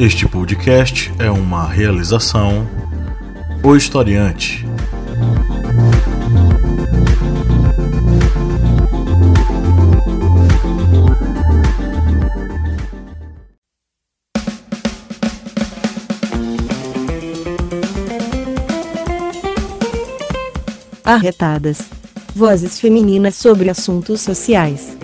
Este 0.00 0.26
podcast 0.26 1.12
é 1.18 1.30
uma 1.30 1.68
realização 1.68 2.66
O 3.62 3.76
Historiante. 3.76 4.64
Arretadas. 21.04 21.82
Vozes 22.34 22.80
femininas 22.80 23.34
sobre 23.34 23.68
assuntos 23.68 24.22
sociais. 24.22 24.96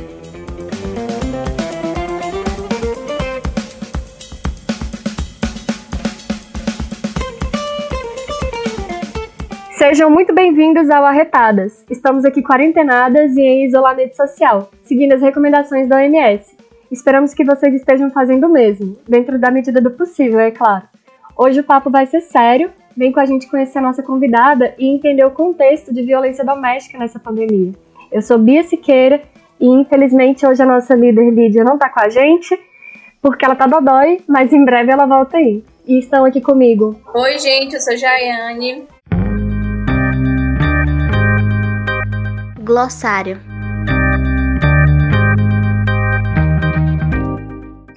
Sejam 9.88 10.10
muito 10.10 10.34
bem-vindos 10.34 10.90
ao 10.90 11.04
Arretadas. 11.04 11.84
Estamos 11.88 12.24
aqui 12.24 12.42
quarentenadas 12.42 13.36
e 13.36 13.40
em 13.40 13.66
isolamento 13.66 14.16
social, 14.16 14.68
seguindo 14.82 15.12
as 15.12 15.22
recomendações 15.22 15.88
da 15.88 15.98
OMS. 15.98 16.56
Esperamos 16.90 17.32
que 17.32 17.44
vocês 17.44 17.72
estejam 17.72 18.10
fazendo 18.10 18.48
o 18.48 18.52
mesmo, 18.52 18.98
dentro 19.06 19.38
da 19.38 19.48
medida 19.48 19.80
do 19.80 19.92
possível, 19.92 20.40
é 20.40 20.50
claro. 20.50 20.82
Hoje 21.36 21.60
o 21.60 21.64
papo 21.64 21.88
vai 21.88 22.04
ser 22.04 22.20
sério, 22.20 22.72
vem 22.96 23.12
com 23.12 23.20
a 23.20 23.24
gente 23.24 23.48
conhecer 23.48 23.78
a 23.78 23.82
nossa 23.82 24.02
convidada 24.02 24.74
e 24.76 24.88
entender 24.88 25.24
o 25.24 25.30
contexto 25.30 25.94
de 25.94 26.02
violência 26.02 26.44
doméstica 26.44 26.98
nessa 26.98 27.20
pandemia. 27.20 27.70
Eu 28.10 28.22
sou 28.22 28.38
Bia 28.38 28.64
Siqueira 28.64 29.22
e 29.60 29.68
infelizmente 29.68 30.44
hoje 30.44 30.60
a 30.64 30.66
nossa 30.66 30.96
líder 30.96 31.30
Lídia 31.30 31.62
não 31.62 31.78
tá 31.78 31.88
com 31.88 32.00
a 32.00 32.08
gente, 32.08 32.58
porque 33.22 33.44
ela 33.44 33.54
tá 33.54 33.68
dodói, 33.68 34.20
mas 34.26 34.52
em 34.52 34.64
breve 34.64 34.90
ela 34.90 35.06
volta 35.06 35.36
aí. 35.36 35.62
E 35.86 35.96
estão 36.00 36.24
aqui 36.24 36.40
comigo. 36.40 37.00
Oi, 37.14 37.38
gente, 37.38 37.74
eu 37.74 37.80
sou 37.80 37.96
Jaiane. 37.96 38.95
Glossário. 42.66 43.40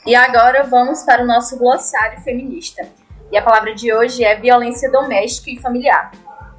E 0.05 0.13
agora 0.13 0.61
vamos 0.61 1.01
para 1.01 1.23
o 1.23 1.25
nosso 1.25 1.57
glossário 1.57 2.21
feminista. 2.21 2.87
E 3.31 3.37
a 3.37 3.41
palavra 3.41 3.73
de 3.73 3.91
hoje 3.91 4.23
é 4.23 4.35
violência 4.35 4.91
doméstica 4.91 5.49
e 5.49 5.59
familiar. 5.59 6.11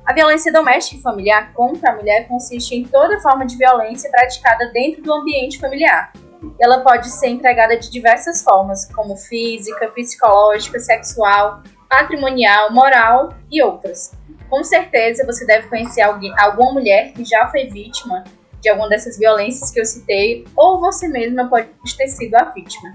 A 0.05 0.13
violência 0.13 0.53
doméstica 0.53 0.97
e 0.97 1.03
familiar 1.03 1.53
contra 1.53 1.93
a 1.93 1.95
mulher 1.95 2.27
consiste 2.27 2.75
em 2.75 2.83
toda 2.83 3.21
forma 3.21 3.47
de 3.47 3.57
violência 3.57 4.11
praticada 4.11 4.73
dentro 4.73 5.03
do 5.03 5.13
ambiente 5.13 5.61
familiar. 5.61 6.13
Ela 6.61 6.81
pode 6.81 7.09
ser 7.11 7.29
empregada 7.29 7.79
de 7.79 7.93
diversas 7.93 8.43
formas, 8.43 8.93
como 8.93 9.17
física, 9.17 9.87
psicológica, 9.87 10.81
sexual, 10.81 11.63
patrimonial, 11.89 12.73
moral 12.73 13.35
e 13.49 13.63
outras. 13.63 14.19
Com 14.51 14.65
certeza 14.65 15.25
você 15.25 15.47
deve 15.47 15.69
conhecer 15.69 16.03
alguém, 16.03 16.35
alguma 16.39 16.73
mulher 16.73 17.13
que 17.13 17.25
já 17.25 17.49
foi 17.49 17.67
vítima 17.69 18.25
de 18.61 18.69
alguma 18.69 18.89
dessas 18.89 19.17
violências 19.17 19.71
que 19.71 19.81
eu 19.81 19.85
citei, 19.87 20.45
ou 20.55 20.81
você 20.81 21.09
mesma 21.09 21.49
pode 21.49 21.69
ter 21.97 22.09
sido 22.09 22.35
a 22.35 22.45
vítima. 22.45 22.93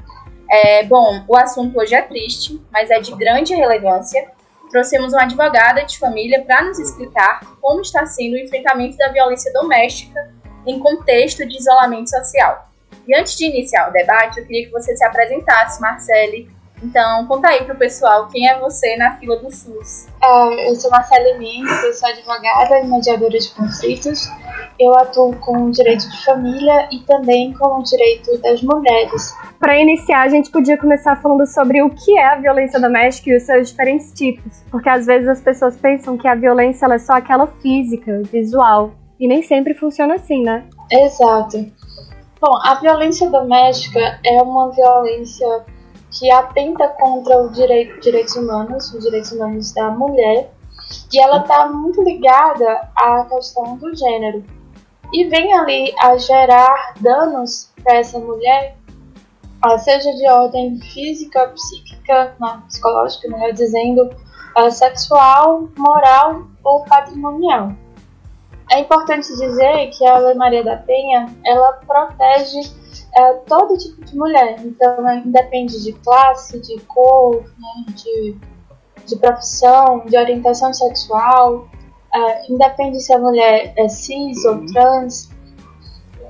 É, 0.51 0.83
bom, 0.83 1.23
o 1.27 1.35
assunto 1.35 1.79
hoje 1.79 1.95
é 1.95 2.01
triste, 2.01 2.61
mas 2.71 2.91
é 2.91 2.99
de 2.99 3.15
grande 3.15 3.55
relevância. 3.55 4.29
Trouxemos 4.69 5.13
uma 5.13 5.23
advogada 5.23 5.83
de 5.83 5.97
família 5.97 6.43
para 6.43 6.65
nos 6.65 6.77
explicar 6.77 7.39
como 7.61 7.81
está 7.81 8.05
sendo 8.05 8.33
o 8.33 8.37
enfrentamento 8.37 8.97
da 8.97 9.09
violência 9.09 9.51
doméstica 9.53 10.31
em 10.67 10.79
contexto 10.79 11.47
de 11.47 11.57
isolamento 11.57 12.09
social. 12.09 12.69
E 13.07 13.15
antes 13.15 13.35
de 13.37 13.45
iniciar 13.45 13.89
o 13.89 13.93
debate, 13.93 14.39
eu 14.39 14.45
queria 14.45 14.65
que 14.65 14.71
você 14.71 14.95
se 14.95 15.05
apresentasse, 15.05 15.79
Marcele, 15.79 16.49
então, 16.85 17.25
conta 17.25 17.49
aí 17.49 17.63
pro 17.63 17.75
pessoal 17.75 18.27
quem 18.27 18.47
é 18.47 18.59
você 18.59 18.95
na 18.95 19.17
fila 19.17 19.37
do 19.37 19.51
SUS. 19.51 20.07
É, 20.23 20.69
eu 20.69 20.75
sou 20.75 20.91
Marcela 20.91 21.35
Mendes, 21.37 21.83
eu 21.83 21.93
sou 21.93 22.07
advogada 22.09 22.79
e 22.79 22.87
mediadora 22.87 23.37
de 23.37 23.49
conflitos. 23.49 24.29
Eu 24.79 24.93
atuo 24.99 25.35
com 25.37 25.63
o 25.63 25.71
direito 25.71 26.07
de 26.07 26.25
família 26.25 26.87
e 26.91 26.99
também 26.99 27.53
com 27.53 27.79
o 27.79 27.83
direito 27.83 28.37
das 28.39 28.61
mulheres. 28.61 29.33
Para 29.59 29.79
iniciar, 29.79 30.21
a 30.21 30.27
gente 30.27 30.51
podia 30.51 30.77
começar 30.77 31.15
falando 31.15 31.47
sobre 31.47 31.81
o 31.81 31.89
que 31.89 32.17
é 32.19 32.27
a 32.27 32.35
violência 32.35 32.79
doméstica 32.79 33.31
e 33.31 33.37
os 33.37 33.43
seus 33.43 33.69
diferentes 33.69 34.11
tipos, 34.13 34.63
porque 34.69 34.89
às 34.89 35.05
vezes 35.07 35.27
as 35.27 35.41
pessoas 35.41 35.75
pensam 35.77 36.17
que 36.17 36.27
a 36.27 36.35
violência 36.35 36.85
é 36.85 36.99
só 36.99 37.13
aquela 37.13 37.47
física, 37.47 38.21
visual, 38.31 38.91
e 39.19 39.27
nem 39.27 39.41
sempre 39.41 39.73
funciona 39.73 40.15
assim, 40.15 40.43
né? 40.43 40.65
Exato. 40.91 41.65
Bom, 42.39 42.51
a 42.63 42.75
violência 42.75 43.29
doméstica 43.29 44.19
é 44.23 44.41
uma 44.43 44.69
violência 44.71 45.65
que 46.17 46.31
atenta 46.31 46.87
contra 46.87 47.41
os 47.41 47.51
direito, 47.53 47.99
direitos 47.99 48.35
humanos, 48.35 48.93
os 48.93 49.03
direitos 49.03 49.31
humanos 49.31 49.71
da 49.73 49.91
mulher, 49.91 50.51
e 51.11 51.21
ela 51.21 51.41
está 51.41 51.67
muito 51.67 52.01
ligada 52.03 52.89
à 52.95 53.25
questão 53.25 53.77
do 53.77 53.95
gênero. 53.95 54.43
E 55.13 55.25
vem 55.25 55.53
ali 55.53 55.93
a 55.99 56.17
gerar 56.17 56.93
danos 56.99 57.71
para 57.83 57.97
essa 57.97 58.19
mulher, 58.19 58.75
seja 59.79 60.11
de 60.13 60.29
ordem 60.29 60.79
física, 60.79 61.47
psíquica, 61.49 62.35
não, 62.39 62.61
psicológica, 62.61 63.27
melhor 63.29 63.53
dizendo, 63.53 64.09
sexual, 64.71 65.69
moral 65.77 66.43
ou 66.63 66.83
patrimonial. 66.85 67.71
É 68.71 68.79
importante 68.79 69.27
dizer 69.27 69.89
que 69.91 70.05
a 70.05 70.17
Lei 70.17 70.33
Maria 70.33 70.63
da 70.63 70.77
Penha 70.77 71.27
ela 71.45 71.73
protege 71.85 72.61
é, 73.15 73.33
todo 73.47 73.77
tipo 73.77 74.03
de 74.03 74.15
mulher. 74.15 74.57
Então, 74.59 75.07
é, 75.09 75.17
independe 75.19 75.81
de 75.83 75.93
classe, 75.93 76.59
de 76.59 76.79
cor, 76.81 77.43
né, 77.43 77.93
de, 77.93 78.37
de 79.05 79.15
profissão, 79.17 80.03
de 80.05 80.17
orientação 80.17 80.73
sexual, 80.73 81.67
é, 82.13 82.51
independe 82.51 82.99
se 82.99 83.13
a 83.13 83.19
mulher 83.19 83.73
é 83.77 83.87
cis 83.87 84.43
ou 84.45 84.65
trans. 84.67 85.29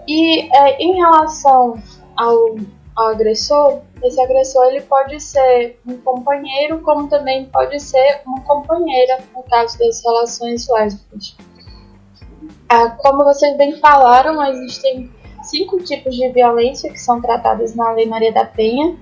E 0.07 0.41
é, 0.55 0.77
em 0.81 0.95
relação 0.95 1.81
ao, 2.15 2.55
ao 2.95 3.07
agressor, 3.09 3.81
esse 4.03 4.21
agressor 4.21 4.65
ele 4.65 4.81
pode 4.81 5.19
ser 5.19 5.79
um 5.87 5.97
companheiro, 5.97 6.81
como 6.81 7.07
também 7.07 7.45
pode 7.45 7.79
ser 7.79 8.21
uma 8.25 8.41
companheira, 8.41 9.19
no 9.35 9.41
caso 9.43 9.79
das 9.79 10.03
relações 10.03 10.67
lésbicas. 10.69 11.35
Ah, 12.69 12.89
como 12.89 13.23
vocês 13.23 13.55
bem 13.57 13.77
falaram, 13.77 14.43
existem 14.43 15.11
cinco 15.49 15.77
tipos 15.83 16.15
de 16.15 16.29
violência 16.29 16.91
que 16.91 16.99
são 16.99 17.21
tratadas 17.21 17.75
na 17.75 17.91
Lei 17.91 18.05
Maria 18.05 18.31
da 18.31 18.45
Penha. 18.45 18.97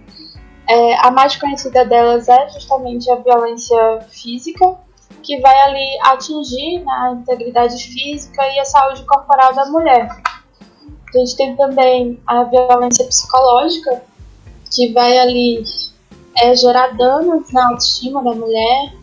É, 0.68 0.96
a 1.06 1.12
mais 1.12 1.36
conhecida 1.36 1.84
delas 1.86 2.28
é 2.28 2.50
justamente 2.50 3.10
a 3.12 3.16
violência 3.16 4.02
física, 4.10 4.78
que 5.22 5.40
vai 5.40 5.58
ali 5.62 6.00
atingir 6.04 6.80
né, 6.80 6.92
a 6.92 7.12
integridade 7.14 7.82
física 7.84 8.42
e 8.48 8.60
a 8.60 8.66
saúde 8.66 9.04
corporal 9.06 9.54
da 9.54 9.66
mulher. 9.66 10.10
A 11.14 11.18
gente 11.18 11.36
tem 11.36 11.56
também 11.56 12.20
a 12.26 12.44
violência 12.44 13.06
psicológica, 13.06 14.04
que 14.74 14.92
vai 14.92 15.18
ali 15.20 15.64
é, 16.38 16.56
gerar 16.56 16.96
danos 16.96 17.52
na 17.52 17.70
autoestima 17.70 18.24
da 18.24 18.34
mulher 18.34 18.94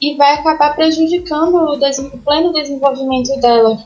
e 0.00 0.14
vai 0.16 0.34
acabar 0.34 0.74
prejudicando 0.74 1.54
o, 1.54 1.74
o 1.74 2.18
pleno 2.18 2.52
desenvolvimento 2.52 3.40
dela 3.40 3.78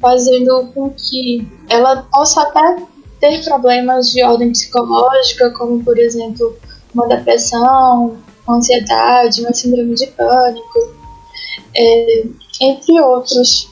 fazendo 0.00 0.70
com 0.74 0.90
que 0.90 1.46
ela 1.68 2.06
possa 2.12 2.42
até 2.42 2.82
ter 3.20 3.44
problemas 3.44 4.10
de 4.10 4.22
ordem 4.22 4.52
psicológica, 4.52 5.50
como 5.50 5.82
por 5.82 5.98
exemplo 5.98 6.56
uma 6.94 7.06
depressão, 7.06 8.16
uma 8.46 8.56
ansiedade, 8.56 9.40
uma 9.40 9.52
síndrome 9.52 9.94
de 9.94 10.06
pânico, 10.08 10.94
é, 11.76 12.24
entre 12.60 13.00
outros. 13.00 13.70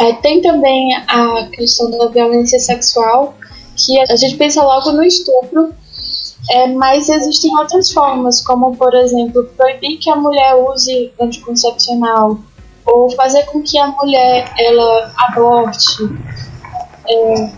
É, 0.00 0.12
tem 0.14 0.40
também 0.40 0.96
a 0.96 1.48
questão 1.52 1.90
da 1.90 2.08
violência 2.08 2.58
sexual, 2.58 3.34
que 3.76 3.98
a 4.00 4.16
gente 4.16 4.36
pensa 4.36 4.62
logo 4.62 4.92
no 4.92 5.02
estupro, 5.02 5.74
é, 6.50 6.66
mas 6.68 7.08
existem 7.08 7.56
outras 7.56 7.92
formas, 7.92 8.40
como 8.40 8.74
por 8.76 8.94
exemplo 8.94 9.44
proibir 9.56 9.98
que 9.98 10.10
a 10.10 10.16
mulher 10.16 10.54
use 10.54 11.12
anticoncepcional 11.20 12.38
ou 12.86 13.10
fazer 13.10 13.44
com 13.46 13.62
que 13.62 13.78
a 13.78 13.88
mulher 13.88 14.52
ela 14.58 15.12
aborte. 15.28 16.02
É, 17.08 17.50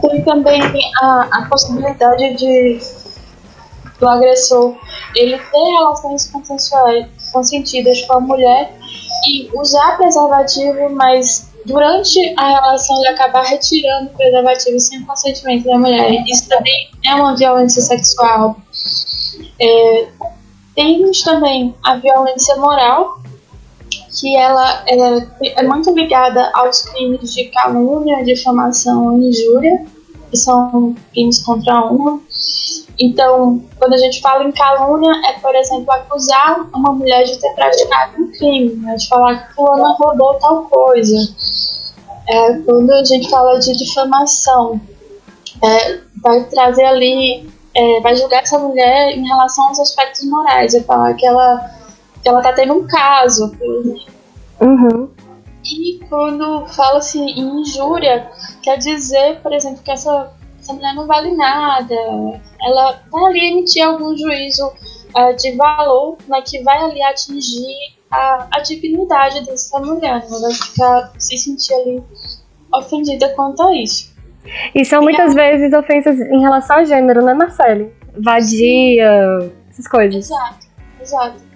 tem 0.00 0.24
também 0.24 0.60
a, 1.00 1.28
a 1.32 1.46
possibilidade 1.48 2.36
de 2.36 2.80
do 4.02 4.08
agressor 4.08 4.76
ele 5.14 5.38
ter 5.38 5.64
relações 5.78 6.26
consensuais 6.26 7.06
consentidas 7.32 8.02
com 8.02 8.14
a 8.14 8.20
mulher 8.20 8.74
e 9.28 9.48
usar 9.54 9.96
preservativo, 9.96 10.90
mas 10.90 11.52
durante 11.64 12.34
a 12.36 12.48
relação 12.48 12.96
ele 12.98 13.08
acabar 13.08 13.44
retirando 13.44 14.06
o 14.06 14.16
preservativo 14.16 14.80
sem 14.80 15.04
consentimento 15.04 15.64
da 15.64 15.78
mulher. 15.78 16.10
Isso 16.26 16.48
também 16.48 16.90
é 17.06 17.14
uma 17.14 17.36
violência 17.36 17.80
sexual. 17.80 18.56
É, 19.60 20.08
temos 20.74 21.22
também 21.22 21.72
a 21.84 21.96
violência 21.96 22.56
moral, 22.56 23.21
que 24.18 24.36
ela 24.36 24.84
é, 24.86 25.60
é 25.60 25.62
muito 25.62 25.92
ligada 25.92 26.50
aos 26.54 26.82
crimes 26.82 27.32
de 27.32 27.44
calúnia, 27.46 28.24
difamação 28.24 29.18
e 29.18 29.28
injúria, 29.28 29.84
que 30.30 30.36
são 30.36 30.94
crimes 31.12 31.42
contra 31.42 31.74
a 31.74 31.86
honra. 31.86 32.20
Então, 33.00 33.62
quando 33.78 33.94
a 33.94 33.98
gente 33.98 34.20
fala 34.20 34.44
em 34.44 34.52
calúnia, 34.52 35.10
é, 35.28 35.32
por 35.40 35.54
exemplo, 35.54 35.90
acusar 35.90 36.68
uma 36.74 36.92
mulher 36.92 37.24
de 37.24 37.38
ter 37.38 37.52
praticado 37.54 38.22
um 38.22 38.30
crime, 38.32 38.76
né? 38.76 38.94
de 38.96 39.08
falar 39.08 39.46
que 39.46 39.54
fulana 39.54 39.96
roubou 39.98 40.34
tal 40.38 40.64
coisa. 40.64 41.16
É, 42.28 42.52
quando 42.58 42.90
a 42.92 43.04
gente 43.04 43.28
fala 43.28 43.58
de 43.58 43.72
difamação, 43.72 44.80
é, 45.64 46.00
vai 46.22 46.44
trazer 46.44 46.84
ali, 46.84 47.48
é, 47.74 48.00
vai 48.00 48.14
julgar 48.14 48.42
essa 48.42 48.58
mulher 48.58 49.16
em 49.16 49.26
relação 49.26 49.68
aos 49.68 49.80
aspectos 49.80 50.24
morais, 50.24 50.72
vai 50.72 50.82
falar 50.82 51.14
que 51.14 51.26
ela, 51.26 51.70
ela 52.28 52.42
tá 52.42 52.52
tendo 52.52 52.74
um 52.74 52.86
caso. 52.86 53.56
Uhum. 54.60 55.08
E 55.64 56.00
quando 56.08 56.66
fala-se 56.68 57.18
em 57.18 57.60
injúria, 57.60 58.28
quer 58.62 58.78
dizer, 58.78 59.40
por 59.40 59.52
exemplo, 59.52 59.82
que 59.82 59.90
essa, 59.90 60.32
essa 60.60 60.72
mulher 60.72 60.94
não 60.94 61.06
vale 61.06 61.34
nada, 61.36 61.94
ela 62.60 63.00
vai 63.10 63.24
ali 63.24 63.52
emitir 63.52 63.84
algum 63.84 64.16
juízo 64.16 64.66
uh, 64.66 65.36
de 65.36 65.52
valor 65.56 66.16
né, 66.26 66.42
que 66.42 66.62
vai 66.62 66.78
ali 66.78 67.02
atingir 67.02 67.74
a, 68.10 68.46
a 68.50 68.60
dignidade 68.60 69.44
dessa 69.46 69.78
mulher, 69.80 70.22
ela 70.28 70.40
vai 70.40 70.52
ficar, 70.52 71.12
se 71.18 71.38
sentir 71.38 71.74
ali 71.74 72.02
ofendida 72.74 73.28
quanto 73.30 73.62
a 73.62 73.76
isso. 73.76 74.12
E 74.74 74.84
são 74.84 75.02
muitas 75.02 75.34
vezes 75.34 75.72
ofensas 75.72 76.18
em 76.18 76.40
relação 76.40 76.78
ao 76.78 76.84
gênero, 76.84 77.24
né, 77.24 77.32
Marcele? 77.32 77.92
Vadia, 78.18 79.50
essas 79.70 79.86
coisas. 79.86 80.26
Exato, 80.26 80.66
exato. 81.00 81.51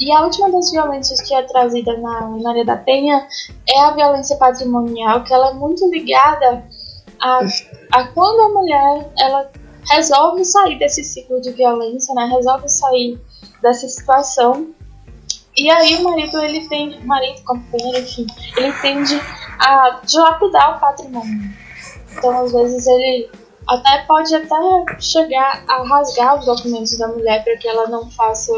E 0.00 0.12
a 0.12 0.22
última 0.22 0.50
das 0.50 0.70
violências 0.70 1.20
que 1.20 1.34
é 1.34 1.42
trazida 1.42 1.96
na 1.96 2.28
Maria 2.28 2.64
da 2.64 2.76
Penha 2.76 3.26
é 3.68 3.80
a 3.80 3.90
violência 3.90 4.36
patrimonial, 4.36 5.24
que 5.24 5.34
ela 5.34 5.50
é 5.50 5.54
muito 5.54 5.88
ligada 5.90 6.64
a, 7.20 7.40
a 7.92 8.04
quando 8.08 8.40
a 8.40 8.48
mulher 8.48 9.10
ela 9.18 9.50
resolve 9.90 10.44
sair 10.44 10.78
desse 10.78 11.02
ciclo 11.02 11.40
de 11.40 11.50
violência, 11.50 12.14
né? 12.14 12.30
Resolve 12.32 12.68
sair 12.68 13.20
dessa 13.60 13.88
situação. 13.88 14.68
E 15.56 15.68
aí 15.70 15.96
o 15.96 16.04
marido, 16.04 16.40
ele 16.40 16.68
tem, 16.68 17.00
marido, 17.04 17.42
companheiro, 17.44 17.98
enfim, 17.98 18.26
ele 18.56 18.72
tende 18.74 19.20
a 19.58 20.00
dilapidar 20.04 20.76
o 20.76 20.80
patrimônio. 20.80 21.50
Então, 22.16 22.44
às 22.44 22.52
vezes, 22.52 22.86
ele 22.86 23.28
até 23.66 24.04
pode 24.04 24.34
até 24.34 25.00
chegar 25.00 25.64
a 25.68 25.82
rasgar 25.82 26.38
os 26.38 26.46
documentos 26.46 26.96
da 26.96 27.08
mulher 27.08 27.42
para 27.42 27.56
que 27.56 27.66
ela 27.66 27.88
não 27.88 28.08
faça 28.10 28.52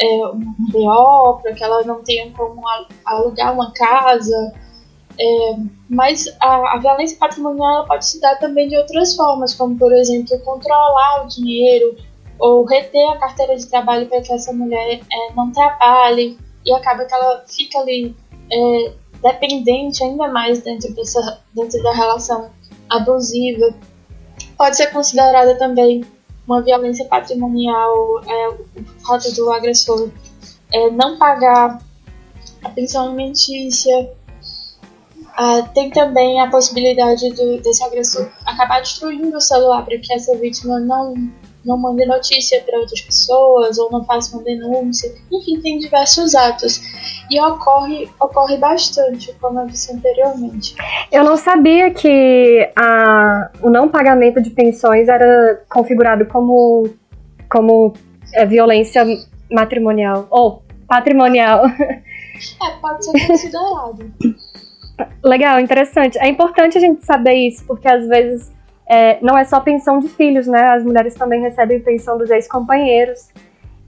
é, 0.00 0.26
um 0.26 0.54
BO, 0.70 1.40
para 1.42 1.52
que 1.52 1.62
ela 1.62 1.82
não 1.84 2.02
tenha 2.02 2.30
como 2.32 2.62
alugar 3.04 3.54
uma 3.54 3.72
casa. 3.72 4.52
É, 5.18 5.56
mas 5.88 6.26
a, 6.40 6.74
a, 6.74 6.78
violência 6.78 7.16
patrimonial 7.18 7.86
pode 7.86 8.04
se 8.04 8.20
dar 8.20 8.36
também 8.38 8.68
de 8.68 8.76
outras 8.76 9.14
formas, 9.14 9.54
como 9.54 9.76
por 9.78 9.92
exemplo 9.92 10.36
controlar 10.40 11.24
o 11.24 11.28
dinheiro 11.28 11.96
ou 12.38 12.64
reter 12.64 13.08
a 13.10 13.18
carteira 13.18 13.56
de 13.56 13.66
trabalho 13.66 14.08
para 14.08 14.20
que 14.20 14.32
essa 14.32 14.52
mulher 14.52 15.00
é, 15.00 15.32
não 15.36 15.52
trabalhe 15.52 16.36
e 16.66 16.72
acaba 16.72 17.04
que 17.04 17.14
ela 17.14 17.44
fica 17.46 17.78
ali 17.78 18.16
é, 18.52 18.92
dependente 19.22 20.02
ainda 20.02 20.28
mais 20.28 20.62
dentro, 20.62 20.92
dessa, 20.94 21.40
dentro 21.54 21.80
da 21.82 21.92
relação 21.92 22.50
abusiva. 22.90 23.72
Pode 24.56 24.76
ser 24.76 24.88
considerada 24.88 25.56
também 25.56 26.04
uma 26.46 26.62
violência 26.62 27.04
patrimonial, 27.06 28.22
é, 28.26 28.48
o 28.48 29.06
fato 29.06 29.32
do 29.34 29.52
agressor 29.52 30.10
é, 30.72 30.90
não 30.90 31.16
pagar 31.16 31.80
a 32.62 32.70
pensão 32.70 33.06
alimentícia. 33.06 34.10
Ah, 35.36 35.62
tem 35.74 35.90
também 35.90 36.40
a 36.40 36.48
possibilidade 36.48 37.28
do, 37.30 37.60
desse 37.60 37.82
agressor 37.82 38.30
acabar 38.46 38.80
destruindo 38.80 39.36
o 39.36 39.40
celular 39.40 39.84
para 39.84 39.98
que 39.98 40.12
essa 40.12 40.36
vítima 40.36 40.78
não 40.78 41.14
não 41.64 41.78
mande 41.78 42.04
notícia 42.04 42.62
para 42.62 42.78
outras 42.78 43.00
pessoas 43.00 43.78
ou 43.78 43.90
não 43.90 44.04
faça 44.04 44.36
uma 44.36 44.44
denúncia. 44.44 45.12
Enfim, 45.32 45.60
tem 45.60 45.78
diversos 45.78 46.34
atos. 46.34 46.80
E 47.30 47.40
ocorre, 47.40 48.08
ocorre 48.20 48.58
bastante, 48.58 49.32
como 49.40 49.60
eu 49.60 49.66
disse 49.66 49.92
anteriormente. 49.92 50.74
Eu 51.10 51.24
não 51.24 51.36
sabia 51.36 51.90
que 51.90 52.70
a, 52.76 53.50
o 53.62 53.70
não 53.70 53.88
pagamento 53.88 54.42
de 54.42 54.50
pensões 54.50 55.08
era 55.08 55.62
configurado 55.70 56.26
como, 56.26 56.88
como 57.50 57.94
é, 58.34 58.44
violência 58.44 59.04
matrimonial 59.50 60.26
ou 60.30 60.62
patrimonial. 60.86 61.66
É, 61.66 62.70
pode 62.80 63.04
ser 63.04 63.26
considerado. 63.26 64.12
Legal, 65.24 65.58
interessante. 65.58 66.18
É 66.18 66.28
importante 66.28 66.78
a 66.78 66.80
gente 66.80 67.04
saber 67.04 67.34
isso, 67.34 67.64
porque 67.66 67.88
às 67.88 68.06
vezes 68.06 68.52
é, 68.88 69.18
não 69.22 69.36
é 69.36 69.44
só 69.44 69.60
pensão 69.60 69.98
de 69.98 70.08
filhos, 70.08 70.46
né? 70.46 70.70
As 70.70 70.84
mulheres 70.84 71.14
também 71.14 71.40
recebem 71.40 71.80
pensão 71.80 72.18
dos 72.18 72.30
ex-companheiros. 72.30 73.28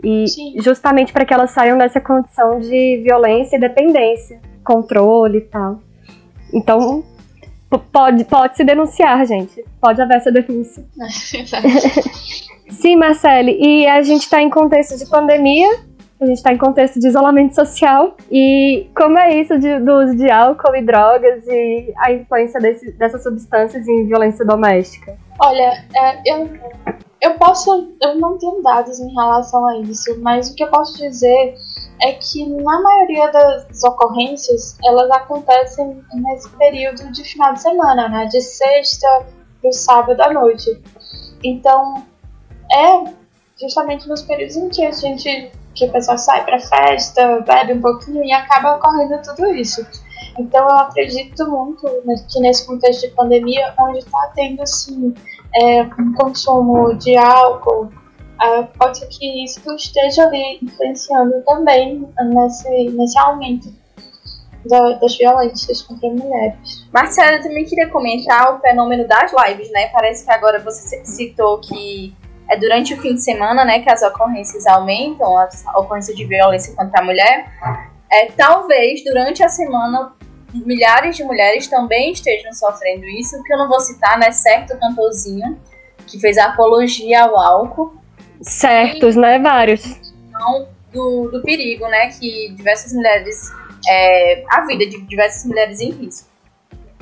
E 0.03 0.29
Sim. 0.29 0.55
justamente 0.61 1.13
para 1.13 1.25
que 1.25 1.33
elas 1.33 1.51
saiam 1.51 1.79
dessa 1.79 2.01
condição 2.01 2.59
de 2.59 3.03
violência 3.03 3.57
e 3.57 3.61
dependência, 3.61 4.41
controle 4.63 5.39
e 5.39 5.43
tal. 5.43 5.81
Então, 6.53 7.03
pode, 7.93 8.25
pode 8.25 8.57
se 8.57 8.65
denunciar, 8.65 9.25
gente. 9.27 9.65
Pode 9.81 10.01
haver 10.01 10.19
essa 10.19 10.31
denúncia. 10.31 10.85
Sim, 12.71 12.97
Marcele. 12.97 13.57
E 13.61 13.87
a 13.87 14.03
gente 14.03 14.23
está 14.23 14.43
em 14.43 14.51
contexto 14.51 14.99
de 14.99 15.07
pandemia, 15.07 15.69
a 16.21 16.27
gente 16.27 16.39
está 16.39 16.53
em 16.53 16.59
contexto 16.59 16.99
de 16.99 17.09
isolamento 17.09 17.55
social. 17.55 18.17
E 18.31 18.89
como 18.97 19.19
é 19.19 19.41
isso 19.41 19.59
de, 19.59 19.79
do 19.81 19.93
uso 20.03 20.17
de 20.17 20.31
álcool 20.31 20.75
e 20.75 20.83
drogas 20.83 21.47
e 21.47 21.93
a 21.99 22.13
influência 22.13 22.61
desse, 22.61 22.93
dessas 22.93 23.23
substâncias 23.23 23.87
em 23.87 24.07
violência 24.07 24.45
doméstica? 24.45 25.17
Olha, 25.39 25.85
é, 25.95 26.23
eu, 26.25 26.51
eu 27.21 27.35
posso. 27.35 27.95
Eu 28.01 28.15
não 28.17 28.39
tenho 28.39 28.63
dados 28.63 28.99
em 28.99 29.13
relação 29.13 29.67
a 29.69 29.79
isso, 29.79 30.19
mas 30.21 30.51
o 30.51 30.55
que 30.55 30.65
eu 30.65 30.69
posso 30.69 30.97
dizer 30.97 31.55
é 32.03 32.13
que 32.13 32.47
na 32.47 32.81
maioria 32.81 33.31
das 33.31 33.83
ocorrências 33.85 34.79
elas 34.85 35.11
acontecem 35.11 36.03
nesse 36.15 36.49
período 36.51 37.11
de 37.12 37.25
final 37.25 37.53
de 37.53 37.61
semana, 37.61 38.09
né? 38.09 38.27
De 38.27 38.41
sexta 38.41 39.27
para 39.61 39.73
sábado 39.73 40.21
à 40.21 40.33
noite. 40.33 40.83
Então, 41.45 42.05
é 42.73 43.05
justamente 43.61 44.09
nos 44.09 44.23
períodos 44.23 44.57
em 44.57 44.69
que 44.69 44.85
a 44.85 44.93
gente 44.93 45.51
que 45.76 45.84
o 45.84 45.93
pessoal 45.93 46.19
sai 46.19 46.44
para 46.44 46.58
festa, 46.58 47.40
bebe 47.40 47.75
um 47.75 47.81
pouquinho 47.81 48.25
e 48.25 48.32
acaba 48.32 48.76
ocorrendo 48.76 49.20
tudo 49.23 49.46
isso. 49.55 49.87
Então 50.38 50.69
eu 50.69 50.76
acredito 50.76 51.49
muito 51.49 51.87
que 52.30 52.40
nesse 52.40 52.66
contexto 52.66 53.09
de 53.09 53.14
pandemia, 53.14 53.75
onde 53.78 53.99
está 53.99 54.33
tendo 54.35 54.62
assim, 54.62 55.14
é, 55.54 55.83
um 55.83 56.12
consumo 56.14 56.95
de 56.95 57.16
álcool, 57.16 57.90
é, 58.42 58.62
pode 58.62 58.99
ser 58.99 59.06
que 59.06 59.45
isso 59.45 59.61
esteja 59.75 60.25
ali 60.25 60.59
influenciando 60.62 61.42
também 61.47 62.06
nesse, 62.23 62.90
nesse 62.90 63.18
aumento 63.18 63.73
da, 64.66 64.92
das 64.92 65.16
violências 65.16 65.83
contra 65.83 66.09
mulheres. 66.11 66.87
Marcela, 66.92 67.37
eu 67.37 67.42
também 67.42 67.64
queria 67.64 67.88
comentar 67.88 68.54
o 68.54 68.61
fenômeno 68.61 69.06
das 69.06 69.33
lives, 69.33 69.71
né? 69.71 69.88
Parece 69.88 70.25
que 70.25 70.33
agora 70.33 70.59
você 70.59 71.04
citou 71.04 71.61
que 71.61 72.14
é 72.49 72.57
durante 72.57 72.95
o 72.95 73.00
fim 73.00 73.15
de 73.15 73.23
semana, 73.23 73.65
né, 73.65 73.81
que 73.81 73.91
as 73.91 74.03
ocorrências 74.03 74.67
aumentam, 74.67 75.37
as 75.38 75.65
ocorrências 75.75 76.17
de 76.17 76.25
violência 76.25 76.75
contra 76.75 77.00
a 77.00 77.05
mulher. 77.05 77.50
É, 78.11 78.26
talvez 78.37 79.03
durante 79.03 79.43
a 79.43 79.49
semana 79.49 80.12
milhares 80.55 81.17
de 81.17 81.25
mulheres 81.25 81.67
também 81.67 82.12
estejam 82.12 82.53
sofrendo 82.53 83.05
isso, 83.07 83.43
que 83.43 83.53
eu 83.53 83.59
não 83.59 83.69
vou 83.69 83.81
citar, 83.81 84.19
né, 84.19 84.31
certo 84.31 84.79
cantorzinho 84.79 85.61
que 86.07 86.21
fez 86.21 86.38
a 86.38 86.47
apologia 86.47 87.25
ao 87.25 87.38
álcool. 87.38 87.97
Certos, 88.41 89.17
e, 89.17 89.19
né, 89.19 89.38
vários. 89.38 89.85
Então, 90.29 90.69
do, 90.93 91.29
do 91.31 91.43
perigo, 91.43 91.87
né, 91.88 92.09
que 92.09 92.50
diversas 92.55 92.93
mulheres, 92.93 93.50
é, 93.88 94.45
a 94.50 94.65
vida 94.67 94.87
de 94.87 95.00
diversas 95.03 95.45
mulheres 95.45 95.81
em 95.81 95.91
risco. 95.91 96.29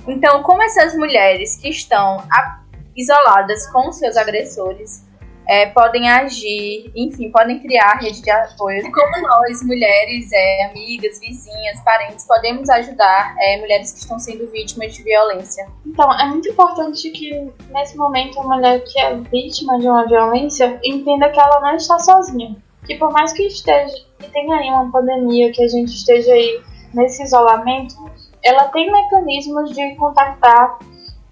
Então, 0.07 0.43
como 0.43 0.63
essas 0.63 0.97
mulheres 0.97 1.57
que 1.57 1.69
estão 1.69 2.19
a, 2.31 2.61
isoladas 2.97 3.67
com 3.71 3.93
seus 3.93 4.17
agressores, 4.17 5.05
é, 5.47 5.67
podem 5.67 6.09
agir, 6.09 6.91
enfim, 6.95 7.31
podem 7.31 7.59
criar 7.59 7.99
rede 8.01 8.23
de 8.23 8.31
apoio. 8.31 8.83
Como 8.91 9.27
nós, 9.27 9.63
mulheres, 9.63 10.31
é, 10.33 10.67
amigas, 10.67 11.21
vizinhas, 11.21 11.81
parentes, 11.85 12.27
podemos 12.27 12.69
ajudar 12.71 13.35
é, 13.39 13.61
mulheres 13.61 13.93
que 13.93 13.99
estão 13.99 14.19
sendo 14.19 14.51
vítimas 14.51 14.95
de 14.95 15.03
violência? 15.03 15.67
Então, 15.87 16.13
é 16.19 16.27
muito 16.27 16.49
importante 16.49 17.11
que 17.11 17.53
nesse 17.71 17.97
momento 17.97 18.41
a 18.41 18.45
mulher 18.45 18.83
que 18.85 18.99
é 18.99 19.15
vítima 19.17 19.79
de 19.79 19.87
uma 19.87 20.07
violência 20.07 20.79
entenda 20.83 21.29
que 21.29 21.41
ela 21.41 21.61
não 21.61 21.77
está 21.77 21.99
sozinha. 21.99 22.57
Que 22.87 22.97
por 22.97 23.13
mais 23.13 23.33
que 23.33 23.47
esteja, 23.47 23.95
que 24.19 24.31
tenha 24.31 24.57
aí 24.57 24.69
uma 24.69 24.91
pandemia, 24.91 25.53
que 25.53 25.63
a 25.63 25.69
gente 25.69 25.89
esteja 25.89 26.33
aí 26.33 26.63
nesse 26.93 27.23
isolamento, 27.23 27.95
ela 28.43 28.65
tem 28.69 28.91
mecanismos 28.91 29.71
de 29.75 29.95
contactar 29.97 30.79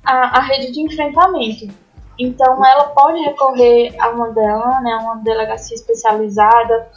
a, 0.04 0.38
a 0.38 0.40
rede 0.40 0.72
de 0.72 0.80
enfrentamento. 0.80 1.81
Então, 2.18 2.64
ela 2.64 2.86
pode 2.86 3.20
recorrer 3.20 3.94
a 3.98 4.10
uma 4.10 4.30
dela, 4.30 4.80
né, 4.80 4.94
uma 5.02 5.16
delegacia 5.16 5.74
especializada. 5.74 6.88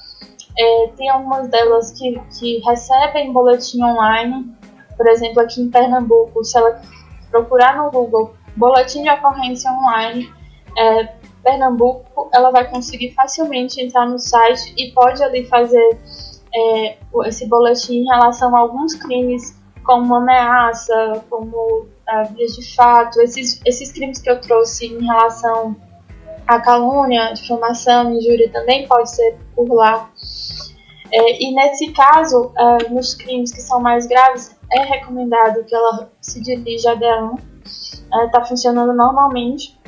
É, 0.57 0.88
tem 0.95 1.10
algumas 1.10 1.48
delas 1.50 1.91
que, 1.91 2.19
que 2.38 2.60
recebem 2.60 3.31
boletim 3.31 3.81
online. 3.84 4.55
Por 4.95 5.07
exemplo, 5.07 5.41
aqui 5.41 5.62
em 5.62 5.69
Pernambuco, 5.69 6.43
se 6.43 6.57
ela 6.57 6.81
procurar 7.29 7.77
no 7.77 7.91
Google 7.91 8.34
boletim 8.55 9.03
de 9.03 9.10
ocorrência 9.10 9.69
online, 9.72 10.31
é, 10.77 11.13
Pernambuco, 11.43 12.29
ela 12.34 12.50
vai 12.51 12.69
conseguir 12.69 13.12
facilmente 13.12 13.81
entrar 13.81 14.07
no 14.07 14.17
site 14.17 14.74
e 14.77 14.91
pode 14.93 15.24
ali 15.24 15.45
fazer 15.45 16.00
é, 16.53 16.98
esse 17.25 17.48
boletim 17.48 18.00
em 18.00 18.05
relação 18.05 18.55
a 18.55 18.60
alguns 18.60 18.95
crimes, 18.95 19.60
como 19.84 20.15
ameaça, 20.15 21.24
como 21.29 21.88
a 22.07 22.24
vias 22.24 22.55
de 22.55 22.75
fato, 22.75 23.21
esses, 23.21 23.62
esses 23.65 23.91
crimes 23.91 24.19
que 24.19 24.29
eu 24.29 24.39
trouxe 24.39 24.85
em 24.88 25.03
relação 25.03 25.75
à 26.47 26.59
calúnia, 26.59 27.33
difamação, 27.33 28.13
injúria 28.13 28.51
também 28.51 28.88
pode 28.88 29.09
ser 29.09 29.38
por 29.55 29.71
lá. 29.74 30.09
É, 31.12 31.43
e 31.43 31.53
nesse 31.53 31.91
caso, 31.91 32.51
é, 32.57 32.89
nos 32.89 33.15
crimes 33.15 33.51
que 33.51 33.62
são 33.62 33.79
mais 33.79 34.05
graves, 34.05 34.55
é 34.71 34.81
recomendado 34.83 35.63
que 35.63 35.75
ela 35.75 36.12
se 36.21 36.41
dirija 36.41 36.91
a 36.91 36.95
DEAN. 36.95 37.35
Está 38.25 38.41
é, 38.41 38.45
funcionando 38.45 38.93
normalmente. 38.93 39.79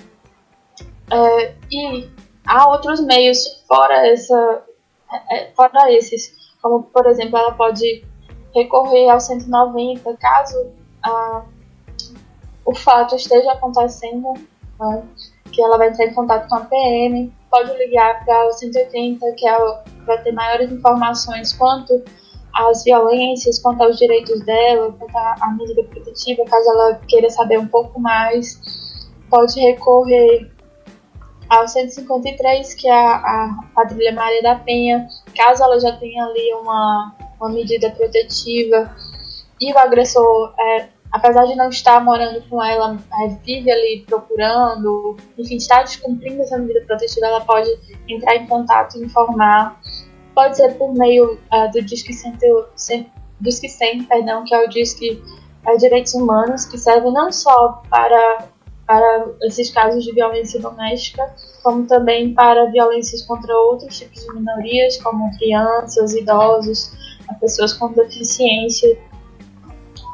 É, 1.12 1.54
e 1.72 2.10
há 2.46 2.70
outros 2.70 3.00
meios 3.06 3.64
fora, 3.68 4.08
essa, 4.08 4.64
é, 5.32 5.52
fora 5.56 5.92
esses, 5.92 6.34
como 6.62 6.84
por 6.84 7.06
exemplo, 7.08 7.38
ela 7.38 7.54
pode 7.54 8.06
recorrer 8.54 9.10
ao 9.10 9.20
190 9.20 10.18
caso 10.18 10.72
a 11.04 11.44
o 12.68 12.76
fato 12.76 13.16
esteja 13.16 13.54
acontecendo, 13.54 14.34
né, 14.78 15.04
que 15.54 15.64
ela 15.64 15.78
vai 15.78 15.88
entrar 15.88 16.06
em 16.06 16.14
contato 16.14 16.50
com 16.50 16.56
a 16.56 16.66
PM, 16.66 17.34
pode 17.50 17.74
ligar 17.78 18.26
para 18.26 18.48
o 18.48 18.52
180, 18.52 19.32
que 19.38 19.48
é 19.48 19.58
para 20.06 20.18
ter 20.18 20.34
maiores 20.34 20.70
informações 20.70 21.54
quanto 21.54 22.04
às 22.54 22.84
violências, 22.84 23.60
quanto 23.60 23.84
aos 23.84 23.98
direitos 23.98 24.42
dela, 24.42 24.94
quanto 25.00 25.16
à 25.16 25.56
medida 25.58 25.82
protetiva, 25.86 26.44
caso 26.44 26.70
ela 26.70 26.96
queira 27.08 27.30
saber 27.30 27.58
um 27.58 27.68
pouco 27.68 28.02
mais. 28.02 28.60
Pode 29.30 29.58
recorrer 29.62 30.52
ao 31.50 31.66
153, 31.70 32.74
que 32.74 32.90
é 32.90 32.94
a, 32.94 33.16
a 33.16 33.60
quadrilha 33.74 34.12
Maria 34.12 34.44
da 34.44 34.56
Penha, 34.56 35.08
caso 35.34 35.64
ela 35.64 35.80
já 35.80 35.94
tenha 35.94 36.26
ali 36.26 36.54
uma, 36.54 37.16
uma 37.40 37.50
medida 37.50 37.90
protetiva 37.92 38.94
e 39.60 39.72
o 39.72 39.78
agressor 39.78 40.54
é, 40.60 40.90
apesar 41.12 41.46
de 41.46 41.56
não 41.56 41.70
estar 41.70 42.04
morando 42.04 42.42
com 42.50 42.64
ela, 42.64 42.98
vive 43.44 43.72
ali 43.72 44.04
procurando, 44.06 45.16
enfim, 45.38 45.56
está 45.56 45.82
descumprindo 45.82 46.42
essa 46.42 46.58
medida 46.58 46.82
protetiva, 46.86 47.28
ela 47.28 47.42
pode 47.42 47.70
entrar 48.08 48.36
em 48.36 48.48
contato 48.48 48.98
e 48.98 49.04
informar. 49.04 49.80
Pode 50.36 50.58
ser 50.58 50.74
por 50.78 50.94
meio 50.94 51.40
uh, 51.52 51.72
do 51.72 51.82
Disque 51.82 52.14
100, 52.14 53.12
Disque 53.40 53.70
100, 53.70 54.04
perdão, 54.04 54.44
que 54.44 54.54
é 54.54 54.64
o 54.64 54.70
Disque 54.70 55.22
uh, 55.66 55.78
Direitos 55.78 56.14
Humanos, 56.14 56.66
que 56.66 56.78
serve 56.78 57.10
não 57.10 57.32
só 57.32 57.82
para, 57.90 58.46
para 58.86 59.26
esses 59.44 59.72
casos 59.72 60.04
de 60.04 60.14
violência 60.14 60.60
doméstica, 60.60 61.34
como 61.64 61.88
também 61.88 62.34
para 62.34 62.70
violências 62.70 63.24
contra 63.24 63.56
outros 63.56 63.98
tipos 63.98 64.22
de 64.22 64.34
minorias, 64.34 64.98
como 65.02 65.36
crianças, 65.38 66.14
idosos, 66.14 66.92
pessoas 67.40 67.74
com 67.74 67.92
deficiência 67.92 68.98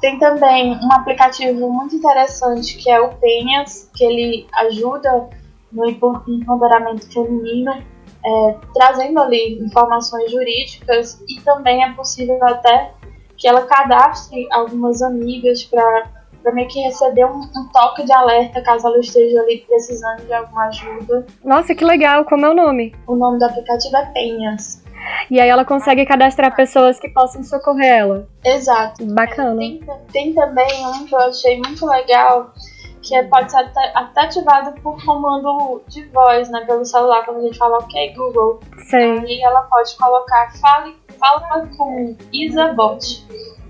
tem 0.03 0.19
também 0.19 0.77
um 0.83 0.91
aplicativo 0.91 1.72
muito 1.72 1.95
interessante 1.95 2.75
que 2.75 2.91
é 2.91 3.00
o 3.00 3.15
Penhas, 3.15 3.89
que 3.95 4.03
ele 4.03 4.45
ajuda 4.65 5.29
no 5.72 5.89
empoderamento 5.89 7.10
feminino, 7.10 7.72
é, 7.72 8.57
trazendo 8.74 9.22
ali 9.22 9.63
informações 9.63 10.29
jurídicas 10.29 11.24
e 11.29 11.39
também 11.39 11.86
é 11.86 11.93
possível 11.93 12.38
até 12.43 12.91
que 13.38 13.48
ela 13.48 13.62
cadastre 13.62 14.45
algumas 14.51 15.01
amigas 15.01 15.63
para 15.63 16.51
meio 16.53 16.67
que 16.67 16.81
receber 16.81 17.24
um, 17.24 17.39
um, 17.39 17.69
toque 17.72 18.03
de 18.03 18.12
alerta 18.12 18.62
caso 18.62 18.86
ela 18.86 19.00
esteja 19.00 19.39
ali 19.39 19.63
precisando 19.65 20.25
de 20.25 20.33
alguma 20.33 20.65
ajuda. 20.65 21.25
Nossa, 21.41 21.74
que 21.74 21.86
legal! 21.86 22.25
Como 22.25 22.45
é 22.45 22.50
o 22.50 22.53
nome? 22.53 22.93
O 23.07 23.15
nome 23.15 23.39
do 23.39 23.45
aplicativo 23.45 23.95
é 23.95 24.05
Penhas. 24.07 24.82
E 25.29 25.39
aí 25.39 25.50
ela 25.50 25.65
consegue 25.65 26.05
cadastrar 26.05 26.55
pessoas 26.55 27.00
que 27.00 27.10
possam 27.10 27.43
socorrer 27.43 28.00
ela. 28.00 28.27
Exato. 28.43 29.05
Bacana. 29.05 29.57
Tem, 29.57 29.81
tem 30.12 30.33
também 30.33 30.86
um 30.88 31.05
que 31.05 31.15
eu 31.15 31.19
achei 31.19 31.57
muito 31.57 31.86
legal, 31.86 32.53
que 33.01 33.15
é, 33.15 33.24
pode 33.24 33.51
ser 33.51 33.57
até, 33.57 33.91
até, 33.95 34.22
ativado 34.22 34.79
por 34.81 35.03
comando 35.03 35.81
de 35.88 36.03
voz, 36.05 36.50
né? 36.50 36.62
Pelo 36.65 36.86
celular, 36.86 37.25
quando 37.25 37.39
a 37.39 37.41
gente 37.41 37.57
fala 37.57 37.77
ok 37.77 38.13
Google. 38.13 38.60
Sim. 38.89 39.19
Aí 39.19 39.41
ela 39.41 39.62
pode 39.63 39.95
colocar 39.98 40.53
fale, 40.60 40.95
fala 41.19 41.67
com 41.77 42.15
Isabot. 42.31 43.27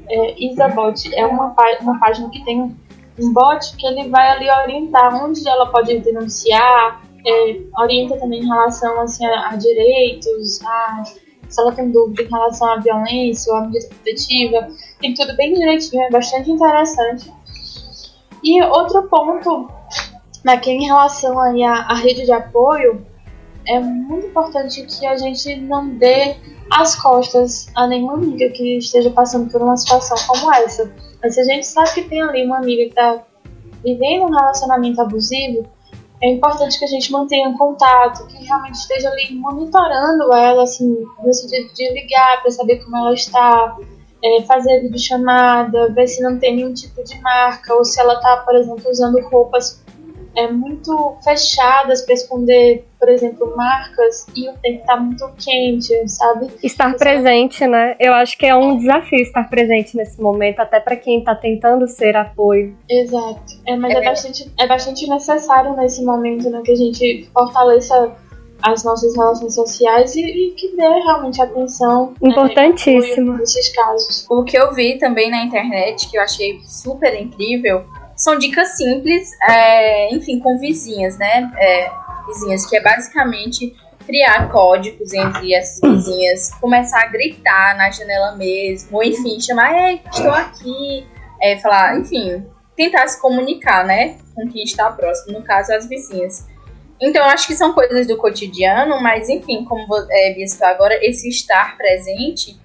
É, 0.10 0.44
Isabot 0.44 1.16
é 1.16 1.26
uma, 1.26 1.56
uma 1.82 2.00
página 2.00 2.30
que 2.30 2.44
tem 2.44 2.76
um 3.20 3.34
bot 3.34 3.76
que 3.78 3.86
ele 3.86 4.10
vai 4.10 4.28
ali 4.30 4.50
orientar 4.50 5.24
onde 5.24 5.48
ela 5.48 5.68
pode 5.68 5.98
denunciar, 6.00 7.02
é, 7.26 7.62
orienta 7.78 8.18
também 8.18 8.42
em 8.42 8.48
relação 8.48 9.00
assim, 9.02 9.26
a, 9.26 9.50
a 9.50 9.56
direitos, 9.56 10.62
a 10.64 11.04
se 11.54 11.62
ela 11.62 11.72
tem 11.72 11.92
dúvida 11.92 12.24
em 12.24 12.30
relação 12.30 12.70
à 12.70 12.78
violência 12.78 13.54
ou 13.54 13.60
à 13.60 13.62
medida 13.62 13.88
protetiva, 13.88 14.68
tem 15.00 15.14
tudo 15.14 15.36
bem 15.36 15.54
direitinho, 15.54 16.04
é 16.04 16.10
bastante 16.10 16.50
interessante. 16.50 17.32
E 18.44 18.62
outro 18.64 19.04
ponto, 19.04 19.70
né, 20.44 20.58
que 20.58 20.72
em 20.72 20.86
relação 20.86 21.40
aí 21.40 21.64
à, 21.64 21.74
à 21.74 21.94
rede 21.94 22.26
de 22.26 22.32
apoio, 22.32 23.06
é 23.68 23.80
muito 23.80 24.28
importante 24.28 24.84
que 24.84 25.06
a 25.06 25.16
gente 25.16 25.56
não 25.62 25.90
dê 25.90 26.36
as 26.72 26.96
costas 26.96 27.68
a 27.76 27.88
nenhuma 27.88 28.16
amiga 28.16 28.50
que 28.50 28.78
esteja 28.78 29.10
passando 29.12 29.50
por 29.52 29.62
uma 29.62 29.78
situação 29.78 30.18
como 30.28 30.52
essa. 30.54 30.92
Mas 31.22 31.36
se 31.36 31.42
a 31.42 31.44
gente 31.44 31.66
sabe 31.68 31.94
que 31.94 32.02
tem 32.04 32.22
ali 32.22 32.46
uma 32.46 32.58
amiga 32.58 32.84
que 32.84 32.90
está 32.90 33.24
vivendo 33.84 34.24
um 34.24 34.32
relacionamento 34.32 35.02
abusivo, 35.02 35.68
é 36.24 36.30
importante 36.30 36.80
que 36.80 36.86
a 36.86 36.88
gente 36.88 37.12
mantenha 37.12 37.50
um 37.50 37.58
contato, 37.58 38.26
que 38.28 38.46
realmente 38.46 38.76
esteja 38.76 39.10
ali 39.10 39.36
monitorando 39.36 40.34
ela, 40.34 40.64
assim, 40.64 41.06
no 41.22 41.34
sentido 41.34 41.74
de 41.74 41.92
ligar 41.92 42.42
para 42.42 42.50
saber 42.50 42.82
como 42.82 42.96
ela 42.96 43.14
está, 43.14 43.76
é, 44.24 44.42
fazer 44.44 44.84
videochamada, 44.84 45.92
ver 45.94 46.08
se 46.08 46.24
não 46.24 46.40
tem 46.40 46.56
nenhum 46.56 46.74
tipo 46.74 47.04
de 47.04 47.20
marca, 47.22 47.74
ou 47.74 47.84
se 47.84 48.00
ela 48.00 48.14
está, 48.14 48.38
por 48.38 48.56
exemplo, 48.56 48.90
usando 48.90 49.22
roupas 49.28 49.83
é, 50.36 50.52
muito 50.52 51.18
fechadas 51.24 52.02
para 52.02 52.14
esconder, 52.14 52.86
por 53.00 53.10
exemplo, 53.10 53.54
marcas 53.56 54.26
e 54.36 54.50
o 54.50 54.54
tempo 54.62 54.86
tá 54.86 54.98
muito 54.98 55.30
quente, 55.38 55.94
sabe? 56.10 56.48
Estar 56.64 56.96
presente, 56.96 57.66
né? 57.68 57.96
Eu 58.00 58.14
acho 58.14 58.38
que 58.38 58.46
é 58.46 58.56
um 58.56 58.78
desafio 58.78 59.22
estar 59.22 59.50
presente 59.50 59.96
nesse 59.96 60.22
momento, 60.22 60.60
até 60.60 60.80
para 60.80 60.96
quem 60.96 61.24
tá 61.24 61.36
tentando 61.36 61.88
ser 61.88 62.16
apoio. 62.16 62.76
Exato. 62.90 63.54
É, 63.68 63.76
mas 63.76 63.94
é, 63.94 63.98
é, 63.98 64.04
bastante, 64.04 64.52
é 64.60 64.68
bastante 64.68 65.08
necessário 65.08 65.76
nesse 65.76 66.04
momento, 66.04 66.50
né, 66.50 66.62
que 66.64 66.72
a 66.72 66.76
gente 66.76 67.30
fortaleça 67.34 68.16
as 68.64 68.84
nossas 68.84 69.16
relações 69.16 69.54
sociais 69.54 70.16
e, 70.16 70.22
e 70.22 70.52
que 70.52 70.76
dê 70.76 70.88
realmente 70.88 71.42
atenção. 71.42 72.14
Né, 72.22 72.30
Importantíssimo. 72.30 73.34
Né, 73.34 73.40
nesses 73.40 73.76
casos. 73.76 74.26
O 74.30 74.44
que 74.44 74.58
eu 74.58 74.74
vi 74.74 74.98
também 74.98 75.30
na 75.30 75.44
internet, 75.44 76.10
que 76.10 76.18
eu 76.18 76.22
achei 76.22 76.60
super 76.64 77.14
incrível, 77.20 77.84
são 78.24 78.38
dicas 78.38 78.78
simples, 78.78 79.32
é, 79.42 80.16
enfim, 80.16 80.40
com 80.40 80.58
vizinhas, 80.58 81.18
né? 81.18 81.52
É, 81.58 81.92
vizinhas, 82.26 82.66
que 82.66 82.78
é 82.78 82.82
basicamente 82.82 83.76
criar 84.06 84.50
códigos 84.50 85.12
entre 85.14 85.54
as 85.54 85.78
vizinhas, 85.84 86.54
começar 86.62 87.02
a 87.02 87.08
gritar 87.08 87.76
na 87.76 87.92
janela 87.92 88.34
mesmo, 88.38 88.96
ou 88.96 89.04
enfim, 89.04 89.42
chamar, 89.42 89.74
estou 89.96 90.32
aqui, 90.32 91.06
é, 91.42 91.58
falar, 91.60 92.00
enfim, 92.00 92.46
tentar 92.78 93.06
se 93.10 93.22
comunicar, 93.22 93.86
né, 93.86 94.16
com 94.34 94.50
quem 94.50 94.64
está 94.64 94.90
próximo, 94.90 95.38
no 95.38 95.44
caso, 95.44 95.74
as 95.74 95.90
vizinhas. 95.90 96.48
Então, 97.02 97.26
acho 97.26 97.46
que 97.46 97.56
são 97.56 97.74
coisas 97.74 98.08
do 98.08 98.16
cotidiano, 98.16 99.02
mas 99.02 99.28
enfim, 99.28 99.66
como 99.66 99.86
é, 100.10 100.34
Bia 100.34 100.46
agora, 100.62 100.98
esse 101.06 101.28
estar 101.28 101.76
presente 101.76 102.58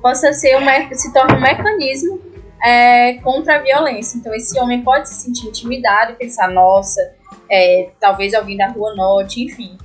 possa 0.00 0.32
ser 0.32 0.56
uma, 0.56 0.72
se 0.94 1.12
torna 1.12 1.36
um 1.36 1.40
mecanismo 1.40 2.31
é, 2.62 3.14
contra 3.14 3.56
a 3.56 3.58
violência. 3.58 4.16
Então, 4.16 4.32
esse 4.34 4.58
homem 4.58 4.82
pode 4.82 5.08
se 5.08 5.22
sentir 5.22 5.48
intimidado 5.48 6.12
e 6.12 6.14
pensar, 6.14 6.48
nossa, 6.48 7.00
é, 7.50 7.90
talvez 7.98 8.32
alguém 8.34 8.56
da 8.56 8.68
rua 8.68 8.94
note, 8.94 9.42
enfim. 9.42 9.76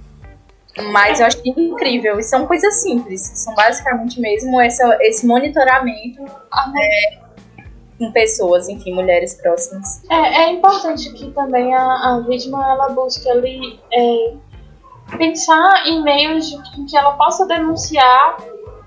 Mas 0.92 1.20
eu 1.20 1.26
acho 1.26 1.38
é 1.40 1.50
incrível. 1.60 2.20
E 2.20 2.24
são 2.24 2.46
coisas 2.46 2.82
simples. 2.82 3.22
São 3.22 3.56
basicamente 3.56 4.20
mesmo 4.22 4.62
essa, 4.62 4.98
esse 5.02 5.26
monitoramento 5.26 6.24
é, 6.24 7.18
com 7.98 8.12
pessoas, 8.12 8.70
enfim, 8.70 8.94
mulheres 8.94 9.34
próximas. 9.42 10.04
É, 10.10 10.44
é 10.44 10.52
importante 10.52 11.12
que 11.14 11.32
também 11.32 11.74
a, 11.74 11.82
a 11.82 12.20
vítima 12.28 12.64
ela 12.70 12.90
busque 12.90 13.28
ali 13.28 13.80
é, 13.92 14.34
pensar 15.18 15.88
em 15.88 16.04
meios 16.04 16.52
em 16.78 16.86
que 16.86 16.96
ela 16.96 17.14
possa 17.14 17.48
denunciar 17.48 18.38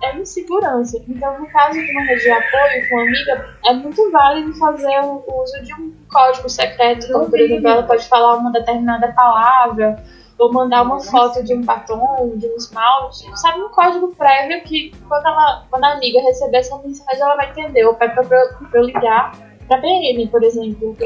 é 0.03 0.17
insegurança. 0.17 1.03
Então, 1.09 1.39
no 1.39 1.47
caso 1.49 1.79
de 1.79 1.91
uma 1.91 2.05
rede 2.05 2.23
de 2.23 2.31
apoio 2.31 2.89
com 2.89 2.95
uma 2.97 3.03
amiga, 3.03 3.49
é 3.67 3.73
muito 3.75 4.11
válido 4.11 4.55
fazer 4.55 5.01
o 5.01 5.23
uso 5.43 5.63
de 5.63 5.75
um 5.75 5.93
código 6.11 6.49
secreto. 6.49 7.07
Então, 7.07 7.29
por 7.29 7.39
exemplo, 7.39 7.69
ela 7.69 7.83
pode 7.83 8.09
falar 8.09 8.37
uma 8.37 8.53
determinada 8.53 9.13
palavra 9.13 10.03
ou 10.39 10.53
mandar 10.53 10.83
uma 10.83 11.01
foto 11.01 11.45
de 11.45 11.53
um 11.53 11.61
batom, 11.61 12.33
de 12.37 12.47
um 12.47 12.57
esmalte, 12.57 13.27
sabe, 13.39 13.61
um 13.61 13.69
código 13.69 14.09
prévio 14.15 14.63
que 14.63 14.91
quando, 15.07 15.27
ela, 15.27 15.67
quando 15.71 15.85
a 15.85 15.93
amiga 15.93 16.19
receber 16.23 16.57
essa 16.57 16.79
mensagem, 16.79 17.21
ela 17.21 17.37
vai 17.37 17.51
entender. 17.51 17.85
Ou 17.85 17.95
pede 17.95 18.15
pra, 18.15 18.49
eu 18.73 18.83
ligar 18.83 19.33
pra 19.69 19.79
PM, 19.79 20.27
por 20.29 20.43
exemplo. 20.43 20.97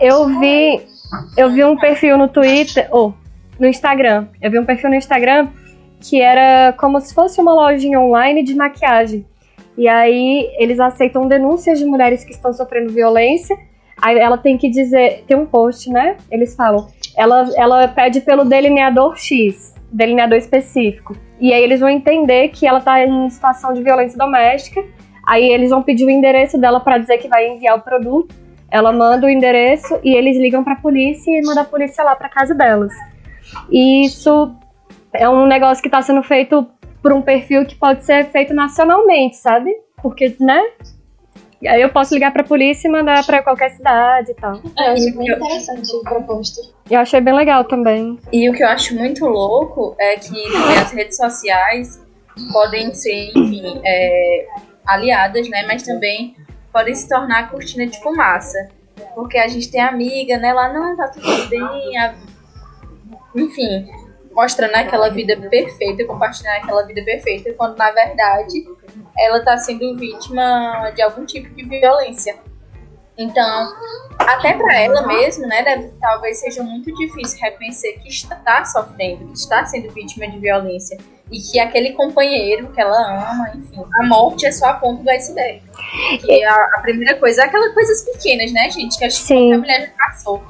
Eu 0.00 0.28
vi, 0.38 0.86
eu 1.36 1.50
vi 1.50 1.64
um 1.64 1.76
perfil 1.76 2.16
no 2.16 2.28
Twitter, 2.28 2.88
oh, 2.92 3.12
no 3.58 3.66
Instagram. 3.66 4.28
Eu 4.40 4.52
vi 4.52 4.58
um 4.60 4.64
perfil 4.64 4.90
no 4.90 4.96
Instagram 4.96 5.48
que 6.04 6.20
era 6.20 6.74
como 6.74 7.00
se 7.00 7.14
fosse 7.14 7.40
uma 7.40 7.52
lojinha 7.52 7.98
online 7.98 8.42
de 8.42 8.54
maquiagem. 8.54 9.24
E 9.76 9.88
aí 9.88 10.50
eles 10.58 10.78
aceitam 10.78 11.26
denúncias 11.26 11.78
de 11.78 11.86
mulheres 11.86 12.22
que 12.22 12.32
estão 12.32 12.52
sofrendo 12.52 12.92
violência. 12.92 13.56
Aí 14.00 14.18
ela 14.18 14.36
tem 14.36 14.58
que 14.58 14.68
dizer, 14.68 15.24
tem 15.26 15.36
um 15.36 15.46
post, 15.46 15.90
né? 15.90 16.16
Eles 16.30 16.54
falam, 16.54 16.86
ela, 17.16 17.48
ela 17.56 17.88
pede 17.88 18.20
pelo 18.20 18.44
delineador 18.44 19.16
X, 19.16 19.74
delineador 19.90 20.36
específico. 20.36 21.16
E 21.40 21.52
aí 21.52 21.62
eles 21.62 21.80
vão 21.80 21.88
entender 21.88 22.48
que 22.48 22.66
ela 22.66 22.80
tá 22.80 23.02
em 23.02 23.30
situação 23.30 23.72
de 23.72 23.82
violência 23.82 24.18
doméstica. 24.18 24.84
Aí 25.26 25.48
eles 25.50 25.70
vão 25.70 25.82
pedir 25.82 26.04
o 26.04 26.10
endereço 26.10 26.58
dela 26.58 26.80
para 26.80 26.98
dizer 26.98 27.16
que 27.16 27.28
vai 27.28 27.48
enviar 27.48 27.78
o 27.78 27.80
produto. 27.80 28.34
Ela 28.70 28.92
manda 28.92 29.26
o 29.26 29.30
endereço 29.30 29.98
e 30.04 30.14
eles 30.14 30.36
ligam 30.36 30.62
para 30.62 30.74
a 30.74 30.80
polícia 30.80 31.30
e 31.30 31.40
manda 31.46 31.62
a 31.62 31.64
polícia 31.64 32.04
lá 32.04 32.14
para 32.14 32.28
casa 32.28 32.54
delas. 32.54 32.92
E 33.70 34.04
isso 34.04 34.54
é 35.14 35.28
um 35.28 35.46
negócio 35.46 35.82
que 35.82 35.88
está 35.88 36.02
sendo 36.02 36.22
feito 36.22 36.66
por 37.02 37.12
um 37.12 37.22
perfil 37.22 37.64
que 37.66 37.74
pode 37.74 38.04
ser 38.04 38.24
feito 38.30 38.52
nacionalmente, 38.54 39.36
sabe? 39.36 39.70
Porque, 40.02 40.36
né? 40.40 40.60
Aí 41.66 41.80
eu 41.80 41.88
posso 41.88 42.12
ligar 42.12 42.30
pra 42.32 42.44
polícia 42.44 42.88
e 42.88 42.90
mandar 42.90 43.24
pra 43.24 43.42
qualquer 43.42 43.70
cidade 43.70 44.32
e 44.32 44.34
tal. 44.34 44.60
É, 44.78 44.88
eu 44.88 44.92
acho 44.92 45.16
bem 45.16 45.30
interessante 45.30 45.90
a 45.96 46.10
proposta. 46.10 46.60
Eu 46.90 47.00
achei 47.00 47.20
bem 47.20 47.32
legal 47.34 47.64
também. 47.64 48.18
E 48.32 48.50
o 48.50 48.52
que 48.52 48.62
eu 48.62 48.68
acho 48.68 48.94
muito 48.94 49.24
louco 49.24 49.94
é 49.98 50.16
que 50.16 50.36
as 50.78 50.92
redes 50.92 51.16
sociais 51.16 52.02
podem 52.52 52.92
ser, 52.94 53.30
enfim, 53.34 53.80
é, 53.84 54.46
aliadas, 54.86 55.48
né? 55.48 55.64
Mas 55.66 55.82
também 55.84 56.36
podem 56.70 56.94
se 56.94 57.08
tornar 57.08 57.50
cortina 57.50 57.86
de 57.86 57.98
fumaça. 58.02 58.58
Porque 59.14 59.38
a 59.38 59.48
gente 59.48 59.70
tem 59.70 59.80
amiga, 59.80 60.36
né? 60.36 60.52
Lá, 60.52 60.70
não, 60.72 60.94
tá 60.96 61.08
tudo 61.08 61.48
bem. 61.48 61.96
a- 61.98 62.14
Enfim, 63.34 63.88
mostrando 64.34 64.74
aquela 64.74 65.08
vida 65.10 65.36
perfeita, 65.36 66.04
compartilhando 66.04 66.56
aquela 66.56 66.84
vida 66.84 67.02
perfeita, 67.04 67.52
quando 67.54 67.76
na 67.76 67.90
verdade 67.90 68.64
ela 69.16 69.44
tá 69.44 69.56
sendo 69.56 69.96
vítima 69.96 70.90
de 70.94 71.02
algum 71.02 71.24
tipo 71.24 71.48
de 71.54 71.64
violência. 71.64 72.36
Então, 73.16 73.72
até 74.18 74.54
para 74.54 74.76
ela 74.76 75.06
mesmo, 75.06 75.46
né, 75.46 75.62
deve, 75.62 75.92
talvez 76.00 76.40
seja 76.40 76.64
muito 76.64 76.92
difícil 76.94 77.38
reconhecer 77.40 77.92
que 78.00 78.08
está 78.08 78.64
sofrendo, 78.64 79.28
que 79.28 79.38
está 79.38 79.64
sendo 79.64 79.92
vítima 79.92 80.28
de 80.28 80.38
violência 80.38 80.98
e 81.30 81.38
que 81.38 81.60
aquele 81.60 81.92
companheiro 81.92 82.72
que 82.72 82.80
ela 82.80 83.30
ama, 83.30 83.52
enfim, 83.54 83.84
a 84.00 84.06
morte 84.06 84.46
é 84.46 84.52
só 84.52 84.66
a 84.66 84.74
ponta 84.74 85.02
do 85.02 85.10
iceberg. 85.10 85.62
Que 86.20 86.42
a, 86.42 86.54
a 86.54 86.80
primeira 86.82 87.16
coisa 87.18 87.42
é 87.42 87.44
aquelas 87.44 87.72
coisas 87.72 88.04
pequenas, 88.04 88.52
né, 88.52 88.68
gente, 88.70 88.98
que 88.98 89.04
acho 89.04 89.24
que 89.26 89.52
a 89.52 89.58
mulher 89.58 89.80
já 89.86 89.92
passou. 89.96 90.42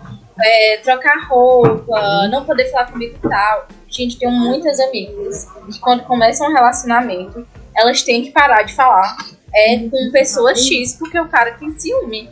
É, 0.42 0.78
trocar 0.78 1.28
roupa, 1.28 2.28
não 2.28 2.44
poder 2.44 2.70
falar 2.70 2.90
comigo 2.90 3.16
e 3.16 3.28
tal. 3.28 3.68
Gente, 3.88 4.18
tenho 4.18 4.32
muitas 4.32 4.80
amigas 4.80 5.46
que 5.70 5.78
quando 5.78 6.02
começam 6.04 6.48
um 6.48 6.52
relacionamento, 6.52 7.46
elas 7.76 8.02
têm 8.02 8.22
que 8.24 8.30
parar 8.32 8.62
de 8.62 8.74
falar 8.74 9.16
é, 9.54 9.78
com 9.88 10.10
pessoa 10.10 10.54
X 10.54 10.96
porque 10.98 11.18
o 11.18 11.28
cara 11.28 11.52
tem 11.52 11.78
ciúme. 11.78 12.28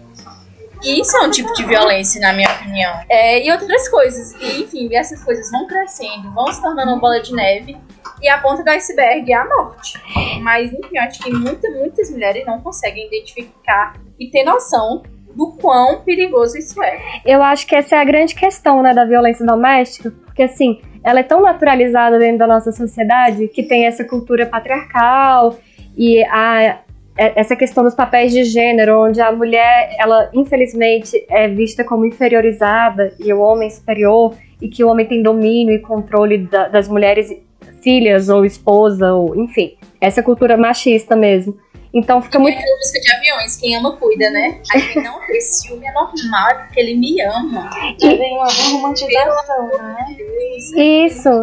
E 0.83 1.01
isso 1.01 1.17
é 1.17 1.21
um 1.21 1.31
tipo 1.31 1.53
de 1.53 1.65
violência, 1.65 2.21
na 2.21 2.33
minha 2.33 2.51
opinião. 2.51 2.93
É, 3.09 3.47
e 3.47 3.53
outras 3.53 3.89
coisas. 3.89 4.33
E, 4.41 4.63
enfim, 4.63 4.93
essas 4.95 5.23
coisas 5.23 5.49
vão 5.51 5.67
crescendo, 5.69 6.33
vão 6.33 6.53
se 6.53 6.61
tornando 6.61 6.91
uma 6.91 7.01
bola 7.01 7.21
de 7.21 7.33
neve. 7.33 7.77
E 8.21 8.29
a 8.29 8.39
ponta 8.39 8.65
do 8.65 8.71
iceberg 8.71 9.33
é 9.33 9.37
a 9.37 9.45
morte. 9.45 10.01
Mas, 10.41 10.73
enfim, 10.73 10.99
acho 10.99 11.21
que 11.21 11.31
muitas, 11.31 11.73
muitas 11.75 12.11
mulheres 12.11 12.45
não 12.45 12.61
conseguem 12.61 13.07
identificar 13.07 13.95
e 14.19 14.29
ter 14.29 14.43
noção 14.43 15.03
do 15.35 15.53
quão 15.53 16.01
perigoso 16.01 16.59
isso 16.59 16.83
é. 16.83 16.99
Eu 17.25 17.43
acho 17.43 17.67
que 17.67 17.75
essa 17.75 17.97
é 17.97 17.99
a 18.01 18.05
grande 18.05 18.35
questão, 18.35 18.83
né, 18.83 18.93
da 18.95 19.05
violência 19.05 19.45
doméstica, 19.45 20.13
porque 20.25 20.43
assim, 20.43 20.81
ela 21.03 21.21
é 21.21 21.23
tão 21.23 21.43
naturalizada 21.43 22.19
dentro 22.19 22.39
da 22.39 22.47
nossa 22.47 22.73
sociedade 22.73 23.49
que 23.49 23.63
tem 23.63 23.87
essa 23.87 24.05
cultura 24.05 24.47
patriarcal 24.47 25.57
e 25.97 26.23
a 26.25 26.81
é- 27.17 27.33
essa 27.37 27.55
questão 27.55 27.85
dos 27.85 27.95
papéis 27.95 28.33
de 28.33 28.45
gênero, 28.45 29.05
onde 29.05 29.21
a 29.21 29.31
mulher, 29.31 29.95
ela 29.99 30.31
infelizmente 30.33 31.25
é 31.29 31.47
vista 31.47 31.85
como 31.85 32.07
inferiorizada 32.07 33.13
e 33.21 33.33
o 33.33 33.41
homem 33.41 33.69
superior, 33.69 34.35
e 34.61 34.69
que 34.69 34.83
o 34.83 34.89
homem 34.89 35.05
tem 35.05 35.23
domínio 35.23 35.75
e 35.75 35.79
controle 35.81 36.39
da- 36.39 36.69
das 36.69 36.89
mulheres 36.89 37.31
filhas 37.83 38.29
ou 38.29 38.45
esposa, 38.45 39.13
ou 39.13 39.37
enfim, 39.37 39.77
essa 40.01 40.23
cultura 40.23 40.57
machista 40.57 41.15
mesmo. 41.17 41.57
Então 41.95 42.23
fica 42.23 42.39
muito 42.39 42.57
Aquela 42.57 42.77
música 42.77 43.01
de 43.01 43.15
aviões, 43.15 43.57
quem 43.57 43.77
ama 43.77 43.97
cuida, 43.97 44.31
né? 44.31 44.61
Aí 44.73 44.95
não 45.03 45.21
ter 45.27 45.41
ciúme 45.43 45.87
é 45.87 45.93
normal, 45.93 46.51
é 46.51 46.55
porque 46.55 46.81
ele 46.81 46.95
me 46.95 47.21
ama. 47.21 47.69
Já 48.01 48.09
vem 48.09 48.35
uma 48.35 48.47
romantização, 48.71 49.69
né? 49.79 50.17
isso. 50.77 51.43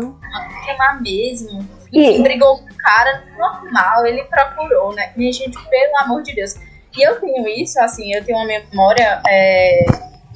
Tem 0.65 0.75
amar 0.75 1.01
mesmo. 1.01 1.67
E- 1.91 2.21
brigou 2.21 2.57
com 2.57 2.65
o 2.65 2.77
cara, 2.77 3.23
normal, 3.37 4.05
ele 4.05 4.23
procurou, 4.23 4.93
né? 4.93 5.11
Minha 5.15 5.31
gente, 5.31 5.57
pelo 5.69 5.97
amor 5.99 6.21
de 6.23 6.33
Deus. 6.33 6.55
E 6.97 7.01
eu 7.07 7.19
tenho 7.19 7.47
isso, 7.47 7.79
assim, 7.81 8.13
eu 8.13 8.23
tenho 8.23 8.37
uma 8.37 8.47
memória 8.47 9.21
é, 9.27 9.85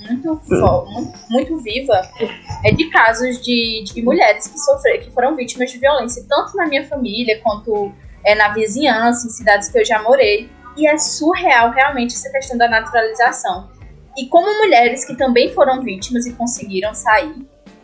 muito, 0.07 0.41
muito, 0.49 1.13
muito 1.29 1.57
viva 1.57 2.01
é 2.63 2.71
de 2.71 2.89
casos 2.89 3.41
de, 3.41 3.83
de 3.85 4.01
mulheres 4.01 4.47
que 4.47 4.59
sofreram, 4.59 5.03
que 5.03 5.11
foram 5.11 5.35
vítimas 5.35 5.71
de 5.71 5.79
violência, 5.79 6.23
tanto 6.27 6.55
na 6.55 6.67
minha 6.67 6.85
família 6.87 7.39
quanto 7.41 7.91
é, 8.25 8.35
na 8.35 8.49
vizinhança, 8.53 9.27
em 9.27 9.29
cidades 9.29 9.69
que 9.69 9.79
eu 9.79 9.85
já 9.85 10.01
morei. 10.01 10.49
E 10.75 10.87
é 10.87 10.97
surreal 10.97 11.71
realmente 11.71 12.15
essa 12.15 12.29
questão 12.31 12.57
da 12.57 12.67
naturalização. 12.67 13.69
E 14.17 14.27
como 14.27 14.47
mulheres 14.59 15.05
que 15.05 15.15
também 15.15 15.53
foram 15.53 15.81
vítimas 15.81 16.25
e 16.25 16.33
conseguiram 16.33 16.93
sair, 16.93 17.35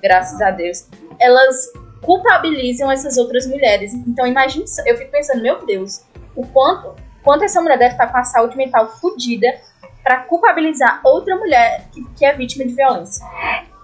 graças 0.02 0.42
a 0.42 0.52
Deus, 0.52 0.88
elas 1.20 1.72
culpabilizam 2.02 2.92
essas 2.92 3.18
outras 3.18 3.46
mulheres. 3.48 3.94
Então 3.94 4.26
imagine, 4.26 4.66
eu 4.86 4.98
fico 4.98 5.12
pensando, 5.12 5.42
meu 5.42 5.66
Deus, 5.66 6.02
o 6.36 6.46
quanto, 6.48 6.96
quanto 7.24 7.44
essa 7.44 7.62
mulher 7.62 7.78
deve 7.78 7.94
estar 7.94 8.08
com 8.08 8.18
a 8.18 8.24
saúde 8.24 8.56
mental 8.58 8.90
fodida 9.00 9.54
para 10.04 10.18
culpabilizar 10.24 11.02
outra 11.04 11.36
mulher 11.36 11.86
que, 11.92 12.04
que 12.16 12.26
é 12.26 12.34
vítima 12.34 12.66
de 12.66 12.74
violência. 12.74 13.26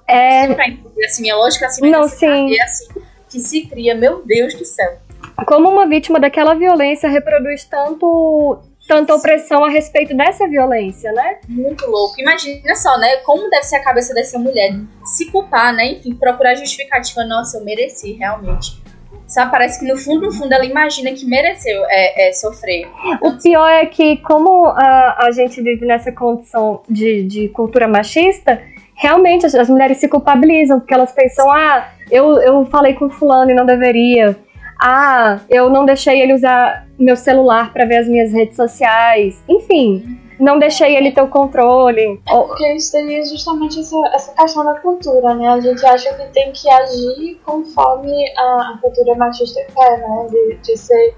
É, 0.08 0.54
Pra 0.54 0.68
entender 0.68 1.06
assim, 1.06 1.24
minha 1.24 1.36
lógica 1.36 1.65
assim, 1.65 1.89
Não, 1.89 2.06
esse 2.06 2.18
sim. 2.18 2.56
é 2.56 2.63
assim 2.63 2.88
que 3.30 3.39
se 3.39 3.65
cria, 3.68 3.94
meu 3.96 4.24
Deus 4.26 4.54
do 4.54 4.63
céu. 4.63 4.98
Como 5.45 5.69
uma 5.69 5.88
vítima 5.88 6.19
daquela 6.19 6.54
violência 6.54 7.10
reproduz 7.10 7.65
tanto 7.65 8.60
tanta 8.88 9.15
opressão 9.15 9.63
a 9.63 9.69
respeito 9.69 10.15
dessa 10.15 10.48
violência, 10.48 11.12
né? 11.12 11.39
Muito 11.48 11.89
louco. 11.89 12.19
Imagina 12.19 12.76
só, 12.76 12.98
né? 13.00 13.17
Como 13.17 13.50
deve 13.50 13.63
ser 13.63 13.78
a 13.78 13.84
cabeça 13.84 14.13
dessa 14.13 14.38
mulher 14.38 14.76
se 15.04 15.32
culpar, 15.32 15.74
né? 15.74 15.93
Enfim, 15.93 16.13
procurar 16.13 16.56
justificativa. 16.56 17.24
Nossa, 17.24 17.58
eu 17.58 17.65
mereci, 17.65 18.13
realmente. 18.13 18.84
Sabe, 19.28 19.50
parece 19.50 19.80
que 19.80 19.91
no 19.91 19.98
fundo, 19.98 20.28
no 20.28 20.32
fundo, 20.32 20.54
ela 20.54 20.65
imagina 20.65 21.12
que 21.12 21.26
mereceu 21.26 21.84
é, 21.88 22.30
é, 22.30 22.32
sofrer. 22.34 22.88
O 23.21 23.32
pior 23.41 23.67
é 23.67 23.88
que, 23.88 24.17
como 24.17 24.67
a, 24.67 25.26
a 25.26 25.32
gente 25.32 25.60
vive 25.63 25.84
nessa 25.84 26.12
condição 26.12 26.84
de, 26.88 27.24
de 27.24 27.50
cultura 27.50 27.88
machista, 27.88 28.62
realmente 28.93 29.48
as, 29.48 29.56
as 29.56 29.67
mulheres 29.67 29.98
se 29.98 30.08
culpabilizam, 30.08 30.80
porque 30.80 30.93
elas 30.93 31.12
pensam, 31.12 31.52
ah, 31.52 31.89
eu, 32.12 32.38
eu 32.38 32.65
falei 32.67 32.93
com 32.93 33.10
fulano 33.10 33.50
e 33.50 33.56
não 33.56 33.65
deveria. 33.65 34.38
Ah, 34.80 35.40
eu 35.50 35.70
não 35.70 35.86
deixei 35.86 36.22
ele 36.22 36.34
usar 36.34 36.86
meu 37.00 37.16
celular 37.16 37.72
para 37.72 37.86
ver 37.86 37.98
as 37.98 38.08
minhas 38.08 38.32
redes 38.32 38.56
sociais. 38.56 39.42
Enfim, 39.48 40.20
não 40.40 40.60
deixei 40.60 40.96
ele 40.96 41.12
ter 41.12 41.22
o 41.22 41.28
controle. 41.30 42.20
Ou- 42.30 42.48
Porque 42.48 42.74
isso 42.74 42.92
seria 42.92 43.24
justamente 43.26 43.80
essa, 43.80 43.96
essa 44.14 44.34
questão 44.34 44.66
da 44.66 44.80
cultura, 44.80 45.34
né? 45.34 45.48
A 45.50 45.60
gente 45.62 45.86
acha 45.86 46.14
que 46.14 46.26
tem 46.34 46.52
que 46.52 46.70
agir 46.70 47.40
conforme 47.46 48.14
a, 48.38 48.78
cultura 48.82 49.16
machista 49.16 49.62
quer, 49.74 49.98
né? 50.00 50.28
De, 50.30 50.58
de 50.62 50.78
ser 50.78 51.16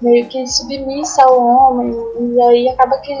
meio 0.00 0.26
que 0.28 0.46
submissa 0.46 1.22
ao 1.24 1.44
homem, 1.44 1.92
e 2.20 2.40
aí 2.42 2.68
acaba 2.68 2.98
que 2.98 3.12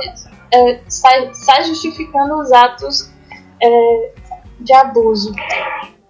é, 0.54 0.78
sai, 0.86 1.28
sai 1.34 1.64
justificando 1.64 2.38
os 2.38 2.52
atos 2.52 3.10
é, 3.60 4.10
de 4.60 4.72
abuso. 4.74 5.32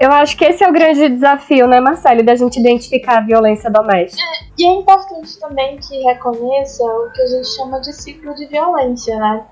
Eu 0.00 0.12
acho 0.12 0.36
que 0.36 0.44
esse 0.44 0.62
é 0.62 0.68
o 0.68 0.72
grande 0.72 1.08
desafio, 1.08 1.66
né, 1.66 1.80
Marcelo, 1.80 2.22
da 2.22 2.36
gente 2.36 2.60
identificar 2.60 3.18
a 3.18 3.20
violência 3.26 3.68
doméstica. 3.68 4.22
E 4.56 4.64
é 4.64 4.70
importante 4.70 5.38
também 5.40 5.76
que 5.78 6.00
reconheça 6.04 6.84
o 6.84 7.10
que 7.12 7.20
a 7.22 7.26
gente 7.26 7.48
chama 7.48 7.80
de 7.80 7.92
ciclo 7.92 8.32
de 8.36 8.46
violência, 8.46 9.16
né? 9.18 9.44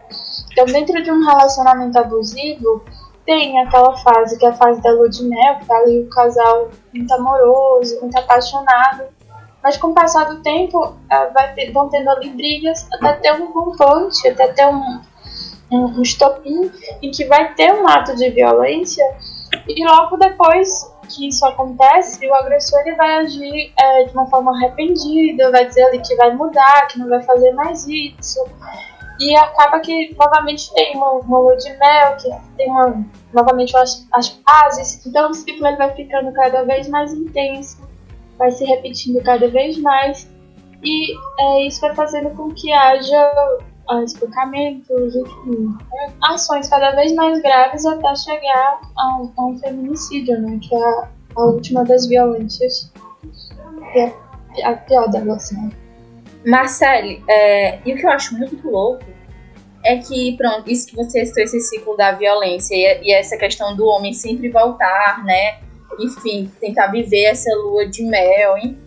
Então, 0.52 0.64
dentro 0.66 1.02
de 1.02 1.10
um 1.10 1.24
relacionamento 1.24 1.98
abusivo, 1.98 2.84
tem 3.24 3.60
aquela 3.60 3.96
fase 3.98 4.38
que 4.38 4.46
é 4.46 4.50
a 4.50 4.54
fase 4.54 4.80
da 4.80 4.92
lua 4.92 5.08
de 5.08 5.24
mel, 5.24 5.56
que 5.58 5.66
tá 5.66 5.76
ali 5.78 6.00
o 6.02 6.08
casal 6.10 6.68
muito 6.94 7.12
amoroso, 7.12 8.00
muito 8.00 8.16
apaixonado. 8.16 9.02
Mas 9.60 9.76
com 9.76 9.88
o 9.88 9.94
passar 9.94 10.26
do 10.26 10.42
tempo, 10.42 10.94
ah, 11.10 11.26
ter- 11.56 11.72
vão 11.72 11.88
tendo 11.88 12.08
ali 12.08 12.30
brigas 12.30 12.86
até 12.94 13.14
ter 13.14 13.32
um 13.32 13.52
rompante, 13.52 14.28
até 14.28 14.46
ter 14.46 14.66
um, 14.66 15.00
um, 15.72 15.98
um 15.98 16.02
estopim 16.02 16.70
em 17.02 17.10
que 17.10 17.24
vai 17.24 17.52
ter 17.54 17.74
um 17.74 17.88
ato 17.88 18.14
de 18.14 18.30
violência 18.30 19.04
e 19.68 19.86
logo 19.86 20.16
depois 20.16 20.94
que 21.08 21.28
isso 21.28 21.44
acontece, 21.46 22.26
o 22.28 22.34
agressor 22.34 22.80
ele 22.80 22.96
vai 22.96 23.16
agir 23.16 23.72
é, 23.78 24.04
de 24.04 24.12
uma 24.12 24.26
forma 24.26 24.56
arrependida, 24.56 25.50
vai 25.50 25.66
dizer 25.66 25.84
ali 25.84 26.00
que 26.00 26.14
vai 26.16 26.34
mudar, 26.34 26.86
que 26.88 26.98
não 26.98 27.08
vai 27.08 27.22
fazer 27.22 27.52
mais 27.52 27.86
isso. 27.86 28.44
E 29.18 29.34
acaba 29.36 29.80
que 29.80 30.14
novamente 30.18 30.72
tem 30.74 30.94
uma, 30.96 31.12
uma 31.12 31.38
lua 31.38 31.56
de 31.56 31.70
mel, 31.78 32.16
que 32.16 32.28
tem 32.56 32.70
uma, 32.70 33.04
novamente 33.32 33.74
as, 33.76 34.06
as 34.12 34.28
pazes. 34.28 35.04
Então 35.06 35.30
o 35.30 35.34
ciclo 35.34 35.76
vai 35.76 35.94
ficando 35.94 36.32
cada 36.32 36.64
vez 36.64 36.88
mais 36.88 37.14
intenso, 37.14 37.78
vai 38.36 38.50
se 38.50 38.64
repetindo 38.64 39.22
cada 39.22 39.48
vez 39.48 39.78
mais. 39.78 40.30
E 40.82 41.14
é, 41.40 41.66
isso 41.66 41.80
vai 41.80 41.94
fazendo 41.94 42.30
com 42.36 42.52
que 42.52 42.70
haja 42.72 43.58
uh, 43.90 44.02
espancamentos, 44.04 45.14
enfim, 45.14 45.76
é, 45.94 46.12
ações 46.32 46.68
cada 46.68 46.92
vez 46.92 47.14
mais 47.14 47.40
graves 47.40 47.84
até 47.86 48.14
chegar 48.14 48.80
a 48.96 49.16
um, 49.16 49.32
a 49.36 49.46
um 49.46 49.58
feminicídio, 49.58 50.40
né? 50.40 50.58
Que 50.62 50.74
é 50.74 50.84
a, 50.84 51.08
a 51.36 51.44
última 51.44 51.84
das 51.84 52.06
violências. 52.06 52.92
Que 53.92 53.98
é 53.98 54.14
a 54.64 54.74
pior 54.74 55.08
delas, 55.08 55.50
né? 55.52 55.70
Marcele, 56.46 57.22
é, 57.28 57.80
e 57.84 57.92
o 57.92 57.96
que 57.96 58.06
eu 58.06 58.10
acho 58.10 58.36
muito 58.38 58.68
louco 58.68 59.04
é 59.84 59.98
que, 59.98 60.36
pronto, 60.36 60.70
isso 60.70 60.88
que 60.88 60.96
você 60.96 61.24
citou, 61.24 61.42
esse 61.42 61.60
ciclo 61.60 61.96
da 61.96 62.12
violência 62.12 62.74
e, 62.74 63.08
e, 63.08 63.12
essa 63.12 63.36
questão 63.36 63.76
do 63.76 63.86
homem 63.86 64.12
sempre 64.12 64.48
voltar, 64.48 65.24
né? 65.24 65.58
Enfim, 65.98 66.50
tentar 66.60 66.88
viver 66.88 67.24
essa 67.24 67.50
lua 67.56 67.86
de 67.86 68.04
mel, 68.04 68.56
hein? 68.56 68.78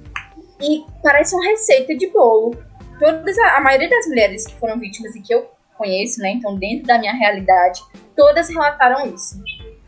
E 0.61 0.83
parece 1.01 1.35
uma 1.35 1.45
receita 1.45 1.95
de 1.95 2.07
bolo. 2.07 2.51
Todas, 2.99 3.37
a, 3.39 3.57
a 3.57 3.61
maioria 3.61 3.89
das 3.89 4.07
mulheres 4.07 4.45
que 4.45 4.55
foram 4.55 4.79
vítimas 4.79 5.15
e 5.15 5.21
que 5.21 5.33
eu 5.33 5.49
conheço, 5.77 6.21
né? 6.21 6.31
Então, 6.31 6.57
dentro 6.57 6.85
da 6.85 6.99
minha 6.99 7.13
realidade, 7.13 7.81
todas 8.15 8.49
relataram 8.49 9.13
isso. 9.13 9.41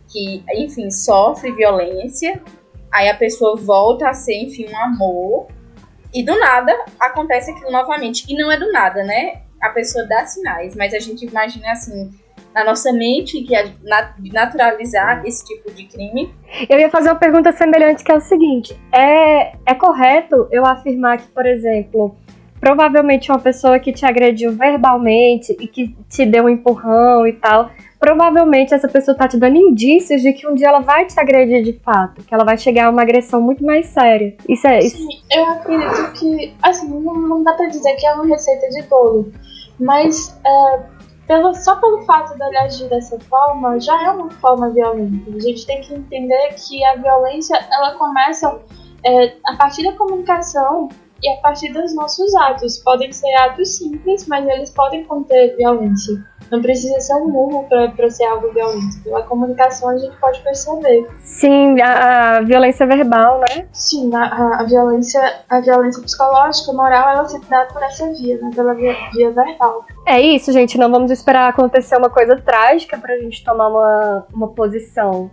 Que, 0.10 0.44
enfim, 0.56 0.90
sofre 0.90 1.52
violência, 1.52 2.42
aí 2.92 3.10
a 3.10 3.16
pessoa 3.16 3.58
volta 3.58 4.10
a 4.10 4.14
ser, 4.14 4.36
enfim, 4.44 4.68
um 4.70 4.78
amor 4.78 5.48
e 6.14 6.24
do 6.24 6.38
nada 6.38 6.74
acontece 7.00 7.52
aquilo 7.52 7.72
novamente. 7.72 8.26
E 8.30 8.38
não 8.38 8.52
é 8.52 8.58
do 8.58 8.72
nada, 8.72 9.04
né? 9.04 9.42
A 9.62 9.70
pessoa 9.70 10.06
dá 10.08 10.26
sinais, 10.26 10.76
mas 10.76 10.94
a 10.94 11.00
gente 11.00 11.26
imagina 11.26 11.72
assim, 11.72 12.10
na 12.54 12.64
nossa 12.64 12.92
mente, 12.92 13.42
que 13.44 13.56
é 13.56 13.72
naturalizar 14.34 15.26
esse 15.26 15.46
tipo 15.46 15.72
de 15.72 15.86
crime. 15.86 16.34
Eu 16.70 16.80
ia 16.80 16.90
fazer 16.90 17.10
uma 17.10 17.16
pergunta 17.16 17.52
semelhante, 17.52 18.04
que 18.04 18.12
é 18.12 18.16
o 18.16 18.22
seguinte: 18.22 18.78
é, 18.92 19.54
é 19.66 19.76
correto 19.76 20.48
eu 20.52 20.66
afirmar 20.66 21.18
que, 21.18 21.28
por 21.30 21.46
exemplo, 21.46 22.16
provavelmente 22.62 23.32
uma 23.32 23.40
pessoa 23.40 23.80
que 23.80 23.92
te 23.92 24.06
agrediu 24.06 24.54
verbalmente 24.54 25.58
e 25.60 25.68
que 25.68 25.98
te 26.08 26.24
deu 26.28 26.44
um 26.44 26.50
empurrão 26.50 27.26
e 27.26 27.34
tal, 27.34 27.72
provavelmente 28.00 28.72
essa 28.72 28.88
pessoa 28.88 29.18
tá 29.18 29.28
te 29.28 29.36
dando 29.36 29.58
indícios 29.58 30.22
de 30.22 30.32
que 30.32 30.48
um 30.48 30.54
dia 30.54 30.68
ela 30.68 30.80
vai 30.80 31.06
te 31.06 31.20
agredir 31.20 31.64
de 31.64 31.74
fato, 31.80 32.24
que 32.24 32.34
ela 32.34 32.46
vai 32.46 32.58
chegar 32.60 32.86
a 32.86 32.90
uma 32.92 33.02
agressão 33.02 33.42
muito 33.42 33.66
mais 33.66 33.88
séria. 33.88 34.38
Isso 34.48 34.68
é 34.68 34.78
isso. 34.78 34.96
Sim, 34.96 35.22
eu 35.32 35.46
acredito 35.50 36.14
que, 36.14 36.54
assim, 36.62 36.88
não, 36.88 37.44
dá 37.44 37.54
pra 37.54 37.66
dizer 37.68 37.96
que 37.96 38.06
é 38.06 38.14
uma 38.14 38.28
receita 38.28 38.70
de 38.70 38.84
bolo, 38.84 39.32
mas 39.80 40.40
é, 40.46 40.80
pelo, 41.26 41.56
só 41.56 41.78
pelo 41.78 42.04
fato 42.04 42.38
dele 42.38 42.58
agir 42.58 42.88
dessa 42.90 43.20
forma, 43.22 43.80
já 43.80 44.04
é 44.04 44.12
uma 44.12 44.30
forma 44.30 44.70
violenta. 44.70 45.32
A 45.36 45.40
gente 45.40 45.66
tem 45.66 45.82
que 45.82 45.96
entender 45.96 46.56
que 46.56 46.86
a 46.86 46.96
violência, 46.96 47.58
ela 47.72 47.96
começa 47.96 48.60
é, 49.04 49.34
a 49.48 49.56
partir 49.56 49.84
da 49.84 49.94
comunicação 49.94 50.90
e 51.22 51.30
a 51.30 51.38
partir 51.38 51.72
dos 51.72 51.94
nossos 51.96 52.34
atos. 52.36 52.78
Podem 52.80 53.12
ser 53.12 53.34
atos 53.36 53.78
simples, 53.78 54.28
mas 54.28 54.48
eles 54.48 54.70
podem 54.72 55.04
conter 55.04 55.56
violência. 55.56 56.32
Não 56.52 56.62
precisa 56.62 57.00
ser 57.00 57.16
um 57.16 57.30
murro 57.30 57.66
para 57.70 58.10
ser 58.10 58.26
algo 58.26 58.52
violento. 58.52 59.02
Pela 59.04 59.24
comunicação 59.24 59.90
a 59.90 59.98
gente 59.98 60.16
pode 60.18 60.42
perceber. 60.42 61.08
Sim, 61.22 61.80
a, 61.80 62.38
a 62.38 62.42
violência 62.42 62.86
verbal, 62.86 63.40
né? 63.40 63.68
Sim, 63.72 64.14
a, 64.14 64.60
a, 64.60 64.64
violência, 64.66 65.22
a 65.50 65.62
violência 65.62 66.04
psicológica, 66.04 66.74
moral, 66.74 67.10
ela 67.10 67.26
se 67.26 67.40
dá 67.50 67.66
por 67.66 67.82
essa 67.82 68.12
via, 68.14 68.38
né? 68.38 68.50
Pela 68.54 68.74
via, 68.74 68.94
via 69.14 69.32
verbal. 69.32 69.86
É 70.06 70.20
isso, 70.20 70.52
gente. 70.52 70.78
Não 70.78 70.92
vamos 70.92 71.10
esperar 71.10 71.48
acontecer 71.48 71.96
uma 71.96 72.10
coisa 72.10 72.36
trágica 72.36 72.98
pra 72.98 73.18
gente 73.18 73.44
tomar 73.46 73.70
uma, 73.70 74.28
uma 74.34 74.48
posição. 74.50 75.32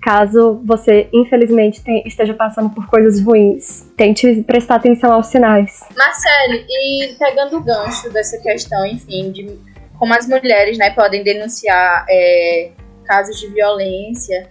Caso 0.00 0.60
você, 0.64 1.08
infelizmente, 1.12 1.82
esteja 2.06 2.32
passando 2.32 2.70
por 2.70 2.86
coisas 2.86 3.20
ruins, 3.20 3.90
tente 3.96 4.42
prestar 4.42 4.76
atenção 4.76 5.12
aos 5.12 5.26
sinais. 5.26 5.80
Marcele, 5.96 6.64
e 6.68 7.16
pegando 7.18 7.56
o 7.56 7.60
gancho 7.62 8.08
dessa 8.10 8.38
questão, 8.38 8.86
enfim, 8.86 9.32
de 9.32 9.58
como 9.98 10.14
as 10.14 10.28
mulheres 10.28 10.78
né, 10.78 10.90
podem 10.90 11.24
denunciar 11.24 12.06
é, 12.08 12.70
casos 13.04 13.40
de 13.40 13.48
violência. 13.48 14.48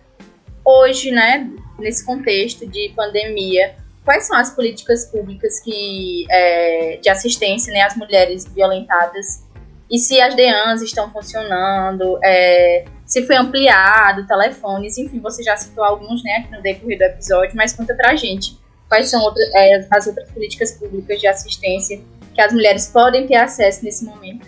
Hoje, 0.66 1.12
né, 1.12 1.50
nesse 1.80 2.06
contexto 2.06 2.68
de 2.68 2.92
pandemia, 2.96 3.76
quais 4.04 4.28
são 4.28 4.38
as 4.38 4.54
políticas 4.54 5.06
públicas 5.06 5.62
que, 5.62 6.26
é, 6.30 7.00
de 7.02 7.10
assistência 7.10 7.72
né, 7.72 7.82
às 7.82 7.96
mulheres 7.96 8.46
violentadas? 8.46 9.46
E 9.90 9.98
se 9.98 10.20
as 10.20 10.36
DEANs 10.36 10.82
estão 10.82 11.10
funcionando, 11.10 12.20
é, 12.22 12.84
se 13.08 13.26
foi 13.26 13.38
ampliado, 13.38 14.28
telefones, 14.28 14.98
enfim, 14.98 15.20
você 15.20 15.41
já 15.41 15.56
citou 15.56 15.84
alguns 15.84 16.22
né, 16.24 16.48
no 16.52 16.62
decorrer 16.62 16.98
do 16.98 17.04
episódio, 17.04 17.56
mas 17.56 17.74
conta 17.74 17.96
pra 17.96 18.15
gente 18.15 18.58
quais 18.89 19.10
são 19.10 19.34
é, 19.56 19.88
as 19.89 20.08
outras 20.08 20.30
políticas 20.30 20.74
públicas 20.74 21.20
de 21.20 21.28
assistência 21.28 22.02
que 22.34 22.41
as 22.41 22.54
mulheres 22.54 22.88
podem 22.88 23.26
ter 23.26 23.36
acesso 23.36 23.84
nesse 23.84 24.06
momento. 24.06 24.46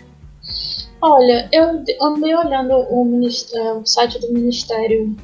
Olha, 1.02 1.48
eu 1.50 1.82
andei 2.02 2.34
olhando 2.34 2.74
o, 2.74 3.26
o 3.26 3.86
site 3.86 4.20
do 4.20 4.32
Ministério 4.32 5.16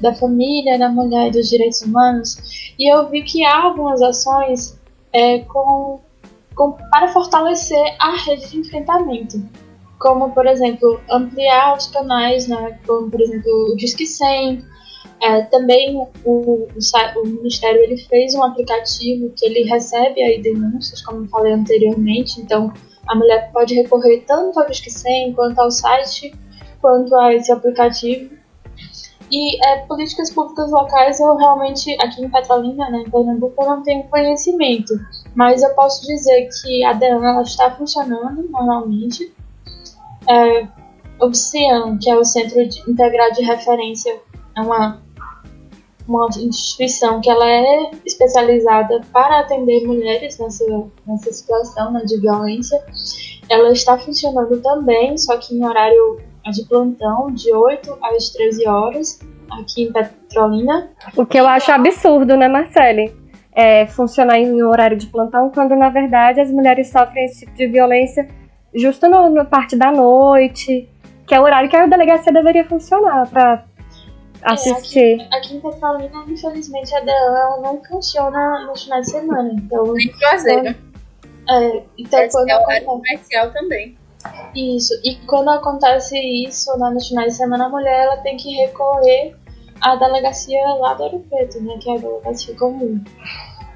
da 0.00 0.14
Família, 0.14 0.78
da 0.78 0.88
Mulher 0.88 1.28
e 1.28 1.30
dos 1.32 1.48
Direitos 1.48 1.82
Humanos 1.82 2.36
e 2.78 2.92
eu 2.92 3.08
vi 3.08 3.22
que 3.22 3.44
há 3.44 3.64
algumas 3.64 4.00
ações 4.00 4.78
é, 5.12 5.40
com, 5.40 6.00
com, 6.54 6.72
para 6.90 7.08
fortalecer 7.08 7.96
a 7.98 8.16
rede 8.24 8.50
de 8.50 8.58
enfrentamento. 8.58 9.42
Como, 9.98 10.30
por 10.30 10.46
exemplo, 10.46 11.00
ampliar 11.10 11.76
os 11.76 11.88
canais, 11.88 12.46
né, 12.46 12.78
como, 12.86 13.10
por 13.10 13.20
exemplo, 13.20 13.50
o 13.72 13.76
Disque 13.76 14.06
100. 14.06 14.64
É, 15.20 15.42
também 15.42 15.96
o, 15.96 16.08
o, 16.24 16.68
o, 16.68 17.26
Ministério 17.26 17.82
ele 17.82 17.96
fez 17.96 18.36
um 18.36 18.42
aplicativo 18.44 19.32
que 19.36 19.44
ele 19.46 19.68
recebe 19.68 20.22
aí 20.22 20.40
denúncias, 20.40 21.02
como 21.02 21.26
falei 21.26 21.54
anteriormente, 21.54 22.40
então 22.40 22.72
a 23.04 23.16
mulher 23.16 23.50
pode 23.52 23.74
recorrer 23.74 24.22
tanto 24.24 24.60
ao 24.60 24.66
Disque 24.66 24.90
100 24.90 25.32
quanto 25.32 25.58
ao 25.58 25.72
site, 25.72 26.32
quanto 26.80 27.16
a 27.16 27.34
esse 27.34 27.50
aplicativo. 27.50 28.38
E 29.30 29.62
é, 29.66 29.78
políticas 29.86 30.30
públicas 30.30 30.70
locais 30.70 31.20
eu 31.20 31.36
realmente, 31.36 31.94
aqui 32.00 32.24
em 32.24 32.30
Petrolina, 32.30 32.88
né, 32.90 33.02
em 33.06 33.10
Pernambuco, 33.10 33.62
eu 33.62 33.68
não 33.68 33.82
tenho 33.82 34.04
conhecimento. 34.04 34.94
Mas 35.34 35.62
eu 35.62 35.70
posso 35.74 36.06
dizer 36.06 36.48
que 36.62 36.84
a 36.84 36.94
DEAN 36.94 37.42
está 37.42 37.70
funcionando 37.70 38.48
normalmente. 38.50 39.34
É, 40.30 40.66
CIAN, 41.32 41.98
que 41.98 42.10
é 42.10 42.16
o 42.16 42.24
Centro 42.24 42.60
Integrado 42.60 43.34
de 43.34 43.42
Referência, 43.42 44.20
é 44.56 44.60
uma 44.60 45.00
uma 46.08 46.26
instituição 46.40 47.20
que 47.20 47.28
ela 47.28 47.46
é 47.46 47.90
especializada 48.06 49.02
para 49.12 49.40
atender 49.40 49.86
mulheres 49.86 50.38
nessa, 50.38 50.64
nessa 51.06 51.30
situação 51.30 51.92
né, 51.92 52.02
de 52.04 52.18
violência. 52.18 52.82
Ela 53.48 53.70
está 53.70 53.98
funcionando 53.98 54.60
também, 54.62 55.18
só 55.18 55.36
que 55.36 55.54
em 55.54 55.64
horário 55.64 56.18
de 56.50 56.64
plantão, 56.64 57.30
de 57.30 57.52
8 57.52 57.98
às 58.02 58.30
13 58.30 58.66
horas, 58.66 59.20
aqui 59.50 59.82
em 59.82 59.92
Petrolina. 59.92 60.90
O 61.14 61.26
que 61.26 61.38
eu 61.38 61.46
acho 61.46 61.70
absurdo, 61.70 62.38
né, 62.38 62.48
Marcele? 62.48 63.14
É, 63.52 63.86
funcionar 63.86 64.38
em 64.38 64.62
horário 64.62 64.96
de 64.96 65.08
plantão, 65.08 65.50
quando 65.50 65.76
na 65.76 65.90
verdade 65.90 66.40
as 66.40 66.50
mulheres 66.50 66.90
sofrem 66.90 67.26
esse 67.26 67.40
tipo 67.40 67.54
de 67.54 67.66
violência 67.66 68.26
justo 68.74 69.08
no, 69.08 69.28
no 69.30 69.44
parte 69.44 69.76
da 69.76 69.90
noite, 69.90 70.88
que 71.26 71.34
é 71.34 71.40
o 71.40 71.44
horário 71.44 71.68
que 71.68 71.76
a 71.76 71.86
delegacia 71.86 72.32
deveria 72.32 72.64
funcionar 72.64 73.28
para 73.28 73.64
assistir. 74.42 75.20
É, 75.20 75.24
aqui, 75.24 75.36
aqui, 75.36 75.56
em 75.56 75.60
Petrolina, 75.60 76.24
infelizmente, 76.26 76.94
a 76.94 77.00
dela 77.00 77.60
não 77.60 77.82
funciona 77.84 78.66
no 78.66 78.76
final 78.76 79.00
de 79.00 79.10
semana. 79.10 79.50
Então, 79.52 79.92
Nem 79.92 80.12
Juazeiro. 80.12 80.88
É, 81.50 81.82
então 81.96 82.20
Esse 82.20 82.36
quando 82.36 82.50
é 82.50 82.56
horário 82.56 82.84
comercial 82.84 83.50
também. 83.52 83.96
Isso, 84.54 84.92
e 85.04 85.16
quando 85.26 85.48
acontece 85.50 86.18
isso 86.18 86.76
né, 86.78 86.90
no 86.90 87.00
final 87.00 87.24
de 87.24 87.34
semana, 87.34 87.66
a 87.66 87.68
mulher 87.68 88.04
ela 88.04 88.16
tem 88.18 88.36
que 88.36 88.50
recorrer 88.50 89.34
à 89.80 89.96
delegacia 89.96 90.60
lá 90.80 90.94
do 90.94 91.04
Ouro 91.04 91.24
Preto, 91.30 91.60
né, 91.62 91.78
que 91.80 91.88
é 91.88 91.94
a 91.94 91.98
delegacia 91.98 92.54
comum. 92.56 93.02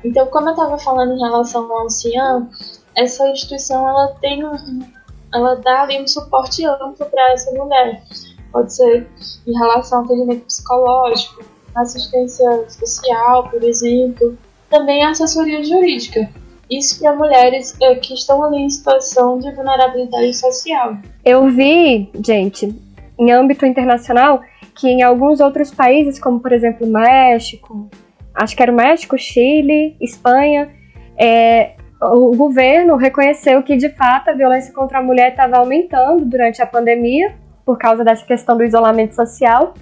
Então, 0.05 0.27
como 0.27 0.49
eu 0.49 0.53
estava 0.53 0.77
falando 0.79 1.13
em 1.15 1.21
relação 1.21 1.71
ao 1.73 1.85
ancião, 1.85 2.51
essa 2.95 3.29
instituição 3.29 3.89
ela 3.89 4.15
tem 4.21 4.45
um, 4.45 4.81
ela 5.35 5.55
dá 5.57 5.83
ali 5.83 6.01
um 6.01 6.07
suporte 6.07 6.65
amplo 6.65 7.07
para 7.07 7.33
essa 7.33 7.51
mulher 7.53 8.03
pode 8.53 8.75
ser 8.75 9.07
em 9.47 9.59
relação 9.59 10.01
ao 10.01 10.05
atendimento 10.05 10.45
psicológico, 10.45 11.43
assistência 11.75 12.69
social, 12.69 13.49
por 13.49 13.63
exemplo, 13.65 14.37
também 14.69 15.03
assessoria 15.05 15.65
jurídica. 15.65 16.29
Isso 16.71 17.01
para 17.01 17.15
mulheres 17.15 17.75
é, 17.83 17.95
que 17.97 18.15
estão 18.15 18.45
ali 18.45 18.59
em 18.59 18.71
situação 18.71 19.39
de 19.39 19.51
vulnerabilidade 19.53 20.35
social. 20.35 20.97
Eu 21.25 21.49
vi, 21.51 22.11
gente, 22.25 22.75
em 23.19 23.33
âmbito 23.33 23.67
internacional, 23.67 24.43
que 24.75 24.89
em 24.89 25.03
alguns 25.03 25.41
outros 25.41 25.71
países, 25.71 26.19
como 26.19 26.41
por 26.41 26.53
exemplo 26.53 26.87
México, 26.87 27.91
acho 28.35 28.57
que 28.57 28.63
era 28.63 28.73
o 28.73 28.75
México, 28.75 29.19
Chile, 29.19 29.97
Espanha, 30.01 30.71
é, 31.19 31.73
o 32.03 32.35
governo 32.37 32.97
reconheceu 32.97 33.63
que 33.63 33.77
de 33.77 33.89
fato 33.91 34.31
a 34.31 34.33
violência 34.33 34.75
contra 34.75 34.99
a 34.99 35.03
mulher 35.03 35.31
estava 35.31 35.59
aumentando 35.59 36.25
durante 36.25 36.61
a 36.61 36.67
pandemia 36.67 37.35
por 37.65 37.79
causa 37.79 38.03
dessa 38.03 38.25
questão 38.27 38.57
do 38.57 38.65
isolamento 38.65 39.15
social 39.15 39.75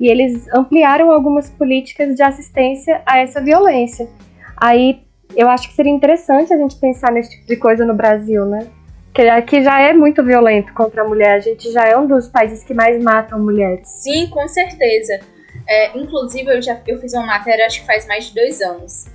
e 0.00 0.08
eles 0.08 0.46
ampliaram 0.52 1.10
algumas 1.10 1.48
políticas 1.50 2.14
de 2.14 2.22
assistência 2.22 3.00
a 3.06 3.18
essa 3.18 3.40
violência. 3.40 4.08
Aí 4.56 5.02
eu 5.36 5.48
acho 5.48 5.68
que 5.68 5.74
seria 5.74 5.92
interessante 5.92 6.52
a 6.52 6.56
gente 6.56 6.76
pensar 6.76 7.12
nesse 7.12 7.30
tipo 7.30 7.46
de 7.46 7.56
coisa 7.56 7.84
no 7.84 7.94
Brasil, 7.94 8.44
né? 8.44 8.66
Que 9.14 9.22
aqui 9.22 9.62
já 9.62 9.80
é 9.80 9.92
muito 9.92 10.22
violento 10.24 10.72
contra 10.74 11.02
a 11.02 11.08
mulher, 11.08 11.34
a 11.34 11.40
gente 11.40 11.70
já 11.72 11.84
é 11.84 11.96
um 11.96 12.06
dos 12.06 12.28
países 12.28 12.62
que 12.64 12.74
mais 12.74 13.02
matam 13.02 13.38
mulheres. 13.38 13.88
Sim, 13.88 14.28
com 14.28 14.46
certeza. 14.48 15.20
É, 15.68 15.98
inclusive, 15.98 16.56
eu 16.56 16.62
já 16.62 16.80
eu 16.86 16.98
fiz 16.98 17.12
uma 17.14 17.26
matéria, 17.26 17.66
acho 17.66 17.80
que 17.80 17.86
faz 17.86 18.06
mais 18.06 18.26
de 18.26 18.34
dois 18.34 18.60
anos, 18.60 19.06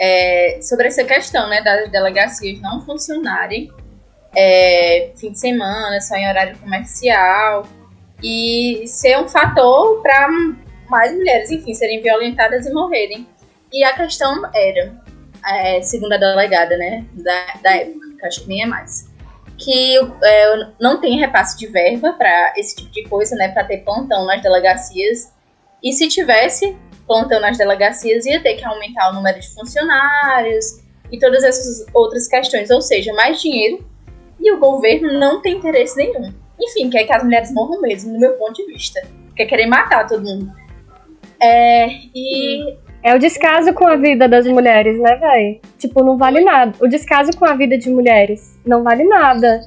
é, 0.00 0.58
sobre 0.62 0.86
essa 0.88 1.04
questão 1.04 1.48
né, 1.48 1.60
das 1.62 1.90
delegacias 1.90 2.58
não 2.60 2.80
funcionarem 2.80 3.70
é, 4.34 5.12
fim 5.16 5.32
de 5.32 5.38
semana, 5.38 6.00
só 6.00 6.14
em 6.14 6.28
horário 6.28 6.56
comercial, 6.58 7.66
e 8.22 8.84
ser 8.86 9.18
um 9.18 9.28
fator 9.28 10.00
para 10.02 10.28
mais 10.88 11.12
mulheres, 11.12 11.50
enfim, 11.50 11.74
serem 11.74 12.02
violentadas 12.02 12.66
e 12.66 12.72
morrerem. 12.72 13.26
E 13.72 13.84
a 13.84 13.94
questão 13.94 14.42
era, 14.54 14.92
é, 15.46 15.82
segundo 15.82 16.12
a 16.12 16.16
delegada, 16.16 16.76
né, 16.76 17.04
da, 17.12 17.54
da 17.62 17.76
época, 17.76 18.06
que 18.18 18.26
acho 18.26 18.42
que 18.42 18.48
nem 18.48 18.62
é 18.62 18.66
mais, 18.66 19.10
que 19.58 19.96
é, 20.22 20.68
não 20.80 21.00
tem 21.00 21.18
repasse 21.18 21.58
de 21.58 21.66
verba 21.66 22.12
para 22.14 22.54
esse 22.56 22.76
tipo 22.76 22.90
de 22.90 23.04
coisa, 23.08 23.36
né, 23.36 23.48
para 23.48 23.64
ter 23.64 23.78
plantão 23.78 24.24
nas 24.24 24.42
delegacias. 24.42 25.32
E 25.82 25.92
se 25.92 26.08
tivesse 26.08 26.76
plantão 27.10 27.40
nas 27.40 27.58
delegacias, 27.58 28.24
ia 28.24 28.40
ter 28.40 28.54
que 28.54 28.64
aumentar 28.64 29.10
o 29.10 29.14
número 29.14 29.40
de 29.40 29.48
funcionários 29.52 30.80
e 31.10 31.18
todas 31.18 31.42
essas 31.42 31.84
outras 31.92 32.28
questões, 32.28 32.70
ou 32.70 32.80
seja, 32.80 33.12
mais 33.14 33.42
dinheiro. 33.42 33.84
E 34.38 34.52
o 34.52 34.60
governo 34.60 35.18
não 35.18 35.42
tem 35.42 35.56
interesse 35.56 35.96
nenhum 35.96 36.32
enfim, 36.60 36.90
quer 36.90 37.04
que 37.04 37.12
as 37.12 37.24
mulheres 37.24 37.52
morram 37.52 37.80
mesmo, 37.80 38.12
no 38.12 38.18
meu 38.18 38.32
ponto 38.34 38.54
de 38.54 38.66
vista. 38.72 39.00
Quer 39.34 39.46
querer 39.46 39.66
matar 39.66 40.06
todo 40.06 40.22
mundo. 40.22 40.52
É, 41.40 41.88
e. 42.14 42.76
É 43.02 43.14
o 43.14 43.18
descaso 43.18 43.72
com 43.72 43.86
a 43.86 43.96
vida 43.96 44.28
das 44.28 44.46
mulheres, 44.46 45.00
né, 45.00 45.16
velho? 45.16 45.60
Tipo, 45.78 46.04
não 46.04 46.18
vale 46.18 46.40
nada. 46.44 46.74
O 46.80 46.86
descaso 46.86 47.30
com 47.38 47.46
a 47.46 47.54
vida 47.54 47.78
de 47.78 47.88
mulheres 47.88 48.58
não 48.64 48.82
vale 48.82 49.04
nada. 49.04 49.60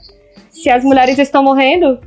Se 0.52 0.70
as 0.70 0.84
mulheres 0.84 1.18
estão 1.18 1.44
morrendo, 1.44 2.00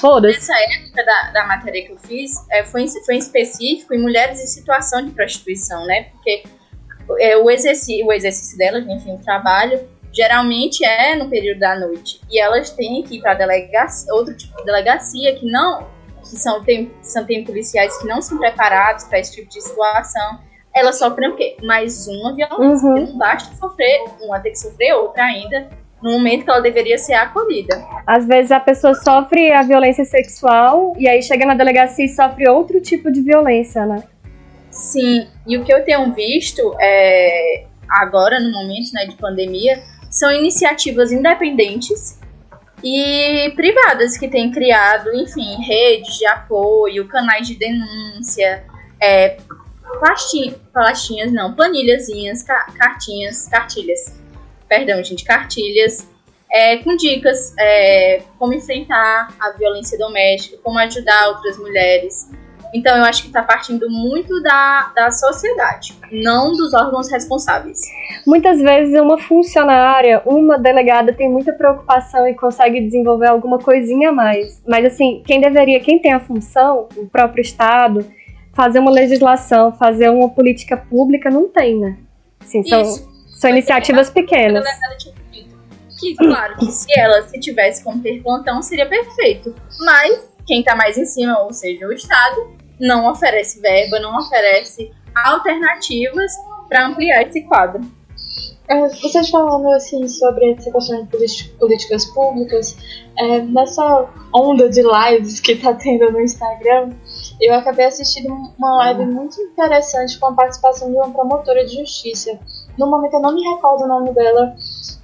foda-se. 0.00 0.38
Nessa 0.38 0.58
época 0.74 1.04
da, 1.04 1.30
da 1.32 1.46
matéria 1.46 1.84
que 1.86 1.92
eu 1.92 1.98
fiz, 1.98 2.32
é, 2.50 2.64
foi, 2.64 2.86
foi 3.04 3.14
em 3.14 3.18
específico 3.18 3.94
em 3.94 4.00
mulheres 4.00 4.40
em 4.40 4.46
situação 4.46 5.04
de 5.04 5.12
prostituição, 5.12 5.86
né? 5.86 6.04
Porque 6.04 6.44
é, 7.18 7.36
o, 7.36 7.50
exercício, 7.50 8.06
o 8.06 8.12
exercício 8.12 8.58
delas, 8.58 8.86
enfim, 8.86 9.14
o 9.14 9.18
trabalho, 9.18 9.88
geralmente 10.12 10.84
é 10.84 11.14
no 11.14 11.28
período 11.28 11.60
da 11.60 11.78
noite. 11.78 12.20
E 12.30 12.40
elas 12.40 12.70
têm 12.70 13.02
que 13.02 13.16
ir 13.16 13.20
para 13.20 13.34
delegacia, 13.34 14.12
outro 14.14 14.36
tipo 14.36 14.56
de 14.56 14.64
delegacia 14.64 15.36
que 15.36 15.46
não 15.46 15.88
que 16.20 16.36
são 16.36 16.62
tem, 16.62 16.92
são 17.02 17.24
tem 17.24 17.44
policiais 17.44 17.96
que 17.98 18.06
não 18.06 18.20
são 18.20 18.38
preparados 18.38 19.04
para 19.04 19.18
esse 19.18 19.34
tipo 19.34 19.48
de 19.48 19.60
situação. 19.60 20.38
Elas 20.72 20.98
sofrem 20.98 21.30
o 21.30 21.36
quê? 21.36 21.56
Mais 21.62 22.06
uma 22.06 22.34
violência. 22.34 22.88
Uhum. 22.88 23.06
Não 23.06 23.18
basta 23.18 23.52
sofrer 23.56 24.04
uma, 24.20 24.38
tem 24.38 24.52
que 24.52 24.58
sofrer 24.58 24.92
outra 24.94 25.24
ainda 25.24 25.68
no 26.02 26.12
momento 26.12 26.44
que 26.44 26.50
ela 26.50 26.60
deveria 26.60 26.98
ser 26.98 27.14
acolhida. 27.14 27.82
Às 28.06 28.26
vezes 28.26 28.50
a 28.50 28.60
pessoa 28.60 28.94
sofre 28.94 29.52
a 29.52 29.62
violência 29.62 30.04
sexual 30.04 30.94
e 30.98 31.08
aí 31.08 31.22
chega 31.22 31.44
na 31.44 31.54
delegacia 31.54 32.04
e 32.04 32.08
sofre 32.08 32.48
outro 32.48 32.80
tipo 32.80 33.10
de 33.12 33.20
violência, 33.20 33.84
né? 33.84 34.02
Sim, 34.70 35.26
e 35.46 35.58
o 35.58 35.64
que 35.64 35.72
eu 35.72 35.84
tenho 35.84 36.12
visto 36.12 36.74
é, 36.80 37.64
agora, 37.88 38.40
no 38.40 38.52
momento 38.52 38.92
né, 38.94 39.06
de 39.06 39.16
pandemia, 39.16 39.82
são 40.10 40.32
iniciativas 40.32 41.12
independentes 41.12 42.20
e 42.82 43.52
privadas 43.56 44.16
que 44.16 44.28
têm 44.28 44.50
criado, 44.50 45.12
enfim, 45.14 45.56
redes 45.62 46.18
de 46.18 46.26
apoio, 46.26 47.06
canais 47.08 47.46
de 47.46 47.56
denúncia, 47.56 48.64
é, 49.00 49.36
pastinha, 50.00 50.54
pastinhas, 50.72 51.32
não, 51.32 51.54
planilhazinhas, 51.54 52.42
cartinhas, 52.42 53.48
cartilhas, 53.48 54.19
perdão, 54.70 55.02
gente, 55.02 55.24
cartilhas, 55.24 56.08
é, 56.50 56.76
com 56.78 56.96
dicas 56.96 57.52
é, 57.58 58.22
como 58.38 58.54
enfrentar 58.54 59.34
a 59.38 59.50
violência 59.50 59.98
doméstica, 59.98 60.56
como 60.62 60.78
ajudar 60.78 61.28
outras 61.28 61.58
mulheres, 61.58 62.30
então 62.72 62.96
eu 62.96 63.04
acho 63.04 63.22
que 63.22 63.28
está 63.28 63.42
partindo 63.42 63.90
muito 63.90 64.40
da, 64.42 64.92
da 64.94 65.10
sociedade, 65.10 65.98
não 66.12 66.52
dos 66.52 66.72
órgãos 66.72 67.10
responsáveis. 67.10 67.80
Muitas 68.24 68.60
vezes 68.60 68.98
uma 69.00 69.18
funcionária, 69.18 70.22
uma 70.24 70.56
delegada 70.56 71.12
tem 71.12 71.28
muita 71.28 71.52
preocupação 71.52 72.28
e 72.28 72.34
consegue 72.34 72.80
desenvolver 72.80 73.26
alguma 73.26 73.58
coisinha 73.58 74.10
a 74.10 74.12
mais. 74.12 74.62
Mas 74.66 74.84
assim, 74.84 75.22
quem 75.26 75.40
deveria, 75.40 75.80
quem 75.80 75.98
tem 75.98 76.12
a 76.12 76.20
função, 76.20 76.88
o 76.96 77.06
próprio 77.06 77.42
Estado, 77.42 78.04
fazer 78.52 78.78
uma 78.78 78.90
legislação, 78.90 79.72
fazer 79.72 80.08
uma 80.08 80.28
política 80.28 80.76
pública, 80.76 81.28
não 81.28 81.48
tem, 81.48 81.76
né? 81.76 81.96
Assim, 82.40 82.62
são, 82.64 82.84
são 83.40 83.50
iniciativas 83.50 84.10
pequenas. 84.10 84.64
Que, 85.98 86.14
claro, 86.14 86.56
que 86.58 86.66
se 86.66 86.86
ela 86.98 87.22
se 87.22 87.40
tivesse 87.40 87.82
como 87.82 88.02
ter 88.02 88.22
plantão, 88.22 88.62
seria 88.62 88.86
perfeito. 88.86 89.54
Mas 89.80 90.28
quem 90.46 90.60
está 90.60 90.76
mais 90.76 90.96
em 90.98 91.06
cima, 91.06 91.38
ou 91.40 91.52
seja, 91.52 91.86
o 91.86 91.92
Estado, 91.92 92.54
não 92.78 93.10
oferece 93.10 93.60
verba, 93.60 93.98
não 93.98 94.16
oferece 94.18 94.90
alternativas 95.14 96.32
para 96.68 96.86
ampliar 96.86 97.22
esse 97.22 97.42
quadro. 97.42 97.80
É, 98.68 98.88
vocês 98.88 99.28
falando 99.30 99.68
assim 99.72 100.06
sobre 100.06 100.52
essa 100.52 100.70
questão 100.70 101.04
de 101.04 101.48
políticas 101.58 102.04
públicas, 102.06 102.76
é, 103.18 103.40
nessa 103.40 104.08
onda 104.32 104.70
de 104.70 104.80
lives 104.80 105.40
que 105.40 105.52
está 105.52 105.74
tendo 105.74 106.12
no 106.12 106.20
Instagram, 106.20 106.90
eu 107.40 107.52
acabei 107.54 107.86
assistindo 107.86 108.32
uma 108.32 108.76
live 108.76 109.06
muito 109.06 109.40
interessante 109.40 110.18
com 110.20 110.26
a 110.26 110.34
participação 110.34 110.88
de 110.88 110.96
uma 110.96 111.10
promotora 111.10 111.64
de 111.64 111.78
justiça. 111.78 112.38
No 112.80 112.86
momento 112.86 113.12
eu 113.12 113.20
não 113.20 113.34
me 113.34 113.42
recordo 113.42 113.84
o 113.84 113.88
nome 113.88 114.14
dela, 114.14 114.56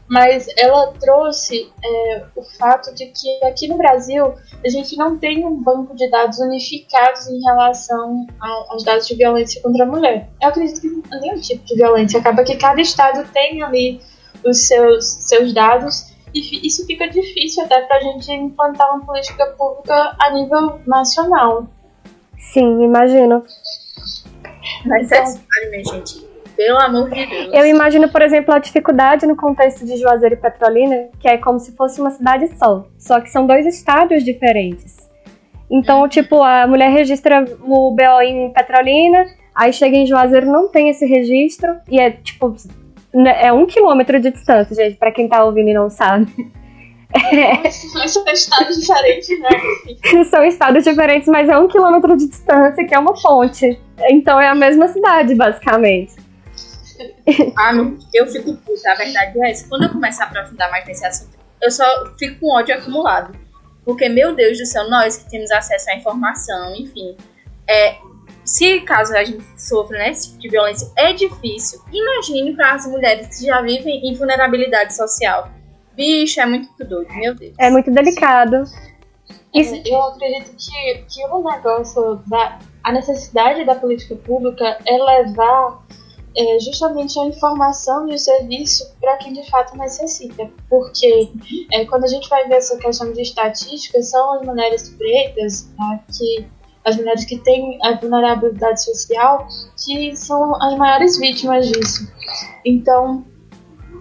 mas 0.09 0.47
ela 0.57 0.95
trouxe 0.99 1.71
é, 1.85 2.25
o 2.35 2.43
fato 2.43 2.95
de 2.95 3.05
que 3.07 3.45
aqui 3.45 3.69
no 3.69 3.77
Brasil 3.77 4.35
a 4.65 4.69
gente 4.71 4.97
não 4.97 5.19
tem 5.19 5.45
um 5.45 5.62
banco 5.62 5.95
de 5.95 6.09
dados 6.09 6.39
unificados 6.39 7.29
em 7.29 7.39
relação 7.43 8.27
aos 8.41 8.83
dados 8.83 9.07
de 9.07 9.15
violência 9.15 9.61
contra 9.61 9.85
a 9.85 9.87
mulher. 9.87 10.31
Eu 10.41 10.49
acredito 10.49 10.81
que 10.81 10.89
nenhum 11.21 11.39
tipo 11.39 11.67
de 11.67 11.77
violência. 11.77 12.19
Acaba 12.19 12.45
que 12.45 12.57
cada 12.57 12.81
estado 12.81 13.31
tem 13.31 13.62
ali 13.62 14.01
os 14.43 14.67
seus, 14.67 15.05
seus 15.05 15.53
dados 15.53 16.15
e 16.35 16.67
isso 16.67 16.87
fica 16.87 17.07
difícil 17.11 17.65
até 17.65 17.83
para 17.83 17.99
a 17.99 18.01
gente 18.01 18.33
implantar 18.33 18.95
uma 18.95 19.05
política 19.05 19.45
pública 19.49 20.17
a 20.19 20.31
nível 20.31 20.81
nacional. 20.87 21.67
Sim, 22.39 22.83
imagino. 22.83 23.45
Mas 24.87 25.12
é 25.12 25.27
sério, 25.27 25.71
minha 25.71 25.85
gente. 25.85 26.26
Pelo 26.57 26.79
amor 26.83 27.11
de 27.11 27.27
Deus. 27.27 27.53
Eu 27.53 27.66
imagino, 27.66 28.09
por 28.09 28.23
exemplo, 28.23 28.55
a 28.55 28.59
dificuldade 28.59 29.27
no 29.27 29.37
contexto 29.37 29.85
de 29.85 29.97
Juazeiro 29.99 30.35
e 30.35 30.38
Petrolina, 30.38 31.09
que 31.21 31.29
é 31.29 31.37
como 31.37 31.61
se 31.61 31.77
fosse 31.77 32.01
uma 32.01 32.11
cidade 32.11 32.49
só. 32.57 32.87
Só 32.99 33.21
que 33.21 33.31
são 33.31 33.47
dois 33.47 33.66
estados 33.66 34.25
diferentes. 34.25 34.97
Então, 35.71 36.03
uhum. 36.03 36.09
tipo, 36.09 36.42
a 36.42 36.66
mulher 36.66 36.90
registra 36.90 37.45
o 37.62 37.90
BO 37.90 38.23
em 38.23 38.51
Petrolina, 38.53 39.27
aí 39.55 39.73
chega 39.73 39.97
em 39.97 40.07
Juazeiro, 40.07 40.47
não 40.47 40.69
tem 40.69 40.88
esse 40.88 41.05
registro, 41.05 41.77
e 41.88 42.01
é, 42.01 42.11
tipo, 42.11 42.55
né, 43.12 43.47
é 43.47 43.53
um 43.53 43.66
quilômetro 43.66 44.21
de 44.21 44.31
distância, 44.31 44.75
gente, 44.75 44.97
pra 44.97 45.12
quem 45.12 45.29
tá 45.29 45.45
ouvindo 45.45 45.69
e 45.69 45.75
não 45.75 45.90
sabe. 45.90 46.33
É. 47.33 47.71
São 47.71 48.05
estados 48.05 48.77
diferentes, 48.79 49.40
né? 49.40 49.49
São 50.29 50.45
estados 50.45 50.85
diferentes, 50.85 51.29
mas 51.29 51.49
é 51.49 51.57
um 51.57 51.69
quilômetro 51.69 52.16
de 52.16 52.29
distância, 52.29 52.85
que 52.85 52.95
é 52.95 52.99
uma 52.99 53.14
ponte. 53.14 53.79
Então 54.11 54.40
é 54.40 54.49
a 54.49 54.55
mesma 54.55 54.88
cidade, 54.88 55.35
basicamente. 55.35 56.26
Ah, 57.59 57.72
eu 58.14 58.26
fico 58.26 58.54
puta, 58.56 58.92
a 58.92 58.94
verdade 58.94 59.40
é 59.40 59.50
essa. 59.50 59.68
Quando 59.68 59.85
eu 59.85 59.90
começar 59.90 60.24
a 60.24 60.26
aprofundar 60.28 60.70
mais 60.70 60.87
nesse 60.87 61.04
assunto, 61.04 61.37
eu 61.61 61.70
só 61.70 61.85
fico 62.18 62.40
com 62.40 62.54
ódio 62.54 62.74
acumulado. 62.74 63.37
Porque, 63.85 64.09
meu 64.09 64.35
Deus 64.35 64.59
do 64.59 64.66
céu, 64.66 64.88
nós 64.90 65.16
que 65.16 65.30
temos 65.30 65.50
acesso 65.50 65.90
à 65.90 65.96
informação, 65.96 66.74
enfim. 66.74 67.16
É, 67.68 67.96
se 68.44 68.80
caso 68.80 69.14
a 69.14 69.24
gente 69.24 69.44
sofra 69.56 69.98
né, 69.98 70.11
esse 70.11 70.28
tipo 70.28 70.40
de 70.40 70.48
violência, 70.48 70.90
é 70.96 71.12
difícil. 71.12 71.80
Imagine 71.92 72.54
para 72.54 72.74
as 72.74 72.87
mulheres 72.87 73.38
que 73.38 73.46
já 73.46 73.61
vivem 73.61 74.09
em 74.09 74.14
vulnerabilidade 74.14 74.94
social. 74.94 75.50
Bicho, 75.94 76.40
é 76.40 76.46
muito 76.46 76.85
doido, 76.85 77.12
meu 77.14 77.35
Deus. 77.35 77.54
É 77.59 77.70
muito 77.70 77.90
delicado. 77.90 78.64
Isso. 79.54 79.80
Eu 79.85 80.02
acredito 80.02 80.50
que, 80.56 81.04
que 81.09 81.24
o 81.26 81.42
negócio 81.42 82.16
da 82.26 82.59
a 82.87 82.92
necessidade 82.92 83.64
da 83.64 83.74
política 83.74 84.14
pública 84.14 84.78
é 84.87 84.92
levar 84.92 85.82
é, 86.37 86.61
justamente 86.61 87.18
a 87.18 87.25
informação 87.25 88.09
e 88.09 88.14
o 88.14 88.18
serviço 88.18 88.94
para 89.01 89.16
quem 89.16 89.33
de 89.33 89.49
fato 89.51 89.77
necessita. 89.77 90.51
Porque 90.68 91.33
é, 91.72 91.85
quando 91.87 92.05
a 92.05 92.09
gente 92.09 92.29
vai 92.29 92.46
ver 92.46 92.57
essa 92.57 92.77
questão 92.77 93.11
de 93.12 93.22
estatística, 93.22 94.03
são 94.03 94.35
as 94.35 94.46
mulheres 94.46 94.90
pretas, 94.90 95.68
né, 95.79 96.01
que, 96.16 96.46
as 96.85 96.96
mulheres 96.96 97.25
que 97.25 97.38
têm 97.38 97.79
a 97.83 97.99
vulnerabilidade 97.99 98.85
social, 98.85 99.49
que 99.83 100.14
são 100.14 100.55
as 100.62 100.77
maiores 100.77 101.18
vítimas 101.18 101.68
disso. 101.68 102.07
Então, 102.64 103.25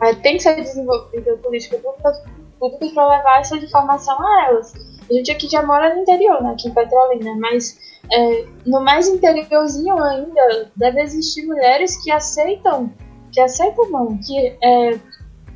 é, 0.02 0.14
tem 0.16 0.36
que 0.36 0.44
ser 0.44 0.56
desenvolvida 0.56 1.38
política 1.38 1.78
pública 1.78 2.94
para 2.94 3.18
levar 3.18 3.40
essa 3.40 3.56
informação 3.58 4.22
a 4.22 4.48
elas. 4.50 4.74
A 5.10 5.14
gente 5.14 5.32
aqui 5.32 5.48
já 5.48 5.64
mora 5.64 5.96
no 5.96 6.02
interior, 6.02 6.44
né, 6.44 6.52
aqui 6.52 6.68
em 6.68 6.74
Petrolina, 6.74 7.36
mas 7.40 7.80
é, 8.12 8.46
no 8.66 8.82
mais 8.82 9.08
interiorzinho 9.08 10.02
ainda 10.02 10.72
deve 10.76 11.02
existir 11.02 11.46
mulheres 11.46 12.02
que 12.04 12.12
aceitam, 12.12 12.92
que 13.32 13.42
aceitam 13.42 13.90
não, 13.90 14.18
que 14.18 14.58
é, 14.64 15.00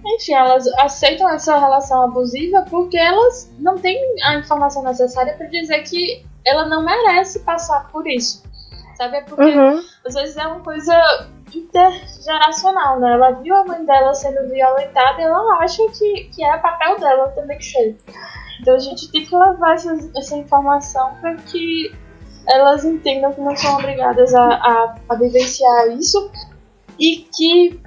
enfim, 0.05 0.33
elas 0.33 0.67
aceitam 0.79 1.29
essa 1.29 1.57
relação 1.57 2.03
abusiva 2.03 2.65
porque 2.69 2.97
elas 2.97 3.51
não 3.59 3.77
têm 3.77 3.99
a 4.23 4.35
informação 4.35 4.83
necessária 4.83 5.35
para 5.35 5.47
dizer 5.47 5.83
que 5.83 6.25
ela 6.45 6.65
não 6.67 6.83
merece 6.83 7.39
passar 7.39 7.87
por 7.89 8.07
isso. 8.07 8.43
Sabe? 8.95 9.17
É 9.17 9.21
porque 9.21 9.57
uhum. 9.57 9.81
às 10.05 10.13
vezes 10.13 10.37
é 10.37 10.45
uma 10.45 10.59
coisa 10.59 10.93
intergeracional, 11.53 12.99
né? 12.99 13.13
Ela 13.13 13.31
viu 13.31 13.55
a 13.55 13.63
mãe 13.63 13.85
dela 13.85 14.13
sendo 14.13 14.49
violentada 14.49 15.21
e 15.21 15.23
ela 15.23 15.57
acha 15.59 15.81
que, 15.97 16.25
que 16.35 16.43
é 16.43 16.57
papel 16.57 16.99
dela 16.99 17.29
também 17.29 17.57
que 17.57 17.65
ser. 17.65 17.97
Então 18.59 18.75
a 18.75 18.79
gente 18.79 19.09
tem 19.11 19.25
que 19.25 19.35
levar 19.35 19.75
essa, 19.75 19.97
essa 20.17 20.35
informação 20.35 21.15
para 21.21 21.35
que 21.35 21.95
elas 22.47 22.83
entendam 22.85 23.31
que 23.33 23.41
não 23.41 23.55
são 23.55 23.75
obrigadas 23.75 24.33
a, 24.33 24.43
a, 24.43 24.95
a 25.09 25.15
vivenciar 25.15 25.89
isso 25.89 26.31
e 26.97 27.27
que 27.35 27.79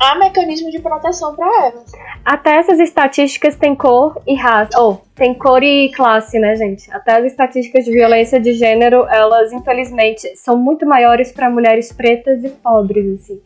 há 0.00 0.14
mecanismo 0.16 0.70
de 0.70 0.78
proteção 0.78 1.34
para 1.34 1.46
elas. 1.66 1.92
Até 2.24 2.56
essas 2.56 2.78
estatísticas 2.78 3.56
têm 3.56 3.74
cor 3.74 4.20
e 4.26 4.34
raça. 4.34 4.78
Ou, 4.80 4.92
oh, 4.92 5.08
tem 5.14 5.34
cor 5.34 5.62
e 5.62 5.90
classe, 5.92 6.38
né, 6.38 6.56
gente? 6.56 6.90
Até 6.92 7.18
as 7.18 7.24
estatísticas 7.26 7.84
de 7.84 7.92
violência 7.92 8.40
de 8.40 8.52
gênero, 8.54 9.06
elas, 9.08 9.52
infelizmente, 9.52 10.36
são 10.36 10.56
muito 10.56 10.86
maiores 10.86 11.32
para 11.32 11.50
mulheres 11.50 11.92
pretas 11.92 12.42
e 12.44 12.48
pobres, 12.48 13.20
assim. 13.20 13.40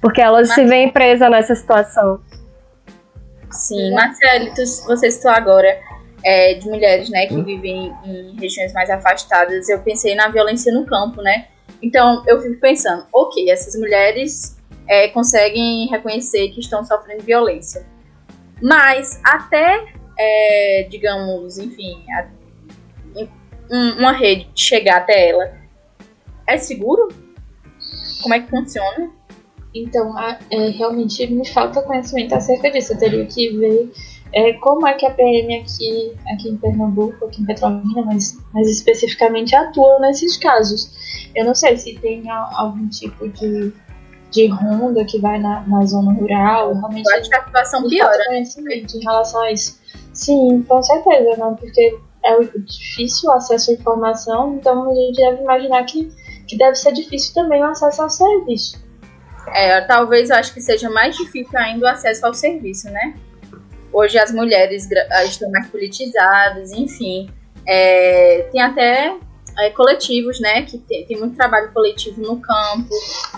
Porque 0.00 0.20
elas 0.20 0.48
Mas... 0.48 0.54
se 0.56 0.64
veem 0.64 0.90
presas 0.90 1.30
nessa 1.30 1.54
situação. 1.54 2.20
Sim, 3.50 3.92
Marcelo, 3.92 4.50
você 4.86 5.10
citou 5.10 5.30
agora 5.30 5.78
é, 6.24 6.54
de 6.54 6.68
mulheres, 6.68 7.08
né, 7.10 7.26
que 7.26 7.40
vivem 7.42 7.92
em 8.04 8.36
regiões 8.38 8.72
mais 8.72 8.88
afastadas. 8.90 9.68
Eu 9.68 9.80
pensei 9.80 10.14
na 10.14 10.28
violência 10.28 10.72
no 10.72 10.86
campo, 10.86 11.20
né? 11.22 11.48
Então, 11.82 12.22
eu 12.26 12.40
fico 12.40 12.60
pensando, 12.60 13.06
ok, 13.12 13.50
essas 13.50 13.74
mulheres 13.78 14.56
é, 14.86 15.08
conseguem 15.08 15.88
reconhecer 15.88 16.48
que 16.50 16.60
estão 16.60 16.84
sofrendo 16.84 17.22
violência. 17.22 17.84
Mas 18.60 19.20
até, 19.24 19.84
é, 20.18 20.86
digamos, 20.88 21.58
enfim, 21.58 22.04
a, 22.10 22.28
uma 23.98 24.12
rede 24.12 24.48
chegar 24.54 24.98
até 24.98 25.30
ela, 25.30 25.52
é 26.46 26.56
seguro? 26.58 27.08
Como 28.22 28.34
é 28.34 28.40
que 28.40 28.50
funciona? 28.50 29.10
Então, 29.74 30.14
é, 30.18 30.38
realmente 30.70 31.26
me 31.26 31.48
falta 31.48 31.82
conhecimento 31.82 32.34
acerca 32.34 32.70
disso. 32.70 32.92
Eu 32.92 32.98
teria 32.98 33.26
que 33.26 33.56
ver 33.56 33.90
é, 34.32 34.52
como 34.54 34.86
é 34.86 34.94
que 34.94 35.06
a 35.06 35.10
PM 35.10 35.60
aqui, 35.60 36.12
aqui 36.32 36.48
em 36.48 36.56
Pernambuco, 36.56 37.26
aqui 37.26 37.42
em 37.42 37.46
Petrolina, 37.46 38.02
mas, 38.04 38.38
mas 38.52 38.68
especificamente 38.68 39.54
atua 39.54 39.98
nesses 40.00 40.36
casos. 40.36 40.90
Eu 41.34 41.44
não 41.44 41.54
sei 41.54 41.76
se 41.76 41.94
tem 41.98 42.28
algum 42.30 42.88
tipo 42.88 43.28
de 43.28 43.72
de 44.32 44.46
ronda 44.46 45.04
que 45.04 45.20
vai 45.20 45.38
na, 45.38 45.60
na 45.68 45.84
zona 45.84 46.12
rural. 46.12 46.72
Realmente 46.72 47.06
Eu 47.06 47.20
acho 47.20 47.28
que 47.28 47.36
a 47.36 47.44
situação 47.44 47.88
piora. 47.88 48.24
Conhecimento 48.26 48.96
em 48.96 49.00
relação 49.00 49.42
a 49.42 49.52
isso. 49.52 49.78
Sim, 50.12 50.62
com 50.62 50.82
certeza, 50.82 51.36
não, 51.36 51.54
porque 51.54 51.98
é 52.24 52.40
difícil 52.58 53.28
o 53.28 53.32
acesso 53.32 53.70
à 53.70 53.74
informação, 53.74 54.54
então 54.54 54.90
a 54.90 54.94
gente 54.94 55.16
deve 55.16 55.42
imaginar 55.42 55.84
que, 55.84 56.08
que 56.46 56.56
deve 56.56 56.76
ser 56.76 56.92
difícil 56.92 57.34
também 57.34 57.62
o 57.62 57.66
acesso 57.66 58.02
ao 58.02 58.10
serviço. 58.10 58.82
É, 59.48 59.80
talvez 59.82 60.30
eu 60.30 60.36
acho 60.36 60.54
que 60.54 60.60
seja 60.60 60.88
mais 60.90 61.16
difícil 61.16 61.58
ainda 61.58 61.86
o 61.86 61.88
acesso 61.88 62.24
ao 62.26 62.34
serviço, 62.34 62.90
né? 62.90 63.14
Hoje 63.92 64.18
as 64.18 64.32
mulheres 64.32 64.88
estão 65.24 65.50
mais 65.50 65.68
politizadas, 65.68 66.72
enfim. 66.72 67.30
É, 67.66 68.48
tem 68.50 68.60
até 68.60 69.14
é, 69.58 69.70
coletivos, 69.70 70.40
né? 70.40 70.62
Que 70.62 70.78
tem, 70.78 71.04
tem, 71.06 71.18
muito 71.18 71.36
trabalho 71.36 71.70
coletivo 71.72 72.20
no 72.22 72.40
campo, 72.40 72.94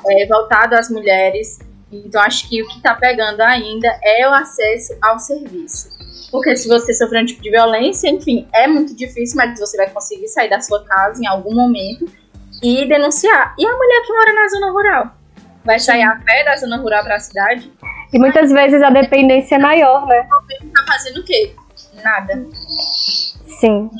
é, 0.09 0.27
voltado 0.27 0.75
às 0.75 0.88
mulheres. 0.88 1.59
Então, 1.90 2.21
acho 2.23 2.49
que 2.49 2.62
o 2.62 2.69
que 2.69 2.77
está 2.77 2.95
pegando 2.95 3.40
ainda 3.40 3.88
é 4.03 4.29
o 4.29 4.33
acesso 4.33 4.97
ao 5.03 5.19
serviço. 5.19 5.88
Porque 6.31 6.57
se 6.57 6.67
você 6.67 6.93
sofrer 6.93 7.23
um 7.23 7.27
tipo 7.27 7.43
de 7.43 7.51
violência, 7.51 8.09
enfim, 8.09 8.49
é 8.53 8.67
muito 8.67 8.95
difícil, 8.97 9.37
mas 9.37 9.59
você 9.59 9.77
vai 9.77 9.88
conseguir 9.90 10.27
sair 10.29 10.51
da 10.51 10.61
sua 10.61 10.85
casa 10.85 11.23
em 11.23 11.27
algum 11.27 11.55
momento 11.55 12.07
e 12.62 12.87
denunciar. 12.87 13.55
E 13.59 13.64
a 13.64 13.77
mulher 13.77 14.03
que 14.05 14.12
mora 14.12 14.33
na 14.33 14.49
zona 14.49 14.73
rural? 14.73 15.24
Vai 15.64 15.79
sair 15.79 16.03
a 16.03 16.16
pé 16.16 16.44
da 16.44 16.57
zona 16.57 16.77
rural 16.77 17.03
para 17.03 17.16
a 17.16 17.20
cidade? 17.20 17.72
E 18.12 18.18
muitas 18.18 18.50
vezes 18.50 18.83
a 18.83 18.90
dependência 18.90 19.57
é 19.57 19.59
maior, 19.59 20.07
né? 20.07 20.27
Tá 20.74 20.85
fazendo 20.87 21.20
o 21.20 21.24
quê? 21.24 21.55
Nada. 22.03 22.46
Sim. 23.59 23.90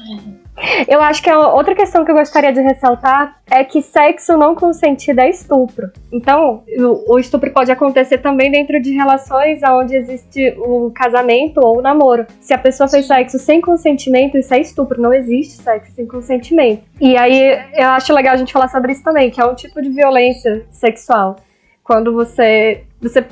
Eu 0.87 1.03
acho 1.03 1.21
que 1.23 1.33
outra 1.33 1.75
questão 1.75 2.05
que 2.05 2.11
eu 2.13 2.15
gostaria 2.15 2.53
de 2.53 2.61
ressaltar 2.61 3.41
é 3.51 3.65
que 3.65 3.83
sexo 3.83 4.37
não 4.37 4.55
consentido 4.55 5.21
é 5.21 5.29
estupro. 5.29 5.91
Então, 6.13 6.63
o 7.09 7.19
estupro 7.19 7.51
pode 7.51 7.73
acontecer 7.73 8.19
também 8.19 8.51
dentro 8.51 8.81
de 8.81 8.93
relações 8.93 9.61
onde 9.65 9.97
existe 9.97 10.55
o 10.59 10.93
casamento 10.95 11.59
ou 11.59 11.79
o 11.79 11.83
namoro. 11.83 12.27
Se 12.41 12.55
a 12.55 12.59
pessoa 12.59 12.89
fez 12.89 13.07
sexo 13.07 13.39
sem 13.39 13.61
consentimento, 13.61 14.39
isso 14.39 14.55
é 14.55 14.61
estupro. 14.61 15.01
Não 15.01 15.13
existe 15.13 15.61
sexo 15.61 15.93
sem 15.93 16.07
consentimento. 16.07 16.85
E 17.01 17.17
aí, 17.17 17.59
eu 17.75 17.89
acho 17.89 18.13
legal 18.13 18.35
a 18.35 18.37
gente 18.37 18.53
falar 18.53 18.69
sobre 18.69 18.93
isso 18.93 19.03
também, 19.03 19.31
que 19.31 19.41
é 19.41 19.45
um 19.45 19.55
tipo 19.55 19.83
de 19.83 19.89
violência 19.89 20.65
sexual. 20.71 21.37
Quando 21.85 22.15
você, 22.15 22.85
você 23.01 23.27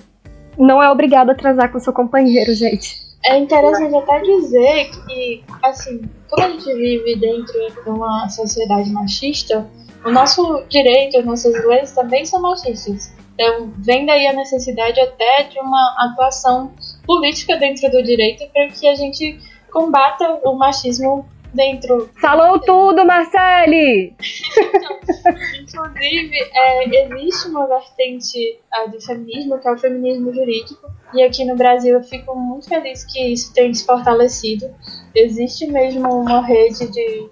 não 0.59 0.83
é 0.83 0.91
obrigado 0.91 1.31
a 1.31 1.35
transar 1.35 1.73
com 1.73 1.81
seu 1.81 1.93
companheiro, 1.93 2.55
gente. 2.55 3.01
É 3.25 3.38
interessante 3.38 3.97
até 3.97 4.21
dizer 4.21 4.91
que, 4.91 5.45
assim, 5.62 6.03
como 6.29 6.45
a 6.45 6.51
gente 6.51 6.75
vive 6.75 7.17
dentro 7.17 7.83
de 7.83 7.88
uma 7.88 8.29
sociedade 8.29 8.91
machista, 8.91 9.67
o 10.05 10.11
nosso 10.11 10.65
direito, 10.69 11.19
as 11.19 11.25
nossas 11.25 11.65
leis 11.65 11.93
também 11.93 12.25
são 12.25 12.43
machistas. 12.43 13.15
Então, 13.35 13.73
vem 13.79 14.05
daí 14.05 14.27
a 14.27 14.33
necessidade 14.33 15.01
até 15.01 15.45
de 15.45 15.59
uma 15.59 15.97
atuação 15.99 16.73
política 17.07 17.57
dentro 17.57 17.91
do 17.91 18.03
direito 18.03 18.45
para 18.53 18.69
que 18.69 18.87
a 18.87 18.95
gente 18.95 19.38
combata 19.71 20.41
o 20.45 20.55
machismo 20.55 21.25
dentro. 21.53 22.11
Falou 22.21 22.59
tudo, 22.59 23.05
Marcele! 23.05 24.15
inclusive, 25.61 26.37
é, 26.55 27.05
existe 27.05 27.49
uma 27.49 27.67
vertente 27.67 28.61
é, 28.73 28.88
do 28.88 29.01
feminismo, 29.01 29.59
que 29.59 29.69
é 29.69 29.73
o 29.73 29.79
feminismo 29.79 30.33
jurídico, 30.33 30.91
e 31.15 31.23
aqui 31.23 31.45
no 31.45 31.57
Brasil 31.57 31.97
eu 31.97 32.03
fico 32.03 32.35
muito 32.35 32.69
feliz 32.69 33.05
que 33.05 33.33
isso 33.33 33.53
tenha 33.53 33.73
se 33.73 33.85
fortalecido. 33.85 34.71
Existe 35.15 35.67
mesmo 35.67 36.09
uma 36.09 36.45
rede 36.45 36.91
de, 36.91 37.29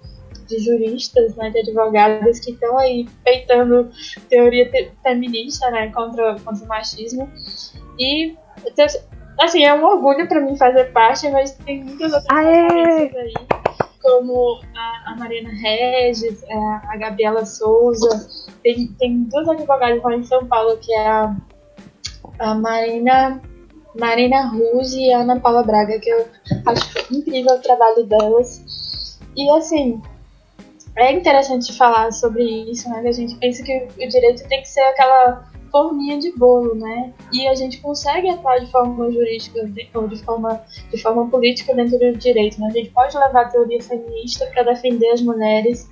de 0.47 0.59
juristas, 0.59 1.35
né, 1.35 1.49
de 1.49 1.59
advogadas 1.59 2.39
que 2.39 2.51
estão 2.51 2.77
aí 2.77 3.07
peitando 3.23 3.89
teoria 4.29 4.69
feminista 5.01 5.69
né, 5.71 5.91
contra, 5.91 6.35
contra 6.39 6.63
o 6.63 6.67
machismo. 6.67 7.29
E 7.97 8.35
assim, 9.39 9.63
é 9.63 9.73
um 9.73 9.83
orgulho 9.83 10.27
para 10.27 10.41
mim 10.41 10.55
fazer 10.55 10.91
parte, 10.91 11.27
mas 11.29 11.51
tem 11.53 11.83
muitas 11.83 12.13
outras 12.13 12.27
coisas 12.27 13.15
aí 13.15 13.33
como 14.01 14.61
a, 14.75 15.11
a 15.11 15.15
Mariana 15.15 15.51
Regis, 15.51 16.43
a, 16.43 16.53
é, 16.53 16.93
a 16.93 16.97
Gabriela 16.97 17.45
Souza. 17.45 18.29
Tem, 18.63 18.87
tem 18.99 19.23
duas 19.23 19.47
advogadas 19.47 20.03
lá 20.03 20.15
em 20.15 20.23
São 20.23 20.45
Paulo, 20.47 20.77
que 20.77 20.93
é 20.93 21.07
a, 21.07 21.35
a 22.39 22.55
Marina, 22.55 23.41
Marina 23.99 24.47
Ruse 24.47 24.99
e 24.99 25.13
a 25.13 25.19
Ana 25.19 25.39
Paula 25.39 25.63
Braga, 25.63 25.99
que 25.99 26.09
eu 26.09 26.27
acho 26.65 27.13
incrível 27.13 27.55
o 27.55 27.61
trabalho 27.61 28.05
delas. 28.05 29.19
E 29.35 29.49
assim, 29.51 30.01
é 30.97 31.13
interessante 31.13 31.75
falar 31.77 32.11
sobre 32.11 32.43
isso, 32.43 32.89
né? 32.89 33.01
Que 33.01 33.07
a 33.07 33.13
gente 33.13 33.35
pensa 33.35 33.63
que 33.63 33.87
o 33.97 34.07
direito 34.07 34.47
tem 34.47 34.61
que 34.61 34.67
ser 34.67 34.81
aquela 34.81 35.50
forminha 35.71 36.19
de 36.19 36.31
bolo, 36.37 36.75
né? 36.75 37.13
E 37.31 37.47
a 37.47 37.55
gente 37.55 37.79
consegue 37.79 38.29
atuar 38.29 38.59
de 38.59 38.69
forma 38.71 39.11
jurídica 39.11 39.59
ou 39.95 40.07
de 40.07 40.23
forma, 40.23 40.61
de 40.91 41.01
forma 41.01 41.27
política 41.29 41.73
dentro 41.73 41.97
do 41.97 42.17
direito, 42.17 42.59
né? 42.59 42.67
A 42.67 42.73
gente 42.73 42.89
pode 42.89 43.17
levar 43.17 43.41
a 43.41 43.49
teoria 43.49 43.81
feminista 43.81 44.45
para 44.47 44.63
defender 44.63 45.09
as 45.11 45.21
mulheres 45.21 45.89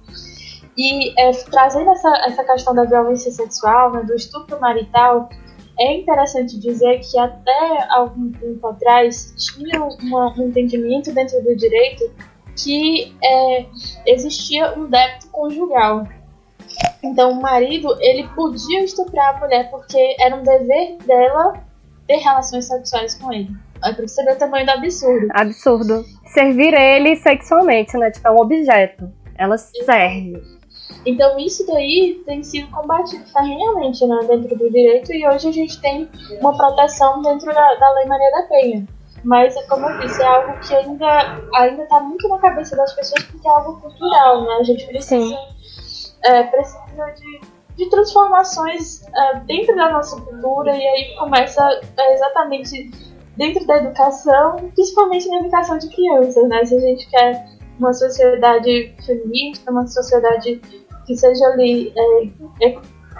e 0.77 1.13
é, 1.19 1.31
trazendo 1.51 1.89
essa, 1.89 2.09
essa 2.25 2.43
questão 2.45 2.73
da 2.73 2.85
violência 2.85 3.29
sexual, 3.31 3.91
né, 3.91 4.03
do 4.03 4.15
estupro 4.15 4.59
marital, 4.61 5.27
é 5.77 5.93
interessante 5.93 6.57
dizer 6.57 6.99
que 6.99 7.17
até 7.17 7.87
algum 7.89 8.31
tempo 8.31 8.65
atrás 8.65 9.33
tinha 9.37 9.83
uma, 9.83 10.33
um 10.37 10.47
entendimento 10.47 11.11
dentro 11.13 11.41
do 11.43 11.53
direito 11.55 12.09
que 12.55 13.13
é, 13.21 13.65
existia 14.05 14.77
um 14.77 14.89
débito 14.89 15.27
conjugal. 15.31 16.07
Então 17.03 17.31
o 17.31 17.41
marido, 17.41 17.95
ele 17.99 18.27
podia 18.29 18.83
estuprar 18.83 19.35
a 19.35 19.39
mulher 19.39 19.69
porque 19.69 20.15
era 20.19 20.35
um 20.35 20.43
dever 20.43 20.97
dela 21.05 21.53
ter 22.07 22.17
relações 22.17 22.65
sexuais 22.65 23.15
com 23.15 23.31
ele. 23.31 23.49
Aí 23.81 23.93
pra 23.93 24.07
você 24.07 24.23
ver 24.23 24.33
o 24.33 24.37
tamanho 24.37 24.65
do 24.65 24.71
absurdo. 24.71 25.27
Absurdo. 25.31 26.05
Servir 26.33 26.73
ele 26.73 27.15
sexualmente, 27.15 27.97
né? 27.97 28.11
Tipo, 28.11 28.27
é 28.27 28.31
um 28.31 28.39
objeto. 28.39 29.09
Ela 29.37 29.57
serve. 29.57 30.59
Então 31.05 31.39
isso 31.39 31.65
daí 31.65 32.21
tem 32.25 32.43
sido 32.43 32.69
combatido 32.71 33.25
ferrenhamente 33.27 34.05
né, 34.05 34.19
dentro 34.27 34.57
do 34.57 34.69
direito 34.69 35.13
e 35.13 35.25
hoje 35.27 35.47
a 35.47 35.51
gente 35.51 35.79
tem 35.79 36.09
uma 36.41 36.55
proteção 36.55 37.21
dentro 37.21 37.53
da, 37.53 37.75
da 37.75 37.93
Lei 37.93 38.05
Maria 38.05 38.31
da 38.31 38.43
Penha. 38.43 38.87
Mas, 39.23 39.53
como 39.67 39.85
eu 39.85 39.99
disse, 39.99 40.21
é 40.21 40.25
algo 40.25 40.59
que 40.59 40.73
ainda 40.73 41.41
ainda 41.55 41.83
está 41.83 41.99
muito 41.99 42.27
na 42.29 42.37
cabeça 42.37 42.75
das 42.75 42.93
pessoas 42.93 43.23
porque 43.25 43.47
é 43.47 43.51
algo 43.51 43.79
cultural, 43.81 44.45
né? 44.45 44.57
A 44.59 44.63
gente 44.63 44.85
precisa, 44.87 45.37
é, 46.23 46.43
precisa 46.43 47.05
de, 47.15 47.41
de 47.75 47.89
transformações 47.89 49.01
é, 49.07 49.39
dentro 49.41 49.75
da 49.75 49.91
nossa 49.91 50.19
cultura 50.21 50.75
e 50.75 50.87
aí 50.87 51.15
começa 51.17 51.61
é, 51.97 52.13
exatamente 52.13 52.91
dentro 53.37 53.65
da 53.65 53.77
educação, 53.77 54.57
principalmente 54.75 55.27
na 55.29 55.39
educação 55.39 55.77
de 55.77 55.87
crianças, 55.87 56.47
né? 56.49 56.65
Se 56.65 56.75
a 56.75 56.79
gente 56.79 57.09
quer 57.09 57.45
uma 57.79 57.93
sociedade 57.93 58.93
feminista, 59.05 59.71
uma 59.71 59.87
sociedade 59.87 60.61
que 61.05 61.15
seja 61.15 61.45
ali 61.47 61.93
é, 62.61 62.77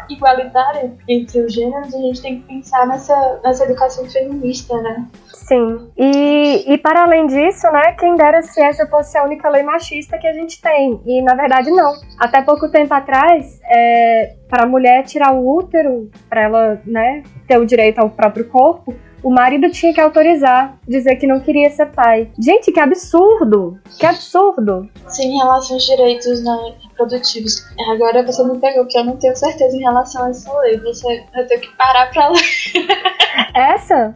igualitária 0.09 0.93
entre 1.07 1.41
os 1.41 1.53
gêneros, 1.53 1.93
a 1.93 1.97
gente 1.97 2.21
tem 2.21 2.41
que 2.41 2.47
pensar 2.47 2.85
nessa, 2.87 3.39
nessa 3.43 3.63
educação 3.63 4.05
feminista, 4.09 4.75
né? 4.81 5.07
Sim. 5.49 5.89
E, 5.97 6.73
e 6.73 6.77
para 6.77 7.05
além 7.05 7.25
disso, 7.25 7.69
né, 7.71 7.93
quem 7.93 8.15
dera 8.15 8.43
se 8.43 8.61
essa 8.61 8.85
fosse 8.85 9.17
a 9.17 9.23
única 9.23 9.49
lei 9.49 9.63
machista 9.63 10.15
que 10.19 10.27
a 10.27 10.33
gente 10.33 10.61
tem. 10.61 11.01
E 11.07 11.23
na 11.23 11.33
verdade 11.33 11.71
não. 11.71 11.91
Até 12.19 12.39
pouco 12.43 12.69
tempo 12.69 12.93
atrás, 12.93 13.59
é, 13.65 14.35
para 14.47 14.65
a 14.65 14.67
mulher 14.67 15.03
tirar 15.05 15.33
o 15.33 15.57
útero, 15.57 16.11
para 16.29 16.43
ela 16.43 16.81
né, 16.85 17.23
ter 17.47 17.57
o 17.57 17.65
direito 17.65 17.97
ao 17.97 18.11
próprio 18.11 18.47
corpo, 18.47 18.93
o 19.23 19.31
marido 19.31 19.71
tinha 19.71 19.91
que 19.91 19.99
autorizar, 19.99 20.77
dizer 20.87 21.15
que 21.15 21.25
não 21.25 21.39
queria 21.39 21.71
ser 21.71 21.87
pai. 21.87 22.29
Gente, 22.39 22.71
que 22.71 22.79
absurdo! 22.79 23.79
Que 23.99 24.05
absurdo! 24.05 24.87
Sim, 25.07 25.33
em 25.33 25.37
relação 25.37 25.75
aos 25.75 25.85
direitos 25.85 26.43
né, 26.43 26.75
reprodutivos. 26.83 27.65
Agora 27.91 28.23
você 28.23 28.43
me 28.43 28.59
pegou, 28.59 28.85
que 28.85 28.99
eu 28.99 29.03
não 29.03 29.17
tenho 29.17 29.35
certeza 29.35 29.75
em 29.75 29.81
relação 29.81 30.25
a 30.25 30.29
essa 30.29 30.55
lei. 30.59 30.77
Você, 30.77 31.25
eu 31.35 31.47
tenho 31.47 31.61
que 31.61 31.75
parar 31.75 32.11
pra 32.11 32.29
ler. 32.29 32.39
Essa? 33.55 34.13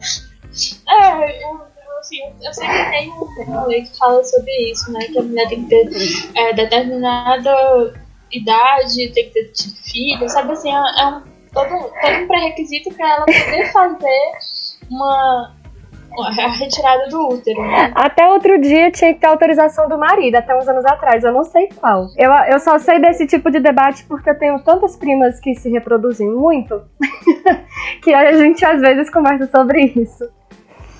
É, 0.88 1.44
eu, 1.44 1.60
assim, 1.98 2.20
eu 2.42 2.52
sei 2.52 2.66
que 2.66 2.90
tem 2.90 3.10
uma 3.46 3.66
lei 3.66 3.82
que 3.82 3.96
fala 3.96 4.22
sobre 4.24 4.52
isso, 4.70 4.92
né? 4.92 5.00
Que 5.06 5.18
a 5.18 5.22
mulher 5.22 5.48
tem 5.48 5.64
que 5.64 5.68
ter 5.68 6.38
é, 6.38 6.52
determinada 6.52 7.94
idade, 8.32 9.12
tem 9.12 9.30
que 9.30 9.30
ter 9.30 9.52
filho, 9.82 10.28
sabe 10.28 10.52
assim, 10.52 10.70
é, 10.70 10.74
é 10.74 11.06
um, 11.06 11.22
todo, 11.52 11.68
todo 11.68 12.22
um 12.22 12.26
pré-requisito 12.26 12.94
para 12.94 13.08
ela 13.08 13.24
poder 13.24 13.72
fazer 13.72 14.32
uma 14.90 15.54
a 16.22 16.48
retirada 16.52 17.08
do 17.08 17.28
útero. 17.28 17.60
Né? 17.60 17.92
Até 17.94 18.28
outro 18.28 18.60
dia 18.60 18.90
tinha 18.90 19.12
que 19.14 19.20
ter 19.20 19.26
autorização 19.26 19.88
do 19.88 19.98
marido, 19.98 20.36
até 20.36 20.56
uns 20.56 20.68
anos 20.68 20.84
atrás, 20.84 21.24
eu 21.24 21.32
não 21.32 21.44
sei 21.44 21.68
qual. 21.76 22.08
Eu, 22.16 22.32
eu 22.50 22.58
só 22.60 22.78
sei 22.78 23.00
desse 23.00 23.26
tipo 23.26 23.50
de 23.50 23.60
debate 23.60 24.04
porque 24.04 24.30
eu 24.30 24.38
tenho 24.38 24.58
tantas 24.60 24.96
primas 24.96 25.40
que 25.40 25.54
se 25.54 25.70
reproduzem 25.70 26.28
muito 26.28 26.82
que 28.02 28.12
a 28.12 28.32
gente 28.32 28.64
às 28.64 28.80
vezes 28.80 29.10
conversa 29.10 29.46
sobre 29.50 29.82
isso. 29.96 30.28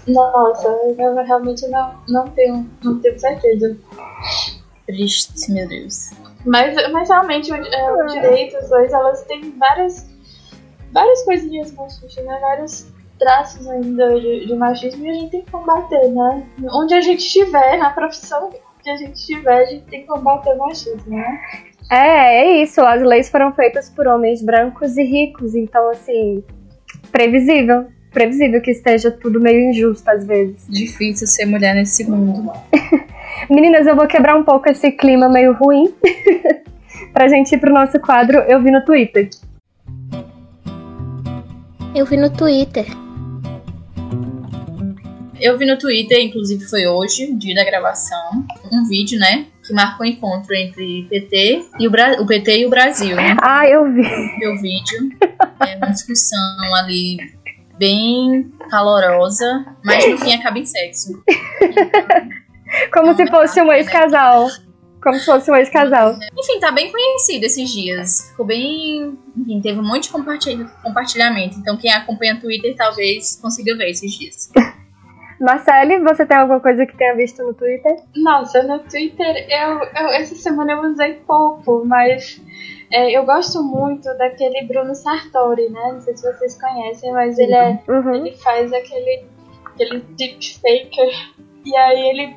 Nossa, 0.07 0.69
eu 0.69 1.15
realmente 1.25 1.67
não, 1.69 1.95
não, 2.09 2.29
tenho, 2.29 2.69
não 2.83 3.01
tenho 3.01 3.19
certeza. 3.19 3.77
Triste, 4.87 5.51
meu 5.51 5.67
Deus. 5.67 6.11
Mas, 6.45 6.75
mas 6.93 7.09
realmente 7.09 7.51
o, 7.51 7.57
é, 7.57 7.93
o 7.93 8.07
direito, 8.07 8.57
as 8.59 8.71
leis, 8.71 8.93
elas 8.93 9.23
têm 9.23 9.51
várias, 9.59 10.11
várias 10.93 11.25
coisinhas 11.25 11.73
machistas, 11.73 12.23
né? 12.23 12.39
Vários 12.39 12.94
traços 13.19 13.67
ainda 13.69 14.21
de, 14.21 14.47
de, 14.47 14.55
machismo 14.55 15.05
e 15.07 15.11
a 15.11 15.15
gente 15.15 15.31
tem 15.31 15.43
que 15.43 15.51
combater, 15.51 16.09
né? 16.09 16.45
Onde 16.73 16.95
a 16.95 17.01
gente 17.01 17.21
estiver, 17.21 17.79
na 17.79 17.91
profissão 17.91 18.51
que 18.83 18.91
a 18.91 18.97
gente 18.97 19.15
estiver, 19.15 19.63
a 19.63 19.65
gente 19.65 19.85
tem 19.87 20.03
que 20.03 20.07
combater 20.07 20.53
o 20.53 20.59
machismo, 20.59 21.17
né? 21.17 21.41
É, 21.91 22.43
é 22.43 22.63
isso. 22.63 22.81
As 22.81 23.03
leis 23.03 23.29
foram 23.29 23.53
feitas 23.53 23.89
por 23.89 24.07
homens 24.07 24.43
brancos 24.43 24.97
e 24.97 25.03
ricos, 25.03 25.55
então, 25.55 25.91
assim, 25.91 26.43
previsível. 27.11 27.87
Previsível 28.11 28.61
que 28.63 28.71
esteja 28.71 29.11
tudo 29.11 29.41
meio 29.41 29.71
injusto 29.71 30.09
às 30.09 30.25
vezes. 30.25 30.67
Difícil 30.69 31.27
ser 31.27 31.47
mulher 31.47 31.75
nesse 31.75 32.09
mundo. 32.09 32.53
Meninas, 33.51 33.87
eu 33.87 33.97
vou 33.97 34.07
quebrar 34.07 34.37
um 34.37 34.45
pouco 34.45 34.71
esse 34.71 34.93
clima 34.93 35.29
meio 35.29 35.53
ruim 35.53 35.93
pra 37.13 37.27
gente 37.27 37.55
ir 37.55 37.59
pro 37.59 37.73
nosso 37.73 37.99
quadro 37.99 38.39
Eu 38.41 38.63
Vi 38.63 38.71
no 38.71 38.85
Twitter. 38.85 39.29
Eu 41.93 42.07
vi 42.07 42.17
no 42.17 42.31
Twitter. 42.31 42.87
Eu 45.45 45.59
vi 45.59 45.67
no 45.67 45.77
Twitter, 45.77 46.23
inclusive 46.23 46.65
foi 46.65 46.87
hoje, 46.87 47.31
dia 47.35 47.55
da 47.55 47.65
gravação, 47.65 48.47
um 48.73 48.83
vídeo, 48.89 49.19
né? 49.19 49.45
Que 49.63 49.75
marcou 49.75 50.07
o 50.07 50.09
encontro 50.09 50.55
entre 50.55 51.07
PT 51.11 51.67
e 51.79 51.87
o, 51.87 51.91
Bra 51.91 52.19
o 52.19 52.27
PT 52.27 52.61
e 52.61 52.67
o 52.67 52.71
Brasil. 52.71 53.15
Né? 53.15 53.37
Ah, 53.43 53.69
eu 53.69 53.85
vi. 53.93 54.01
O 54.01 54.59
vídeo. 54.59 55.11
É 55.69 55.77
uma 55.77 55.91
discussão 55.91 56.75
ali 56.77 57.19
bem 57.79 58.51
calorosa, 58.71 59.67
mas 59.85 60.11
no 60.11 60.17
fim 60.17 60.33
acaba 60.33 60.59
em 60.59 60.65
sexo. 60.65 61.23
Como 62.91 63.15
se 63.15 63.27
fosse 63.27 63.61
um 63.61 63.71
ex-casal. 63.71 64.49
Como 65.03 65.19
se 65.19 65.27
fosse 65.27 65.51
um 65.51 65.57
ex-casal. 65.57 66.19
Enfim, 66.39 66.59
tá 66.59 66.73
bem 66.73 66.91
conhecido 66.91 67.45
esses 67.45 67.71
dias. 67.71 68.31
Ficou 68.31 68.47
bem. 68.47 69.19
Enfim, 69.37 69.61
teve 69.61 69.79
um 69.79 69.87
monte 69.87 70.05
de 70.05 70.11
compartilhamento. 70.83 71.59
Então, 71.59 71.77
quem 71.77 71.93
acompanha 71.93 72.37
o 72.37 72.41
Twitter 72.41 72.75
talvez 72.75 73.37
consiga 73.43 73.77
ver 73.77 73.91
esses 73.91 74.11
dias. 74.11 74.51
Marcele, 75.41 75.99
você 76.01 76.25
tem 76.25 76.37
alguma 76.37 76.61
coisa 76.61 76.87
que 76.87 76.97
tenha 76.97 77.15
visto 77.15 77.43
no 77.43 77.55
Twitter? 77.55 77.97
Nossa, 78.17 78.63
no 78.63 78.79
Twitter 78.81 79.47
eu, 79.49 79.81
eu 79.81 80.09
essa 80.11 80.35
semana 80.35 80.73
eu 80.73 80.83
usei 80.83 81.15
pouco, 81.27 81.85
mas 81.85 82.41
é, 82.93 83.11
eu 83.11 83.25
gosto 83.25 83.63
muito 83.63 84.05
daquele 84.17 84.67
Bruno 84.67 84.95
Sartori, 84.95 85.69
né? 85.71 85.93
Não 85.93 86.01
sei 86.01 86.17
se 86.17 86.23
vocês 86.23 86.61
conhecem, 86.61 87.13
mas 87.13 87.39
ele 87.39 87.55
é 87.55 87.81
uhum. 87.89 88.15
ele 88.15 88.33
faz 88.37 88.73
aquele 88.73 89.25
aquele 89.65 90.01
deepfaker 90.17 91.11
e 91.65 91.77
aí 91.77 92.09
ele 92.09 92.37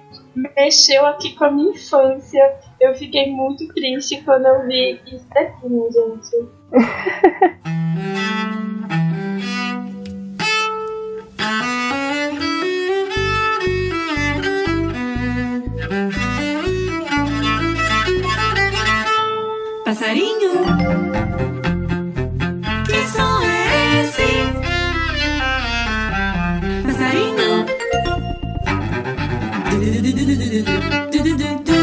mexeu 0.56 1.06
aqui 1.06 1.36
com 1.36 1.46
a 1.46 1.52
minha 1.52 1.72
infância. 1.72 2.56
Eu 2.80 2.96
fiquei 2.96 3.32
muito 3.32 3.68
triste 3.74 4.24
quando 4.24 4.46
eu 4.46 4.68
vi 4.68 5.02
isso 5.08 5.28
daqui, 5.34 5.68
minha 5.68 5.92
gente. 5.92 6.48
Passarinho, 19.88 20.66
que 22.86 23.00
som 23.08 23.42
é 23.42 24.02
esse? 24.02 24.30
Passarinho. 26.84 27.66
Que 31.14 31.77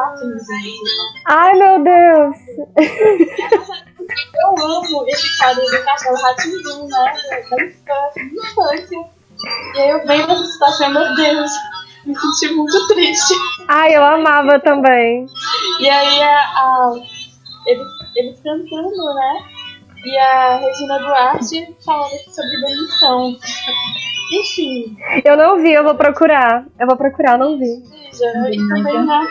Duarte, 0.00 0.24
gente. 0.24 0.80
Ai, 1.26 1.52
meu 1.54 1.82
Deus! 1.84 2.36
Eu 4.42 4.66
amo 4.66 5.04
esse 5.08 5.38
quadro 5.38 5.62
do 5.62 5.84
Castelo 5.84 6.16
Ratimbu, 6.16 6.88
né? 6.88 7.12
Da 7.30 7.40
infância, 7.40 7.84
da 7.84 8.10
infância. 8.24 8.98
E 9.74 9.80
aí 9.80 9.90
eu 9.90 10.06
venho 10.06 10.26
nessa 10.26 10.44
situação, 10.44 10.90
meu 10.90 11.14
Deus, 11.14 11.50
me 12.04 12.14
senti 12.18 12.54
muito 12.54 12.86
triste. 12.88 13.34
Ai, 13.68 13.94
eu 13.94 14.04
amava 14.04 14.58
também. 14.60 15.26
E 15.78 15.88
aí 15.88 16.22
a, 16.22 16.36
a, 16.36 16.92
eles, 17.66 17.86
eles 18.16 18.40
cantando, 18.42 19.14
né? 19.14 19.44
E 20.04 20.18
a 20.18 20.56
Regina 20.56 20.98
Duarte 20.98 21.76
falando 21.84 22.34
sobre 22.34 22.60
demissão. 22.60 23.36
Enfim. 24.30 24.96
Eu 25.24 25.36
não 25.36 25.60
vi, 25.60 25.72
eu 25.72 25.82
vou 25.82 25.94
procurar. 25.94 26.66
Eu 26.78 26.86
vou 26.86 26.96
procurar, 26.96 27.32
eu 27.32 27.38
não 27.38 27.58
vi. 27.58 27.82
Também, 28.68 29.06
né? 29.06 29.26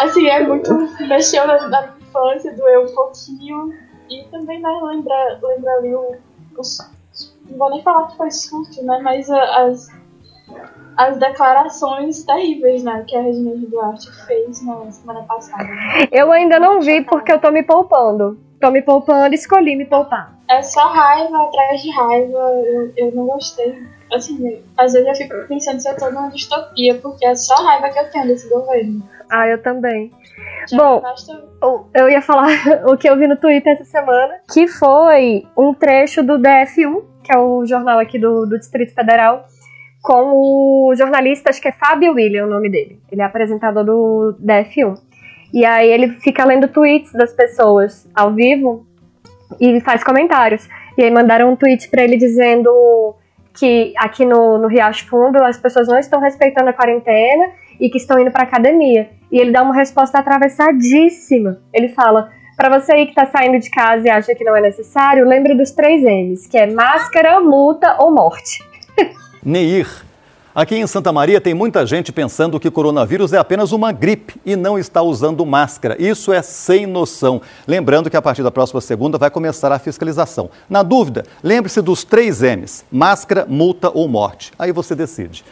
Assim, 0.00 0.26
é 0.28 0.46
muito. 0.46 0.72
Mexeu 1.06 1.46
na, 1.46 1.68
na 1.68 1.82
minha 1.82 1.94
infância, 2.00 2.54
doeu 2.54 2.84
um 2.84 2.94
pouquinho. 2.94 3.72
E 4.08 4.24
também, 4.30 4.60
né, 4.60 4.68
lembra, 4.82 5.38
lembra 5.42 5.72
ali 5.72 5.94
o, 5.94 6.16
os. 6.56 6.78
Não 7.48 7.58
vou 7.58 7.70
nem 7.70 7.82
falar 7.82 8.08
que 8.08 8.16
foi 8.16 8.30
surto, 8.30 8.82
né? 8.84 9.00
Mas 9.02 9.30
as, 9.30 9.88
as 10.96 11.18
declarações 11.18 12.24
terríveis, 12.24 12.82
né? 12.82 13.04
Que 13.06 13.16
a 13.16 13.22
Regina 13.22 13.52
Duarte 13.56 14.10
fez 14.26 14.64
na 14.64 14.90
semana 14.90 15.22
passada. 15.24 15.68
Eu 16.10 16.32
ainda 16.32 16.58
não 16.58 16.80
vi 16.80 17.02
porque 17.02 17.32
eu 17.32 17.38
tô 17.38 17.50
me 17.50 17.62
poupando. 17.62 18.38
Tô 18.60 18.70
me 18.70 18.80
poupando, 18.80 19.34
escolhi 19.34 19.76
me 19.76 19.84
poupar. 19.84 20.34
É 20.48 20.62
só 20.62 20.88
raiva 20.88 21.44
atrás 21.44 21.82
de 21.82 21.90
raiva. 21.90 22.38
Eu, 22.38 22.92
eu 22.96 23.12
não 23.12 23.26
gostei. 23.26 23.82
Assim, 24.12 24.62
às 24.78 24.92
vezes 24.92 25.08
eu 25.08 25.14
fico 25.14 25.48
pensando 25.48 25.80
se 25.80 25.88
eu 25.88 25.96
tô 25.96 26.10
numa 26.10 26.30
distopia, 26.30 26.94
porque 26.96 27.26
é 27.26 27.34
só 27.34 27.54
raiva 27.56 27.90
que 27.90 27.98
eu 27.98 28.10
tenho 28.10 28.26
desse 28.26 28.48
governo. 28.48 29.02
Ah, 29.30 29.48
eu 29.48 29.60
também. 29.62 30.12
Já 30.70 30.76
Bom, 30.76 31.02
Eu 31.94 32.08
ia 32.08 32.22
falar 32.22 32.48
o 32.86 32.96
que 32.96 33.08
eu 33.08 33.16
vi 33.16 33.26
no 33.26 33.36
Twitter 33.36 33.74
essa 33.74 33.84
semana, 33.84 34.34
que 34.52 34.66
foi 34.66 35.46
um 35.56 35.74
trecho 35.74 36.22
do 36.22 36.38
DF1, 36.38 37.02
que 37.22 37.34
é 37.34 37.38
o 37.38 37.64
jornal 37.66 37.98
aqui 37.98 38.18
do, 38.18 38.46
do 38.46 38.58
Distrito 38.58 38.94
Federal, 38.94 39.46
com 40.04 40.34
o 40.34 40.94
jornalista, 40.94 41.48
acho 41.48 41.62
que 41.62 41.68
é 41.68 41.72
Fábio 41.72 42.12
William 42.12 42.44
o 42.44 42.50
nome 42.50 42.68
dele. 42.68 43.00
Ele 43.10 43.22
é 43.22 43.24
apresentador 43.24 43.82
do 43.82 44.36
DF1. 44.38 45.00
E 45.50 45.64
aí 45.64 45.90
ele 45.90 46.10
fica 46.20 46.44
lendo 46.44 46.68
tweets 46.68 47.10
das 47.14 47.32
pessoas 47.32 48.06
ao 48.14 48.34
vivo 48.34 48.86
e 49.58 49.80
faz 49.80 50.04
comentários. 50.04 50.68
E 50.98 51.02
aí 51.02 51.10
mandaram 51.10 51.50
um 51.50 51.56
tweet 51.56 51.88
pra 51.88 52.04
ele 52.04 52.18
dizendo 52.18 53.14
que 53.58 53.94
aqui 53.96 54.26
no, 54.26 54.58
no 54.58 54.68
Riacho 54.68 55.06
Fundo 55.08 55.42
as 55.42 55.56
pessoas 55.56 55.88
não 55.88 55.98
estão 55.98 56.20
respeitando 56.20 56.68
a 56.68 56.74
quarentena 56.74 57.52
e 57.80 57.88
que 57.88 57.96
estão 57.96 58.20
indo 58.20 58.30
pra 58.30 58.42
academia. 58.42 59.08
E 59.32 59.38
ele 59.38 59.52
dá 59.52 59.62
uma 59.62 59.74
resposta 59.74 60.18
atravessadíssima. 60.18 61.62
Ele 61.72 61.88
fala: 61.88 62.30
Pra 62.58 62.68
você 62.78 62.92
aí 62.92 63.06
que 63.06 63.14
tá 63.14 63.24
saindo 63.24 63.58
de 63.58 63.70
casa 63.70 64.06
e 64.06 64.10
acha 64.10 64.34
que 64.34 64.44
não 64.44 64.54
é 64.54 64.60
necessário, 64.60 65.26
lembre 65.26 65.54
dos 65.54 65.70
três 65.70 66.02
M's, 66.02 66.46
que 66.46 66.58
é 66.58 66.66
máscara, 66.66 67.40
multa 67.40 67.96
ou 68.00 68.12
morte. 68.12 68.62
Neir. 69.44 70.04
Aqui 70.54 70.76
em 70.76 70.86
Santa 70.86 71.12
Maria 71.12 71.40
tem 71.40 71.52
muita 71.52 71.84
gente 71.84 72.12
pensando 72.12 72.60
que 72.60 72.70
coronavírus 72.70 73.32
é 73.32 73.38
apenas 73.38 73.72
uma 73.72 73.90
gripe 73.90 74.40
e 74.46 74.54
não 74.54 74.78
está 74.78 75.02
usando 75.02 75.44
máscara. 75.44 75.96
Isso 76.00 76.32
é 76.32 76.40
sem 76.42 76.86
noção. 76.86 77.42
Lembrando 77.66 78.08
que 78.08 78.16
a 78.16 78.22
partir 78.22 78.44
da 78.44 78.52
próxima 78.52 78.80
segunda 78.80 79.18
vai 79.18 79.30
começar 79.30 79.72
a 79.72 79.80
fiscalização. 79.80 80.48
Na 80.70 80.84
dúvida, 80.84 81.24
lembre-se 81.42 81.82
dos 81.82 82.04
três 82.04 82.40
M's: 82.40 82.86
máscara, 82.90 83.44
multa 83.48 83.90
ou 83.92 84.06
morte. 84.06 84.52
Aí 84.56 84.70
você 84.70 84.94
decide. 84.94 85.44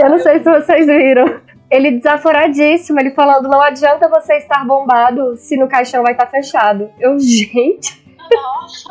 Eu 0.00 0.10
não 0.10 0.18
sei 0.18 0.40
se 0.40 0.50
vocês 0.50 0.86
viram. 0.86 1.40
Ele 1.70 1.92
desaforadíssimo, 1.92 2.98
ele 2.98 3.12
falando: 3.12 3.48
não 3.48 3.62
adianta 3.62 4.08
você 4.08 4.34
estar 4.38 4.66
bombado 4.66 5.36
se 5.36 5.56
no 5.56 5.68
caixão 5.68 6.02
vai 6.02 6.12
estar 6.12 6.26
fechado. 6.26 6.90
Eu, 6.98 7.20
gente, 7.20 8.04
Nossa! 8.34 8.88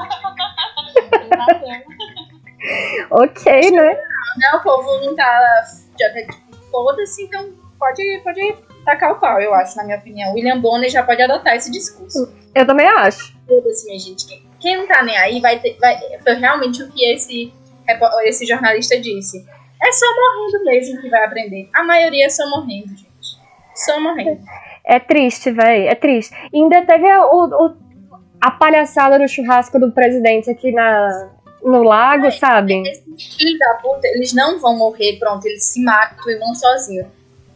ok, 3.12 3.72
né? 3.72 3.98
Não, 4.38 4.59
o 4.59 4.63
povo 4.63 5.05
não 5.05 5.15
tá. 5.15 5.63
Já 5.99 6.09
tá 6.13 6.19
tipo, 6.21 6.55
foda-se, 6.71 7.24
então 7.24 7.51
pode, 7.80 8.21
pode 8.24 8.55
tacar 8.86 9.11
o 9.11 9.19
pau, 9.19 9.39
eu 9.41 9.53
acho, 9.53 9.76
na 9.78 9.84
minha 9.84 9.97
opinião. 9.97 10.34
William 10.34 10.59
Bonner 10.59 10.89
já 10.89 11.03
pode 11.03 11.21
adotar 11.21 11.55
esse 11.55 11.71
discurso. 11.71 12.34
Eu 12.55 12.65
também 12.65 12.88
acho. 12.88 13.36
Foda-se, 13.47 13.86
minha 13.86 13.99
gente. 13.99 14.26
Quem, 14.28 14.43
quem 14.59 14.78
não 14.78 14.88
tá 14.88 15.03
nem 15.03 15.17
aí 15.17 15.39
vai 15.39 15.59
ter. 15.59 15.78
Vai, 15.80 15.97
foi 16.24 16.34
realmente 16.36 16.82
o 16.84 16.89
que 16.91 17.03
esse, 17.05 17.53
esse 18.26 18.45
jornalista 18.45 18.99
disse. 18.99 19.45
É 19.82 19.91
só 19.91 20.05
morrendo 20.15 20.65
mesmo 20.65 21.01
que 21.01 21.09
vai 21.09 21.26
aprender. 21.26 21.69
A 21.76 21.84
maioria 21.84 22.26
é 22.26 22.30
só 22.30 22.49
morrendo, 22.49 22.88
gente. 22.89 23.38
Só 23.76 23.99
morrendo. 23.99 24.39
É 24.86 24.99
triste, 24.99 25.51
véi, 25.51 25.88
é 25.88 25.95
triste. 25.95 26.34
E 26.53 26.57
ainda 26.61 26.86
teve 26.86 27.09
a, 27.09 27.26
o, 27.26 27.45
o- 27.67 27.78
a 28.39 28.51
palhaçada 28.51 29.17
do 29.17 29.28
churrasco 29.28 29.80
do 29.80 29.91
presidente 29.91 30.49
aqui 30.49 30.71
na, 30.71 31.32
no 31.64 31.84
lago, 31.84 32.32
sabe? 32.32 32.82
Esses 32.88 33.36
filhos 33.36 33.59
da 33.59 33.76
puta, 33.76 34.07
eles 34.07 34.34
não 34.34 34.59
vão 34.59 34.78
morrer, 34.78 35.18
pronto, 35.20 35.45
eles 35.45 35.66
se 35.66 35.84
matam 35.84 36.30
e 36.30 36.38
vão 36.38 36.53
sozinhos. 36.53 37.07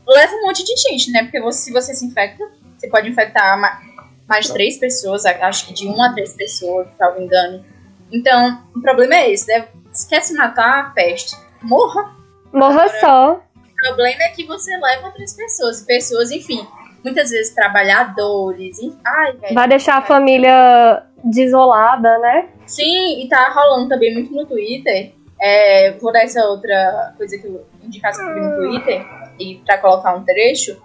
Leva 0.08 0.34
um 0.36 0.43
monte 0.47 0.64
de 0.64 0.74
gente, 0.78 1.12
né? 1.12 1.24
Porque 1.24 1.39
você- 1.41 1.64
se 1.66 1.72
você 1.74 1.93
se 1.93 2.05
infecta, 2.05 2.43
você 2.78 2.88
pode 2.89 3.10
infectar 3.10 3.60
ma- 3.60 3.80
mais 4.28 4.49
três 4.49 4.78
pessoas, 4.78 5.26
acho 5.26 5.68
que 5.68 5.74
de 5.74 5.88
uma 5.88 6.10
a 6.10 6.14
três 6.14 6.34
pessoas, 6.36 6.88
salvo 6.97 7.22
engano. 7.22 7.66
Então, 8.12 8.62
o 8.76 8.82
problema 8.82 9.16
é 9.16 9.32
esse, 9.32 9.47
né? 9.47 9.68
Se 9.91 10.08
quer 10.08 10.22
se 10.22 10.34
matar, 10.34 10.93
peste. 10.93 11.36
Morra. 11.62 12.16
Morra 12.53 12.88
só. 12.99 13.34
O 13.55 13.88
problema 13.88 14.24
é 14.24 14.30
que 14.30 14.45
você 14.45 14.78
leva 14.78 15.08
outras 15.08 15.34
pessoas. 15.34 15.82
Pessoas, 15.82 16.32
enfim, 16.32 16.66
muitas 17.03 17.30
vezes 17.32 17.53
trabalhadores. 17.53 18.78
Ai, 19.05 19.34
velho. 19.34 19.53
Vai 19.55 19.68
deixar 19.68 19.97
a 19.97 20.01
família 20.01 21.03
desolada, 21.24 22.18
né? 22.20 22.49
Sim, 22.65 23.22
e 23.24 23.28
tá 23.28 23.49
rolando 23.49 23.89
também 23.89 24.13
muito 24.13 24.34
no 24.34 24.45
Twitter. 24.45 25.13
É, 25.39 25.91
vou 25.99 26.11
dar 26.11 26.24
essa 26.24 26.43
outra 26.47 27.13
coisa 27.18 27.38
que 27.38 27.45
eu 27.45 27.65
indicasse 27.84 28.20
que 28.20 28.39
no 28.39 28.55
Twitter, 28.55 29.05
e 29.39 29.55
pra 29.65 29.78
colocar 29.78 30.15
um 30.15 30.24
trecho, 30.24 30.82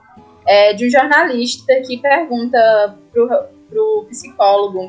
é 0.46 0.74
de 0.74 0.86
um 0.86 0.90
jornalista 0.90 1.72
que 1.86 1.98
pergunta 1.98 2.96
pro, 3.12 3.28
pro 3.70 4.06
psicólogo 4.08 4.88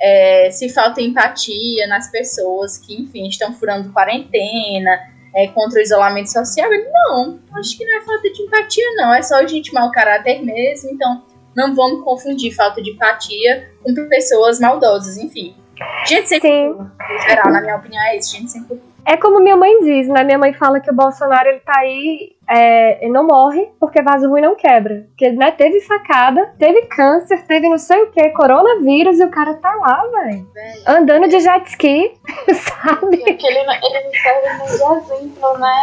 é, 0.00 0.50
se 0.50 0.68
falta 0.68 1.00
empatia 1.00 1.86
nas 1.86 2.10
pessoas 2.10 2.78
que, 2.78 2.94
enfim, 3.02 3.28
estão 3.28 3.52
furando 3.52 3.92
quarentena, 3.92 4.98
é, 5.34 5.48
contra 5.48 5.78
o 5.78 5.82
isolamento 5.82 6.32
social. 6.32 6.72
Ele, 6.72 6.88
não, 6.90 7.38
acho 7.54 7.76
que 7.76 7.84
não 7.84 7.98
é 7.98 8.00
falta 8.02 8.30
de 8.30 8.42
empatia, 8.42 8.94
não. 8.94 9.14
É 9.14 9.22
só 9.22 9.44
gente 9.46 9.72
mau 9.72 9.90
caráter 9.90 10.42
mesmo, 10.42 10.90
então 10.90 11.22
não 11.58 11.74
vamos 11.74 12.04
confundir 12.04 12.54
falta 12.54 12.80
de 12.80 12.92
empatia 12.92 13.72
com 13.82 13.92
pessoas 14.08 14.60
maldosas, 14.60 15.16
enfim. 15.16 15.56
Gente 16.06 16.28
sem 16.28 16.40
Sim. 16.40 16.76
em 17.10 17.28
geral, 17.28 17.50
na 17.50 17.60
minha 17.60 17.76
opinião, 17.76 18.00
é 18.04 18.16
isso, 18.16 18.36
gente 18.36 18.52
sem 18.52 18.62
culpa. 18.62 18.84
É 19.06 19.16
como 19.16 19.40
minha 19.40 19.56
mãe 19.56 19.80
diz, 19.80 20.06
né? 20.08 20.22
Minha 20.22 20.38
mãe 20.38 20.52
fala 20.52 20.80
que 20.80 20.90
o 20.90 20.94
Bolsonaro 20.94 21.48
ele 21.48 21.60
tá 21.60 21.72
aí, 21.78 22.32
é, 22.46 23.02
ele 23.02 23.12
não 23.12 23.26
morre 23.26 23.70
porque 23.80 24.02
vaso 24.02 24.28
ruim 24.28 24.42
não 24.42 24.54
quebra. 24.54 25.06
Porque, 25.08 25.30
né, 25.30 25.50
teve 25.52 25.80
facada, 25.80 26.52
teve 26.58 26.82
câncer, 26.82 27.42
teve 27.46 27.68
não 27.70 27.78
sei 27.78 28.02
o 28.02 28.10
que, 28.10 28.28
coronavírus 28.30 29.18
e 29.18 29.24
o 29.24 29.30
cara 29.30 29.54
tá 29.54 29.72
lá, 29.76 30.02
velho. 30.12 30.46
Andando 30.86 31.26
de 31.28 31.40
jet 31.40 31.66
ski, 31.70 32.12
sabe? 32.52 33.16
Porque 33.16 33.46
ele, 33.46 33.64
não- 33.64 33.72
ele 33.74 34.04
não 34.04 34.12
serve 34.12 34.58
nem 34.58 34.66
de 34.66 35.14
exemplo, 35.14 35.58
né? 35.58 35.76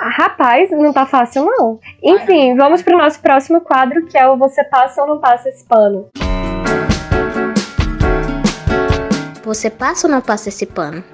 Ah, 0.00 0.08
Rapaz, 0.08 0.70
não 0.72 0.92
tá 0.92 1.06
fácil 1.06 1.44
não. 1.44 1.78
Enfim, 2.02 2.56
vamos 2.56 2.82
pro 2.82 2.98
nosso 2.98 3.20
próximo 3.22 3.60
quadro, 3.60 4.06
que 4.06 4.18
é 4.18 4.26
o 4.26 4.36
Você 4.36 4.64
Passa 4.64 5.02
ou 5.02 5.08
Não 5.08 5.20
Passa 5.20 5.48
Esse 5.50 5.64
Pano. 5.64 6.08
Você 9.44 9.70
passa 9.70 10.08
ou 10.08 10.12
não 10.12 10.20
passa 10.20 10.48
esse 10.48 10.66
pano? 10.66 11.04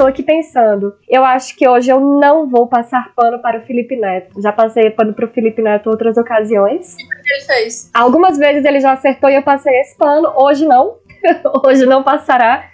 Tô 0.00 0.06
aqui 0.06 0.22
pensando, 0.22 0.96
eu 1.06 1.22
acho 1.22 1.54
que 1.54 1.68
hoje 1.68 1.90
eu 1.90 2.00
não 2.00 2.48
vou 2.48 2.66
passar 2.66 3.12
pano 3.14 3.38
para 3.38 3.58
o 3.58 3.60
Felipe 3.66 3.94
Neto. 3.96 4.40
Já 4.40 4.50
passei 4.50 4.88
pano 4.88 5.12
pro 5.12 5.28
Felipe 5.28 5.60
Neto 5.60 5.90
outras 5.90 6.16
ocasiões. 6.16 6.94
O 6.94 6.96
que 6.96 7.30
ele 7.30 7.44
fez? 7.44 7.90
Algumas 7.92 8.38
vezes 8.38 8.64
ele 8.64 8.80
já 8.80 8.92
acertou 8.92 9.28
e 9.28 9.34
eu 9.34 9.42
passei 9.42 9.78
esse 9.78 9.98
pano, 9.98 10.32
hoje 10.36 10.64
não. 10.64 10.96
hoje 11.66 11.84
não 11.84 12.02
passará. 12.02 12.64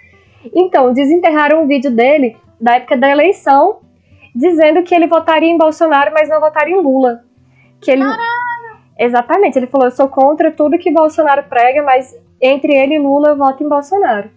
Então, 0.55 0.93
desenterraram 0.93 1.63
um 1.63 1.67
vídeo 1.67 1.91
dele 1.91 2.37
da 2.61 2.75
época 2.75 2.95
da 2.95 3.09
eleição, 3.09 3.81
dizendo 4.33 4.81
que 4.83 4.95
ele 4.95 5.07
votaria 5.07 5.49
em 5.49 5.57
Bolsonaro, 5.57 6.13
mas 6.13 6.29
não 6.29 6.39
votaria 6.39 6.77
em 6.77 6.81
Lula. 6.81 7.25
Que 7.81 7.91
ele 7.91 8.05
Exatamente, 8.97 9.59
ele 9.59 9.67
falou: 9.67 9.87
"Eu 9.87 9.91
sou 9.91 10.07
contra 10.07 10.49
tudo 10.49 10.77
que 10.77 10.93
Bolsonaro 10.93 11.43
prega, 11.43 11.83
mas 11.83 12.17
entre 12.41 12.73
ele 12.73 12.95
e 12.95 12.99
Lula 12.99 13.31
eu 13.31 13.37
voto 13.37 13.61
em 13.65 13.67
Bolsonaro". 13.67 14.36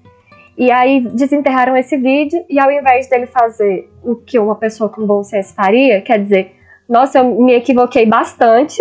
E 0.60 0.70
aí 0.70 1.00
desenterraram 1.00 1.74
esse 1.74 1.96
vídeo 1.96 2.44
e 2.46 2.60
ao 2.60 2.70
invés 2.70 3.08
dele 3.08 3.24
fazer 3.24 3.90
o 4.04 4.14
que 4.14 4.38
uma 4.38 4.54
pessoa 4.54 4.90
com 4.90 5.06
bom 5.06 5.22
senso 5.22 5.54
faria, 5.54 6.02
quer 6.02 6.22
dizer, 6.22 6.54
nossa, 6.86 7.16
eu 7.16 7.24
me 7.40 7.54
equivoquei 7.54 8.04
bastante, 8.04 8.78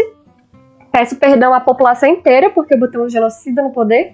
peço 0.92 1.16
perdão 1.16 1.54
à 1.54 1.62
população 1.62 2.10
inteira 2.10 2.50
porque 2.50 2.74
eu 2.74 2.78
botei 2.78 3.00
um 3.00 3.08
genocida 3.08 3.62
no 3.64 3.72
poder. 3.72 4.14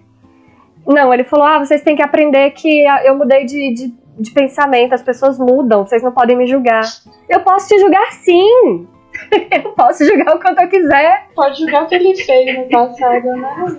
Não, 0.86 1.12
ele 1.12 1.24
falou: 1.24 1.44
ah, 1.44 1.58
vocês 1.58 1.82
têm 1.82 1.96
que 1.96 2.04
aprender 2.04 2.52
que 2.52 2.84
eu 3.04 3.18
mudei 3.18 3.46
de, 3.46 3.74
de, 3.74 3.94
de 4.20 4.30
pensamento, 4.30 4.94
as 4.94 5.02
pessoas 5.02 5.40
mudam, 5.40 5.88
vocês 5.88 6.04
não 6.04 6.12
podem 6.12 6.38
me 6.38 6.46
julgar. 6.46 6.84
Eu 7.28 7.40
posso 7.40 7.68
te 7.68 7.80
julgar 7.80 8.12
sim! 8.12 8.88
eu 9.52 9.72
posso 9.72 10.06
julgar 10.06 10.36
o 10.36 10.40
quanto 10.40 10.62
eu 10.62 10.70
quiser. 10.70 11.28
Pode 11.36 11.60
julgar 11.60 11.84
o 11.84 11.88
que 11.88 11.96
ele 11.96 12.16
fez 12.16 12.58
no 12.58 12.70
passado, 12.70 13.36
né? 13.36 13.78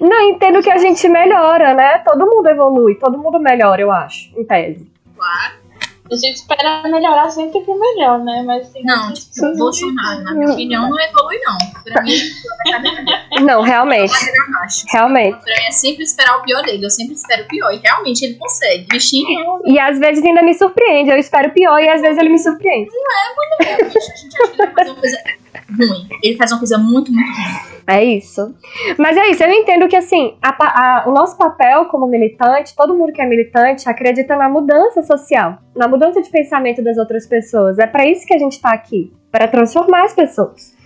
Não, 0.00 0.20
entendo 0.30 0.62
que 0.62 0.70
a 0.70 0.78
gente 0.78 1.08
melhora, 1.08 1.74
né? 1.74 1.98
Todo 1.98 2.26
mundo 2.26 2.48
evolui, 2.48 2.94
todo 2.94 3.18
mundo 3.18 3.38
melhora, 3.40 3.80
eu 3.80 3.90
acho, 3.90 4.30
em 4.38 4.44
tese. 4.44 4.90
A 6.10 6.16
gente 6.16 6.36
espera 6.36 6.82
melhorar 6.88 7.30
sempre 7.30 7.60
pro 7.60 7.78
melhor, 7.78 8.18
né? 8.18 8.42
Mas 8.44 8.68
tem 8.70 8.84
Não, 8.84 9.12
tipo, 9.12 9.56
Bolsonaro, 9.56 10.22
na 10.24 10.34
minha 10.34 10.50
opinião, 10.52 10.90
não 10.90 11.00
evolui, 11.00 11.38
não. 11.44 11.82
Pra 11.84 12.02
mim, 12.02 12.18
Não, 13.44 13.62
realmente, 13.62 14.12
é 14.12 14.92
realmente. 14.92 15.38
Pra 15.40 15.54
mim 15.54 15.66
é 15.68 15.70
sempre 15.70 16.02
esperar 16.02 16.38
o 16.38 16.42
pior 16.42 16.62
dele. 16.62 16.84
Eu 16.84 16.90
sempre 16.90 17.14
espero 17.14 17.44
o 17.44 17.46
pior. 17.48 17.72
E 17.72 17.78
realmente 17.78 18.24
ele 18.24 18.34
consegue. 18.34 18.86
Bichinho, 18.86 19.60
E 19.64 19.78
às 19.78 19.98
vezes 19.98 20.24
ainda 20.24 20.42
me 20.42 20.52
surpreende, 20.54 21.10
eu 21.10 21.16
espero 21.16 21.48
o 21.48 21.52
pior 21.52 21.78
e 21.78 21.88
às 21.88 22.00
vezes 22.00 22.18
ele 22.18 22.28
me 22.28 22.38
surpreende. 22.38 22.90
realmente, 23.60 23.82
a 23.82 23.88
gente 23.88 23.98
acha 23.98 24.28
que 24.28 24.56
ele 24.56 24.72
vai 24.72 24.74
fazer 24.74 24.90
uma 24.90 25.00
coisa 25.00 25.18
ruim. 25.78 26.08
Ele 26.22 26.36
faz 26.36 26.52
uma 26.52 26.58
coisa 26.58 26.78
muito, 26.78 27.12
muito 27.12 27.26
ruim. 27.26 27.79
É 27.92 28.04
isso. 28.04 28.54
Mas 28.98 29.16
é 29.16 29.28
isso, 29.30 29.42
eu 29.42 29.50
entendo 29.50 29.88
que 29.88 29.96
assim, 29.96 30.36
a 30.42 30.50
a- 30.60 31.04
o 31.08 31.12
nosso 31.12 31.36
papel 31.36 31.86
como 31.86 32.06
militante, 32.06 32.74
todo 32.76 32.94
mundo 32.96 33.12
que 33.12 33.20
é 33.20 33.26
militante 33.26 33.88
acredita 33.88 34.36
na 34.36 34.48
mudança 34.48 35.02
social, 35.02 35.58
na 35.74 35.88
mudança 35.88 36.22
de 36.22 36.30
pensamento 36.30 36.82
das 36.84 36.96
outras 36.98 37.26
pessoas. 37.26 37.78
É 37.78 37.86
pra 37.86 38.06
isso 38.06 38.26
que 38.26 38.34
a 38.34 38.38
gente 38.38 38.60
tá 38.60 38.70
aqui, 38.72 39.12
para 39.32 39.48
transformar 39.48 40.04
as 40.04 40.14
pessoas. 40.14 40.78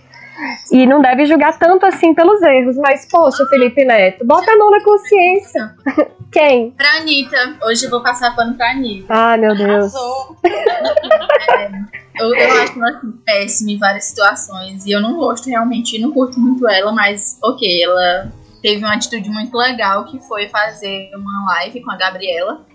E 0.71 0.85
não 0.85 1.01
deve 1.01 1.25
julgar 1.25 1.57
tanto 1.57 1.85
assim 1.85 2.13
pelos 2.13 2.41
erros, 2.41 2.75
mas 2.77 3.07
poxa, 3.09 3.45
Felipe 3.49 3.85
Neto, 3.85 4.25
bota 4.25 4.51
a 4.51 4.57
mão 4.57 4.69
na 4.71 4.83
consciência. 4.83 5.75
Quem? 6.31 6.71
Pra 6.71 6.97
Anitta, 6.97 7.37
hoje 7.63 7.85
eu 7.85 7.89
vou 7.89 8.01
passar 8.03 8.35
pano 8.35 8.55
pra 8.55 8.71
Anitta. 8.71 9.05
Ai, 9.09 9.37
meu 9.37 9.55
Deus. 9.55 9.93
Arrasou. 9.95 10.35
Eu, 12.17 12.33
eu 12.33 12.51
acho 12.61 12.79
ela 12.79 12.97
assim, 12.97 13.11
péssima 13.25 13.71
em 13.71 13.77
várias 13.77 14.05
situações. 14.05 14.85
E 14.85 14.91
eu 14.91 15.01
não 15.01 15.15
gosto 15.17 15.49
realmente, 15.49 15.99
não 15.99 16.11
curto 16.11 16.39
muito 16.39 16.67
ela, 16.67 16.91
mas 16.91 17.37
ok, 17.43 17.83
ela 17.83 18.31
teve 18.61 18.83
uma 18.83 18.93
atitude 18.93 19.29
muito 19.29 19.55
legal 19.55 20.05
que 20.05 20.19
foi 20.27 20.49
fazer 20.49 21.11
uma 21.15 21.45
live 21.53 21.81
com 21.81 21.91
a 21.91 21.97
Gabriela 21.97 22.65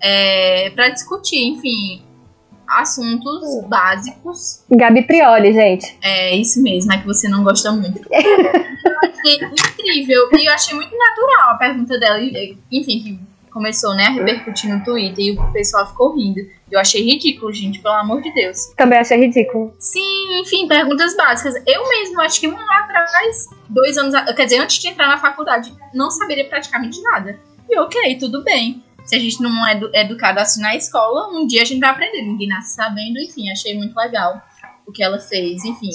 é, 0.00 0.70
para 0.70 0.88
discutir, 0.88 1.42
enfim, 1.44 2.02
assuntos 2.66 3.64
básicos. 3.68 4.64
Gabi 4.70 5.02
Prioli, 5.06 5.52
gente. 5.52 5.96
É 6.02 6.34
isso 6.36 6.62
mesmo, 6.62 6.92
é 6.92 6.98
que 6.98 7.06
você 7.06 7.28
não 7.28 7.44
gosta 7.44 7.70
muito. 7.72 8.00
Eu 8.12 8.98
achei 9.08 9.36
incrível. 9.36 10.28
E 10.32 10.48
eu 10.48 10.52
achei 10.52 10.74
muito 10.74 10.96
natural 10.96 11.50
a 11.50 11.54
pergunta 11.54 11.98
dela. 11.98 12.18
Enfim, 12.20 13.00
que 13.00 13.20
começou 13.52 13.94
né, 13.94 14.04
a 14.06 14.10
repercutir 14.10 14.72
no 14.74 14.82
Twitter 14.84 15.24
e 15.24 15.38
o 15.38 15.52
pessoal 15.52 15.86
ficou 15.86 16.14
rindo. 16.16 16.40
Eu 16.70 16.80
achei 16.80 17.02
ridículo, 17.04 17.52
gente, 17.52 17.80
pelo 17.80 17.94
amor 17.94 18.22
de 18.22 18.32
Deus. 18.34 18.58
Também 18.76 18.98
achei 18.98 19.18
ridículo. 19.18 19.74
Sim, 19.78 20.40
enfim, 20.40 20.66
perguntas 20.66 21.16
básicas. 21.16 21.54
Eu 21.66 21.88
mesmo, 21.88 22.20
acho 22.20 22.40
que 22.40 22.48
um 22.48 22.56
ano 22.56 22.72
atrás, 22.72 23.46
dois 23.68 23.96
anos, 23.98 24.14
quer 24.34 24.44
dizer, 24.44 24.58
antes 24.58 24.78
de 24.78 24.88
entrar 24.88 25.06
na 25.08 25.18
faculdade, 25.18 25.74
não 25.92 26.10
saberia 26.10 26.48
praticamente 26.48 27.00
nada. 27.02 27.38
E 27.68 27.78
ok, 27.78 28.16
tudo 28.18 28.42
bem. 28.42 28.82
Se 29.04 29.16
a 29.16 29.18
gente 29.18 29.42
não 29.42 29.66
é 29.66 29.72
edu- 29.72 29.90
educado 29.94 30.38
assim 30.38 30.60
na 30.62 30.76
escola, 30.76 31.28
um 31.36 31.46
dia 31.46 31.62
a 31.62 31.64
gente 31.64 31.80
vai 31.80 31.90
aprender. 31.90 32.22
Ninguém 32.22 32.48
nasce 32.48 32.74
sabendo, 32.76 33.18
enfim, 33.18 33.50
achei 33.50 33.76
muito 33.76 33.96
legal 33.96 34.40
o 34.86 34.92
que 34.92 35.02
ela 35.02 35.18
fez. 35.18 35.64
Enfim, 35.64 35.90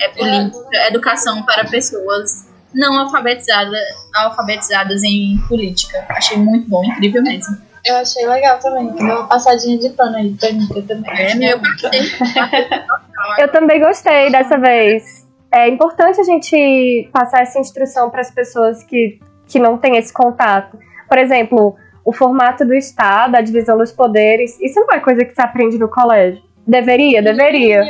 é 0.00 0.08
política, 0.08 0.88
educação 0.88 1.42
para 1.42 1.64
pessoas 1.64 2.51
não 2.74 2.98
alfabetizadas, 2.98 3.80
alfabetizadas 4.14 5.02
em 5.02 5.38
política. 5.48 6.04
Achei 6.08 6.36
muito 6.36 6.68
bom, 6.68 6.84
incrível 6.84 7.22
mesmo. 7.22 7.56
Eu 7.84 7.96
achei 7.96 8.26
legal 8.26 8.58
também. 8.60 8.92
Deu 8.92 9.04
uma 9.04 9.26
passadinha 9.26 9.78
de 9.78 9.90
pano 9.90 10.16
aí 10.16 10.34
pra 10.34 10.48
Anitta 10.48 10.82
também. 10.82 11.12
É 11.12 11.34
meu. 11.34 11.58
Eu 13.38 13.48
também 13.50 13.80
gostei 13.80 14.30
dessa 14.30 14.56
vez. 14.58 15.26
É 15.52 15.68
importante 15.68 16.20
a 16.20 16.24
gente 16.24 17.08
passar 17.12 17.42
essa 17.42 17.58
instrução 17.58 18.08
para 18.08 18.20
as 18.20 18.30
pessoas 18.30 18.82
que, 18.84 19.20
que 19.46 19.58
não 19.58 19.76
têm 19.76 19.96
esse 19.96 20.12
contato. 20.12 20.78
Por 21.08 21.18
exemplo, 21.18 21.76
o 22.04 22.12
formato 22.12 22.64
do 22.64 22.74
Estado, 22.74 23.36
a 23.36 23.40
divisão 23.40 23.76
dos 23.76 23.92
poderes, 23.92 24.58
isso 24.60 24.80
não 24.80 24.92
é 24.92 25.00
coisa 25.00 25.24
que 25.24 25.34
se 25.34 25.42
aprende 25.42 25.78
no 25.78 25.88
colégio. 25.88 26.42
Deveria, 26.66 27.20
deveria. 27.20 27.82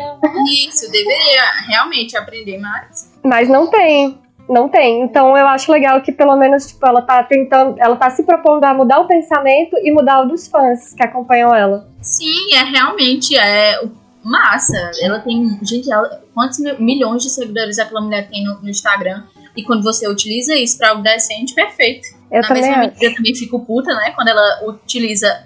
Isso, 0.50 0.90
deveria 0.90 1.42
realmente 1.68 2.16
aprender 2.16 2.58
mais. 2.58 3.12
Mas 3.22 3.48
não 3.48 3.66
tem. 3.68 4.18
Não 4.48 4.68
tem. 4.68 5.02
Então 5.02 5.36
eu 5.36 5.46
acho 5.48 5.70
legal 5.72 6.00
que 6.00 6.12
pelo 6.12 6.36
menos 6.36 6.66
tipo, 6.66 6.86
ela 6.86 7.00
tá 7.02 7.22
tentando, 7.22 7.76
ela 7.78 7.96
tá 7.96 8.10
se 8.10 8.22
propondo 8.24 8.64
a 8.64 8.74
mudar 8.74 9.00
o 9.00 9.06
pensamento 9.06 9.76
e 9.78 9.92
mudar 9.92 10.22
o 10.22 10.28
dos 10.28 10.48
fãs 10.48 10.92
que 10.94 11.02
acompanham 11.02 11.54
ela. 11.54 11.88
Sim, 12.00 12.54
é 12.54 12.62
realmente 12.64 13.36
é 13.38 13.80
massa. 14.24 14.90
Ela 15.00 15.20
tem. 15.20 15.58
Gente, 15.62 15.90
ela, 15.92 16.20
quantos 16.34 16.58
mil- 16.58 16.80
milhões 16.80 17.22
de 17.22 17.30
seguidores 17.30 17.78
aquela 17.78 18.00
mulher 18.00 18.28
tem 18.28 18.44
no, 18.44 18.60
no 18.60 18.68
Instagram? 18.68 19.22
E 19.56 19.62
quando 19.64 19.82
você 19.82 20.08
utiliza 20.08 20.54
isso 20.56 20.78
pra 20.78 20.90
algo 20.90 21.02
decente, 21.02 21.54
perfeito. 21.54 22.08
Eu 22.30 22.40
Na 22.40 22.48
também 22.48 22.62
mesma 22.62 22.78
medida, 22.78 23.04
eu 23.04 23.14
também 23.14 23.34
fico 23.34 23.60
puta, 23.60 23.94
né? 23.94 24.10
Quando 24.12 24.28
ela 24.28 24.60
utiliza 24.66 25.44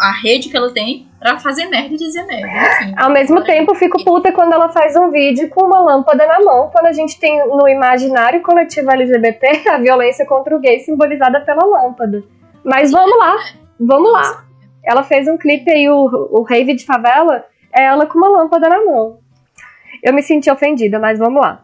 a, 0.00 0.12
rede 0.12 0.48
que 0.48 0.56
ela 0.56 0.72
tem 0.72 1.06
pra 1.18 1.38
fazer 1.38 1.66
merda 1.66 1.94
e 1.94 1.96
dizer 1.96 2.24
merda. 2.24 2.48
Enfim. 2.48 2.94
Ao 2.96 3.10
mesmo 3.10 3.44
tempo, 3.44 3.74
fico 3.74 4.02
puta 4.04 4.32
quando 4.32 4.52
ela 4.52 4.70
faz 4.70 4.96
um 4.96 5.10
vídeo 5.10 5.48
com 5.50 5.66
uma 5.66 5.80
lâmpada 5.80 6.26
na 6.26 6.40
mão, 6.40 6.70
quando 6.72 6.86
a 6.86 6.92
gente 6.92 7.18
tem 7.20 7.46
no 7.46 7.68
imaginário 7.68 8.40
coletivo 8.42 8.90
LGBT 8.90 9.68
a 9.68 9.78
violência 9.78 10.24
contra 10.26 10.56
o 10.56 10.60
gay 10.60 10.80
simbolizada 10.80 11.40
pela 11.40 11.64
lâmpada. 11.64 12.22
Mas 12.64 12.90
vamos 12.90 13.18
lá, 13.18 13.36
vamos 13.78 14.12
lá. 14.12 14.44
Ela 14.82 15.02
fez 15.02 15.28
um 15.28 15.36
clipe 15.36 15.70
aí, 15.70 15.88
o, 15.88 16.28
o 16.30 16.42
Rave 16.42 16.74
de 16.74 16.84
Favela, 16.84 17.44
é 17.72 17.84
ela 17.84 18.06
com 18.06 18.18
uma 18.18 18.28
lâmpada 18.28 18.68
na 18.68 18.84
mão. 18.84 19.18
Eu 20.02 20.14
me 20.14 20.22
senti 20.22 20.50
ofendida, 20.50 20.98
mas 20.98 21.18
vamos 21.18 21.42
lá. 21.42 21.62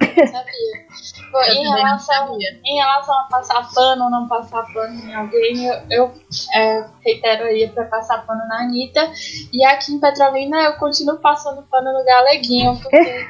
Sabia. 0.00 0.88
Bom, 1.30 1.42
em, 1.42 1.64
não 1.64 1.74
relação, 1.74 2.28
sabia. 2.28 2.60
em 2.64 2.76
relação 2.76 3.18
a 3.18 3.24
passar 3.24 3.68
pano 3.74 4.04
ou 4.04 4.10
não 4.10 4.26
passar 4.26 4.64
pano 4.72 4.94
em 4.94 5.14
alguém, 5.14 5.66
eu, 5.66 5.82
eu, 5.90 6.14
é, 6.54 6.84
reitero 7.04 7.44
aí 7.44 7.68
pra 7.68 7.84
passar 7.84 8.26
pano 8.26 8.46
na 8.48 8.62
Anitta. 8.62 9.10
E 9.52 9.64
aqui 9.66 9.92
em 9.92 10.00
Petrolina 10.00 10.58
eu 10.62 10.76
continuo 10.76 11.18
passando 11.18 11.62
pano 11.64 11.92
no 11.92 12.04
Galeguinho, 12.04 12.78
porque 12.80 13.26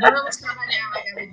Vamos 0.00 0.36
trabalhar, 0.36 0.90
galera. 0.90 1.30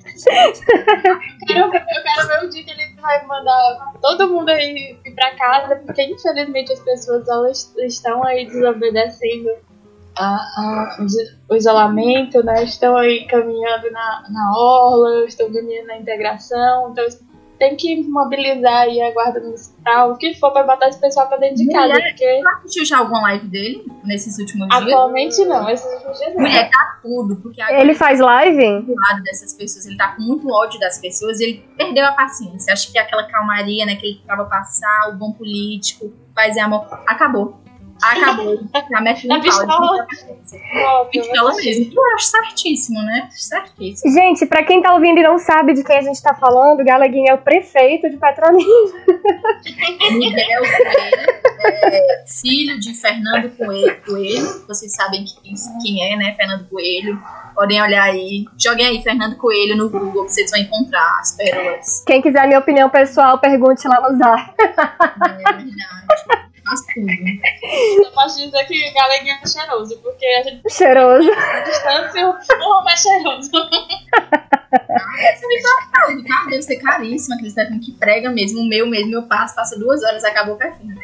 eu 1.47 1.47
quero, 1.47 1.65
eu 1.65 2.03
quero 2.03 2.27
ver 2.27 2.45
o 2.45 2.49
dia 2.49 2.63
que 2.63 2.71
ele 2.71 2.93
vai 3.01 3.25
mandar 3.25 3.93
todo 4.01 4.29
mundo 4.29 4.49
aí 4.49 4.97
ir 5.03 5.11
pra 5.15 5.35
casa, 5.35 5.75
porque 5.77 6.03
infelizmente 6.03 6.71
as 6.73 6.79
pessoas 6.79 7.27
elas 7.27 7.73
estão 7.79 8.23
aí 8.23 8.45
desobedecendo 8.45 9.49
a, 10.17 10.25
a- 10.35 10.97
o 10.99 11.05
is- 11.05 11.37
o 11.49 11.55
isolamento, 11.55 12.43
né? 12.43 12.63
Estão 12.63 12.95
aí 12.97 13.25
caminhando 13.27 13.89
na, 13.91 14.23
na 14.29 14.53
orla, 14.57 15.25
estão 15.25 15.51
caminhando 15.51 15.87
na 15.87 15.97
integração, 15.97 16.91
então 16.91 17.05
tem 17.59 17.75
que 17.75 18.01
mobilizar 18.09 18.81
aí 18.81 18.99
a 19.03 19.11
guarda 19.11 19.39
municipal, 19.39 20.11
o 20.13 20.17
que 20.17 20.33
for 20.39 20.51
pra 20.51 20.63
botar 20.63 20.87
esse 20.89 20.99
pessoal 20.99 21.27
pra 21.27 21.37
dentro 21.37 21.57
de 21.57 21.67
casa, 21.69 21.89
Mulher, 21.93 22.09
porque 22.09 22.25
Você 22.41 22.47
assistiu 22.57 22.85
já 22.85 22.97
alguma 22.97 23.21
live 23.21 23.47
dele 23.49 23.85
nesses 24.03 24.39
últimos 24.39 24.67
dias? 24.67 24.81
atualmente 24.81 25.45
não, 25.45 25.69
esses 25.69 25.85
últimos 25.93 26.17
dias 26.17 26.33
não. 26.33 26.41
Mulher, 26.41 26.69
tá 26.71 26.97
tudo, 27.03 27.35
porque 27.35 27.61
agora 27.61 27.79
Ele 27.79 27.93
faz 27.93 28.19
live? 28.19 28.81
do 28.81 28.95
lado 28.95 29.21
dessas 29.23 29.53
pessoas, 29.53 29.85
ele 29.85 29.95
tá 29.95 30.07
com 30.15 30.23
muito 30.23 30.51
ódio 30.51 30.79
das 30.79 30.97
pessoas, 30.97 31.39
ele 31.39 31.63
perdeu 31.77 32.03
a 32.07 32.13
paciência. 32.13 32.73
Acho 32.73 32.91
que 32.91 32.97
aquela 32.97 33.27
calmaria, 33.27 33.85
né, 33.85 33.95
que 33.95 34.07
ele 34.07 34.21
tava 34.25 34.45
passar, 34.45 35.09
o 35.13 35.15
bom 35.17 35.31
político, 35.31 36.11
paz 36.33 36.55
e 36.55 36.59
amor, 36.59 36.87
acabou. 37.05 37.61
Acabou. 38.01 38.59
Já 38.89 39.01
mete 39.01 39.27
no 39.27 39.33
A 39.35 39.37
pau. 39.37 39.45
ele 39.45 39.51
pistola. 39.51 41.05
Pistola 41.11 41.49
mas- 41.51 41.65
mesmo. 41.65 41.93
Eu 41.95 42.15
acho 42.15 42.25
certíssimo, 42.27 42.99
né? 43.03 43.29
Certíssimo. 43.31 44.13
Gente, 44.13 44.45
pra 44.45 44.63
quem 44.63 44.81
tá 44.81 44.93
ouvindo 44.93 45.19
e 45.19 45.23
não 45.23 45.37
sabe 45.37 45.73
de 45.73 45.83
quem 45.83 45.97
a 45.97 46.01
gente 46.01 46.21
tá 46.21 46.33
falando, 46.33 46.83
Galeguinho 46.83 47.29
é 47.29 47.33
o 47.33 47.37
prefeito 47.37 48.09
de 48.09 48.17
Petrolina. 48.17 48.65
Miguel 50.11 50.61
Coelho, 50.61 51.41
é, 51.65 52.23
filho 52.27 52.79
de 52.79 52.93
Fernando 52.93 53.49
Coelho, 53.55 54.01
Coelho. 54.05 54.65
Vocês 54.67 54.93
sabem 54.95 55.23
quem, 55.25 55.53
quem 55.83 56.11
é, 56.13 56.17
né? 56.17 56.33
Fernando 56.35 56.67
Coelho. 56.69 57.21
Podem 57.53 57.81
olhar 57.81 58.03
aí. 58.03 58.45
Joguem 58.57 58.85
aí 58.87 59.01
Fernando 59.03 59.35
Coelho 59.37 59.75
no 59.75 59.89
Google, 59.89 60.25
que 60.25 60.31
vocês 60.31 60.49
vão 60.49 60.59
encontrar 60.59 61.19
as 61.19 61.35
pérolas. 61.35 62.03
Quem 62.07 62.21
quiser 62.21 62.39
a 62.43 62.47
minha 62.47 62.59
opinião 62.59 62.89
pessoal, 62.89 63.37
pergunte 63.39 63.87
lá 63.87 64.09
no 64.09 64.17
Zar. 64.17 64.53
É 64.57 65.53
verdade. 65.53 66.50
Tudo. 66.93 68.05
Eu 68.05 68.11
posso 68.11 68.37
dizer 68.37 68.65
que 68.65 68.89
o 68.89 68.93
Galeguinho 68.93 69.35
é 69.43 69.47
cheiroso, 69.47 69.97
porque 70.01 70.25
a 70.25 70.43
gente 70.43 70.61
Cheiroso. 70.73 71.29
a 71.31 71.59
distância, 71.61 72.27
o 72.27 72.69
homem 72.77 72.93
é 72.93 72.97
cheiroso. 72.97 73.51
Me 74.71 75.61
fala, 75.61 76.15
Ricardo 76.15 76.49
deve 76.49 76.61
ser 76.61 76.77
caríssimo, 76.77 77.35
aqueles 77.35 77.53
telefones 77.53 77.85
que 77.85 77.91
prega 77.93 78.29
mesmo. 78.31 78.61
O 78.61 78.67
meu 78.67 78.87
mesmo, 78.87 79.13
eu 79.15 79.23
passo, 79.23 79.55
passa 79.55 79.77
duas 79.77 80.01
horas, 80.03 80.23
acabou 80.23 80.55
o 80.55 80.57
perfume. 80.57 80.95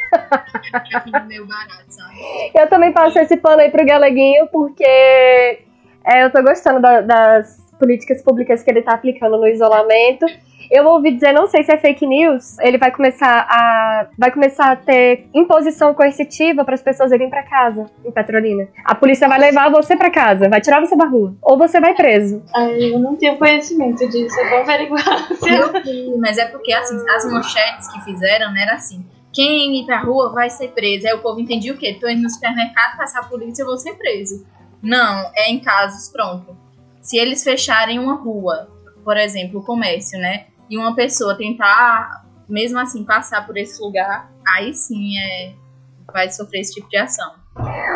perfume 0.89 1.27
meu 1.27 1.45
barato, 1.45 1.85
sabe? 1.89 2.15
Eu 2.55 2.67
também 2.69 2.91
passo 2.93 3.19
esse 3.19 3.37
pano 3.37 3.61
aí 3.61 3.69
pro 3.69 3.85
Galeguinho, 3.85 4.47
porque 4.47 4.83
é, 4.85 6.23
eu 6.23 6.31
tô 6.31 6.41
gostando 6.41 6.79
da- 6.81 7.01
das 7.01 7.57
políticas 7.77 8.21
públicas 8.23 8.63
que 8.63 8.71
ele 8.71 8.81
tá 8.81 8.93
aplicando 8.93 9.37
no 9.37 9.47
isolamento. 9.47 10.25
Eu 10.69 10.85
ouvi 10.85 11.11
dizer, 11.13 11.33
não 11.33 11.47
sei 11.47 11.63
se 11.63 11.71
é 11.71 11.77
fake 11.77 12.05
news, 12.05 12.57
ele 12.59 12.77
vai 12.77 12.91
começar 12.91 13.47
a 13.49 14.07
vai 14.17 14.31
começar 14.31 14.71
a 14.71 14.75
ter 14.75 15.27
imposição 15.33 15.93
coercitiva 15.93 16.65
para 16.65 16.75
as 16.75 16.81
pessoas 16.81 17.11
irem 17.11 17.29
para 17.29 17.43
casa 17.43 17.85
em 18.05 18.11
Petrolina. 18.11 18.67
A 18.83 18.95
polícia 18.95 19.27
vai 19.27 19.39
levar 19.39 19.69
você 19.69 19.95
para 19.95 20.09
casa, 20.09 20.49
vai 20.49 20.61
tirar 20.61 20.79
você 20.79 20.95
da 20.95 21.05
rua, 21.05 21.35
ou 21.41 21.57
você 21.57 21.79
vai 21.79 21.93
preso. 21.93 22.43
Ai, 22.53 22.93
eu 22.93 22.99
não 22.99 23.15
tenho 23.15 23.37
conhecimento 23.37 24.07
disso, 24.07 24.39
eu 24.39 24.49
vou 24.49 24.59
averiguar. 24.59 25.05
Eu 25.47 25.81
vi, 25.81 26.17
mas 26.17 26.37
é 26.37 26.45
porque 26.45 26.73
assim, 26.73 26.97
as 27.09 27.25
manchetes 27.31 27.87
que 27.91 28.01
fizeram 28.01 28.51
né, 28.51 28.63
era 28.63 28.73
assim. 28.75 29.05
Quem 29.33 29.81
ir 29.81 29.85
pra 29.85 29.99
rua 29.99 30.31
vai 30.33 30.49
ser 30.49 30.69
preso. 30.69 31.07
Aí 31.07 31.13
o 31.13 31.21
povo 31.21 31.39
entendia 31.39 31.71
o 31.71 31.77
quê? 31.77 31.95
Tô 31.99 32.09
indo 32.09 32.23
no 32.23 32.29
supermercado, 32.29 32.97
passar 32.97 33.19
a 33.19 33.23
polícia, 33.25 33.61
eu 33.61 33.67
vou 33.67 33.77
ser 33.77 33.93
preso. 33.93 34.45
Não, 34.81 35.31
é 35.35 35.51
em 35.51 35.59
casos, 35.59 36.09
pronto. 36.09 36.57
Se 37.01 37.17
eles 37.17 37.43
fecharem 37.43 37.99
uma 37.99 38.15
rua, 38.15 38.67
por 39.03 39.15
exemplo, 39.15 39.59
o 39.59 39.63
comércio, 39.63 40.19
né? 40.19 40.47
E 40.69 40.77
uma 40.77 40.95
pessoa 40.95 41.35
tentar, 41.37 42.25
mesmo 42.47 42.79
assim, 42.79 43.03
passar 43.03 43.45
por 43.45 43.57
esse 43.57 43.81
lugar, 43.81 44.31
aí 44.47 44.73
sim 44.73 45.17
é, 45.17 45.53
vai 46.11 46.29
sofrer 46.29 46.61
esse 46.61 46.73
tipo 46.73 46.89
de 46.89 46.97
ação. 46.97 47.33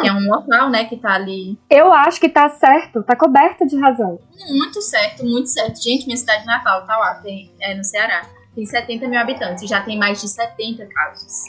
que 0.02 0.08
é 0.08 0.14
um 0.14 0.28
local, 0.28 0.70
né, 0.70 0.86
que 0.86 0.98
tá 0.98 1.14
ali 1.14 1.58
Eu 1.70 1.94
acho 1.94 2.20
que 2.20 2.28
tá 2.30 2.50
certo, 2.50 3.04
tá 3.04 3.16
coberto 3.16 3.66
de 3.68 3.78
razão. 3.80 4.20
muito 4.50 4.82
certo, 4.82 5.24
muito 5.24 5.48
certo. 5.50 5.82
Gente, 5.82 6.06
minha 6.06 6.18
cidade 6.18 6.46
natal 6.46 6.86
tá 6.86 6.98
lá, 6.98 7.16
tem, 7.16 7.52
é 7.60 7.76
no 7.76 7.84
Ceará. 7.84 8.26
Tem 8.56 8.66
70 8.66 9.08
mil 9.08 9.20
habitantes 9.20 9.64
e 9.64 9.68
já 9.68 9.82
tem 9.82 9.98
mais 9.98 10.20
de 10.20 10.28
70 10.28 10.86
casos. 10.88 11.44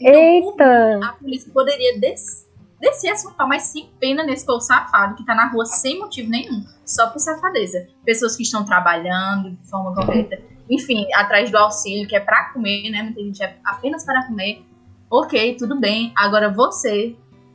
Eita! 0.00 1.00
A 1.04 1.12
polícia 1.12 1.50
poderia 1.52 1.98
des 1.98 2.46
descer 2.80 3.10
a 3.10 3.16
surfar, 3.16 3.48
mas 3.48 3.64
sem 3.64 3.90
pena 3.98 4.22
nesse 4.22 4.44
povo 4.44 4.60
safado 4.60 5.14
que 5.16 5.24
tá 5.24 5.34
na 5.34 5.48
rua 5.50 5.64
sem 5.64 5.98
motivo 5.98 6.30
nenhum, 6.30 6.64
só 6.84 7.08
por 7.08 7.18
safadeza. 7.18 7.86
Pessoas 8.04 8.36
que 8.36 8.42
estão 8.42 8.64
trabalhando 8.64 9.50
de 9.50 9.68
forma 9.68 9.94
correta, 9.94 10.38
enfim, 10.70 11.06
atrás 11.14 11.50
do 11.50 11.56
auxílio, 11.58 12.08
que 12.08 12.16
é 12.16 12.20
pra 12.20 12.50
comer, 12.52 12.90
né? 12.90 13.02
Muita 13.02 13.20
gente 13.22 13.42
é 13.42 13.56
apenas 13.64 14.04
para 14.04 14.26
comer. 14.26 14.64
Ok, 15.10 15.54
tudo 15.56 15.78
bem. 15.78 16.12
Agora 16.16 16.50
você, 16.50 17.14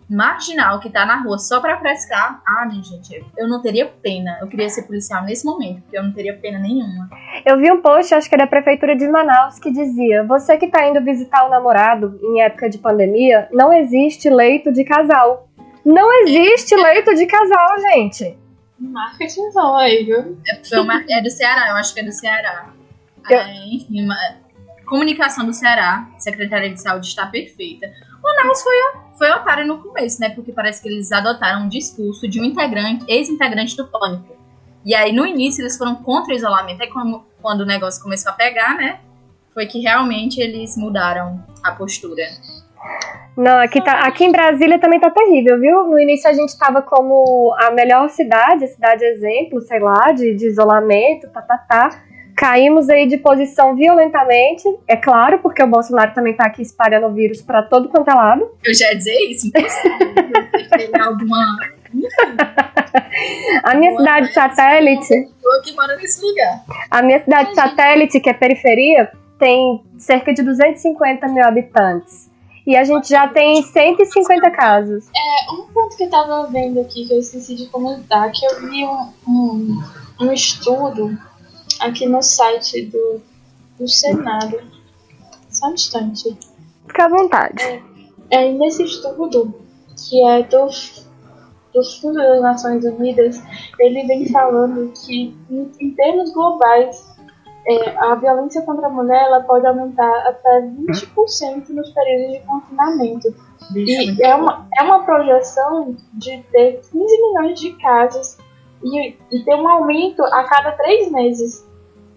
marginal, 0.10 0.80
que 0.80 0.90
tá 0.90 1.06
na 1.06 1.22
rua 1.22 1.38
só 1.38 1.60
pra 1.60 1.78
frescar, 1.78 2.42
ah, 2.46 2.66
minha 2.66 2.82
gente, 2.84 3.24
eu 3.38 3.48
não 3.48 3.62
teria 3.62 3.86
pena. 4.02 4.38
Eu 4.42 4.48
queria 4.48 4.70
ser 4.70 4.84
policial 4.84 5.24
nesse 5.24 5.46
momento, 5.46 5.82
porque 5.82 5.98
eu 5.98 6.04
não 6.04 6.12
teria 6.14 6.36
pena 6.38 6.60
nenhuma. 6.60 7.10
Eu 7.46 7.58
vi 7.58 7.72
um 7.72 7.82
post, 7.82 8.14
acho 8.14 8.28
que 8.30 8.36
é 8.36 8.38
da 8.38 8.48
prefeitura 8.48 8.96
de 8.96 9.08
Manaus, 9.08 9.60
que 9.60 9.72
dizia: 9.72 10.24
Você 10.26 10.58
que 10.58 10.68
tá 10.68 10.88
indo 10.88 11.04
visitar 11.04 11.46
o 11.46 11.50
namorado 11.50 12.20
em 12.24 12.42
época 12.42 12.70
de 12.70 12.78
pandemia, 12.78 13.48
não 13.52 13.74
existe 13.74 14.30
leito 14.30 14.72
de 14.72 14.84
casal. 14.84 15.50
Não 15.84 16.12
existe 16.24 16.76
leito 16.76 17.14
de 17.16 17.26
casal, 17.26 17.80
gente. 17.92 18.38
Marketingzão 18.80 19.78
aí, 19.78 20.04
viu? 20.06 20.38
É, 20.48 20.64
foi 20.64 20.80
uma- 20.80 21.04
é 21.10 21.22
do 21.22 21.30
Ceará, 21.30 21.70
eu 21.70 21.76
acho 21.76 21.94
que 21.94 22.00
é 22.00 22.04
do 22.04 22.12
Ceará. 22.12 22.70
Eu- 23.30 23.38
É, 23.40 23.66
enfim, 23.74 24.04
uma- 24.04 24.16
comunicação 24.86 25.46
do 25.46 25.54
Ceará, 25.54 26.08
Secretaria 26.18 26.70
de 26.70 26.82
Saúde 26.82 27.08
está 27.08 27.26
perfeita. 27.26 27.88
O 28.20 28.24
Manaus 28.24 28.62
foi, 28.62 28.76
foi 29.18 29.32
otário 29.32 29.66
no 29.66 29.80
começo, 29.82 30.20
né? 30.20 30.30
Porque 30.30 30.52
parece 30.52 30.82
que 30.82 30.90
eles 30.90 31.12
adotaram 31.12 31.64
um 31.64 31.70
discurso 31.70 32.28
de 32.28 32.42
um 32.42 32.44
integrante, 32.44 33.06
ex-integrante 33.08 33.76
do 33.78 33.88
Pânico. 33.88 34.36
E 34.86 34.94
aí, 34.94 35.14
no 35.14 35.26
início, 35.26 35.62
eles 35.62 35.78
foram 35.78 35.96
contra 35.96 36.34
o 36.34 36.36
isolamento. 36.36 36.82
Aí, 36.82 36.90
como, 36.90 37.26
quando 37.42 37.62
o 37.62 37.66
negócio 37.66 38.02
começou 38.04 38.32
a 38.32 38.36
pegar, 38.36 38.76
né? 38.76 39.00
Foi 39.54 39.66
que 39.66 39.80
realmente 39.80 40.40
eles 40.42 40.76
mudaram 40.78 41.42
a 41.64 41.72
postura. 41.72 42.24
Não, 43.38 43.60
aqui, 43.60 43.82
tá, 43.82 44.02
aqui 44.02 44.26
em 44.26 44.32
Brasília 44.32 44.78
também 44.80 45.00
tá 45.00 45.10
terrível, 45.10 45.60
viu? 45.60 45.84
No 45.88 45.98
início 46.00 46.30
a 46.30 46.34
gente 46.34 46.58
tava 46.58 46.82
como 46.82 47.54
a 47.60 47.72
melhor 47.72 48.10
cidade, 48.10 48.66
a 48.66 48.68
cidade 48.68 49.04
exemplo, 49.06 49.62
sei 49.62 49.80
lá, 49.80 50.12
de, 50.12 50.34
de 50.36 50.48
isolamento, 50.48 51.30
tá, 51.30 51.42
tá, 51.42 51.58
tá. 51.58 52.04
Caímos 52.42 52.90
aí 52.90 53.08
de 53.08 53.20
posição 53.20 53.76
violentamente, 53.76 54.68
é 54.88 54.98
claro, 54.98 55.38
porque 55.44 55.62
o 55.62 55.68
Bolsonaro 55.68 56.12
também 56.12 56.36
tá 56.36 56.48
aqui 56.48 56.64
espalhando 56.64 57.06
o 57.06 57.14
vírus 57.14 57.40
pra 57.40 57.62
todo 57.62 57.88
quanto 57.88 58.10
é 58.10 58.16
lado. 58.16 58.50
Eu 58.66 58.74
já 58.74 58.88
ia 58.88 58.98
dizer 58.98 59.14
isso, 59.30 59.52
alguma 61.00 61.38
A 63.64 63.76
minha 63.76 63.96
cidade 63.96 64.34
satélite, 64.34 65.30
que 65.64 65.72
mora 65.74 65.96
nesse 65.98 66.20
lugar. 66.26 66.64
a 66.90 67.04
minha 67.04 67.24
cidade 67.24 67.54
satélite, 67.54 68.20
que 68.20 68.32
é 68.32 68.34
periferia, 68.34 69.12
tem 69.38 69.84
cerca 70.00 70.34
de 70.34 70.42
250 70.42 71.28
mil 71.28 71.46
habitantes. 71.46 72.28
E 72.66 72.76
a 72.76 72.84
gente 72.84 73.08
já 73.08 73.28
tem 73.28 73.62
150 73.62 74.50
casos. 74.50 75.06
É, 75.16 75.52
um 75.54 75.68
ponto 75.72 75.96
que 75.96 76.06
eu 76.06 76.10
tava 76.10 76.48
vendo 76.48 76.82
aqui 76.82 77.06
que 77.06 77.14
eu 77.14 77.20
esqueci 77.20 77.54
de 77.54 77.68
comentar, 77.68 78.32
que 78.32 78.44
eu 78.44 78.62
vi 78.68 78.84
um, 78.84 79.10
um, 79.28 79.84
um 80.22 80.34
estudo 80.34 81.16
aqui 81.82 82.06
no 82.06 82.22
site 82.22 82.86
do, 82.86 83.22
do 83.80 83.88
Senado. 83.88 84.60
Só 85.50 85.68
um 85.68 85.74
instante. 85.74 86.38
Fica 86.88 87.06
à 87.06 87.10
vontade. 87.10 87.84
É, 88.30 88.52
nesse 88.54 88.84
estudo, 88.84 89.54
que 89.98 90.26
é 90.26 90.44
do, 90.44 90.68
do 91.74 91.84
Fundo 92.00 92.16
das 92.16 92.42
Nações 92.42 92.86
Unidas, 92.86 93.42
ele 93.80 94.06
vem 94.08 94.30
falando 94.32 94.94
que, 94.94 95.36
em, 95.50 95.72
em 95.80 95.92
termos 95.92 96.32
globais, 96.32 97.12
é, 97.68 97.98
a 97.98 98.16
violência 98.16 98.62
contra 98.64 98.88
a 98.88 98.90
mulher 98.90 99.22
ela 99.24 99.42
pode 99.42 99.66
aumentar 99.68 100.28
até 100.28 100.62
20% 100.62 101.70
nos 101.70 101.92
períodos 101.92 102.34
de 102.34 102.40
confinamento. 102.46 103.36
E 103.76 104.24
é 104.24 104.36
uma, 104.36 104.68
é 104.80 104.84
uma 104.84 105.04
projeção 105.04 105.96
de 106.14 106.44
ter 106.52 106.82
15 106.92 106.94
milhões 106.94 107.60
de 107.60 107.72
casos 107.74 108.38
e, 108.84 109.16
e 109.32 109.44
ter 109.46 109.56
um 109.56 109.68
aumento 109.68 110.24
a 110.24 110.44
cada 110.44 110.72
três 110.72 111.12
meses. 111.12 111.68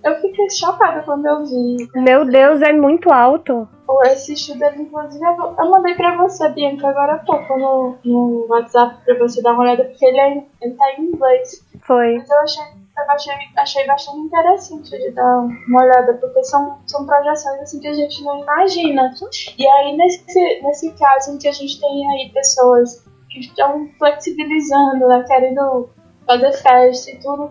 Eu 0.04 0.20
fiquei 0.20 0.50
chocada 0.50 1.02
quando 1.02 1.24
eu 1.24 1.46
vi 1.46 1.88
Meu 1.94 2.26
Deus, 2.26 2.60
é 2.60 2.72
muito 2.72 3.10
alto. 3.10 3.66
esse 4.04 4.34
estudo, 4.34 4.64
inclusive, 4.78 5.24
eu 5.24 5.54
eu 5.58 5.70
mandei 5.70 5.94
pra 5.94 6.16
você, 6.16 6.48
Bianca, 6.50 6.88
agora 6.88 7.14
há 7.14 7.18
pouco 7.18 7.58
no, 7.58 7.96
no 8.04 8.46
WhatsApp 8.48 9.02
pra 9.04 9.18
você 9.18 9.40
dar 9.42 9.52
uma 9.52 9.62
olhada, 9.62 9.84
porque 9.84 10.04
ele, 10.04 10.20
é, 10.20 10.44
ele 10.60 10.74
tá 10.74 10.92
em 10.98 11.04
inglês. 11.06 11.64
Foi. 11.82 12.18
Mas 12.18 12.30
eu 12.30 12.40
achei, 12.40 12.64
eu 12.64 13.10
achei, 13.10 13.34
achei 13.56 13.86
bastante 13.86 14.18
interessante 14.18 14.90
de 14.90 15.10
dar 15.12 15.38
uma 15.38 15.82
olhada, 15.82 16.14
porque 16.14 16.44
são, 16.44 16.78
são 16.86 17.06
projeções 17.06 17.62
assim 17.62 17.80
que 17.80 17.88
a 17.88 17.94
gente 17.94 18.22
não 18.22 18.42
imagina. 18.42 19.10
E 19.58 19.66
aí, 19.66 19.96
nesse, 19.96 20.62
nesse 20.62 20.92
caso 20.92 21.32
em 21.32 21.38
que 21.38 21.48
a 21.48 21.52
gente 21.52 21.80
tem 21.80 22.10
aí 22.10 22.30
pessoas 22.30 23.04
que 23.30 23.40
estão 23.40 23.88
flexibilizando, 23.98 25.08
né, 25.08 25.24
querendo 25.26 25.88
fazer 26.26 26.52
festa 26.52 27.10
e 27.10 27.18
tudo, 27.20 27.50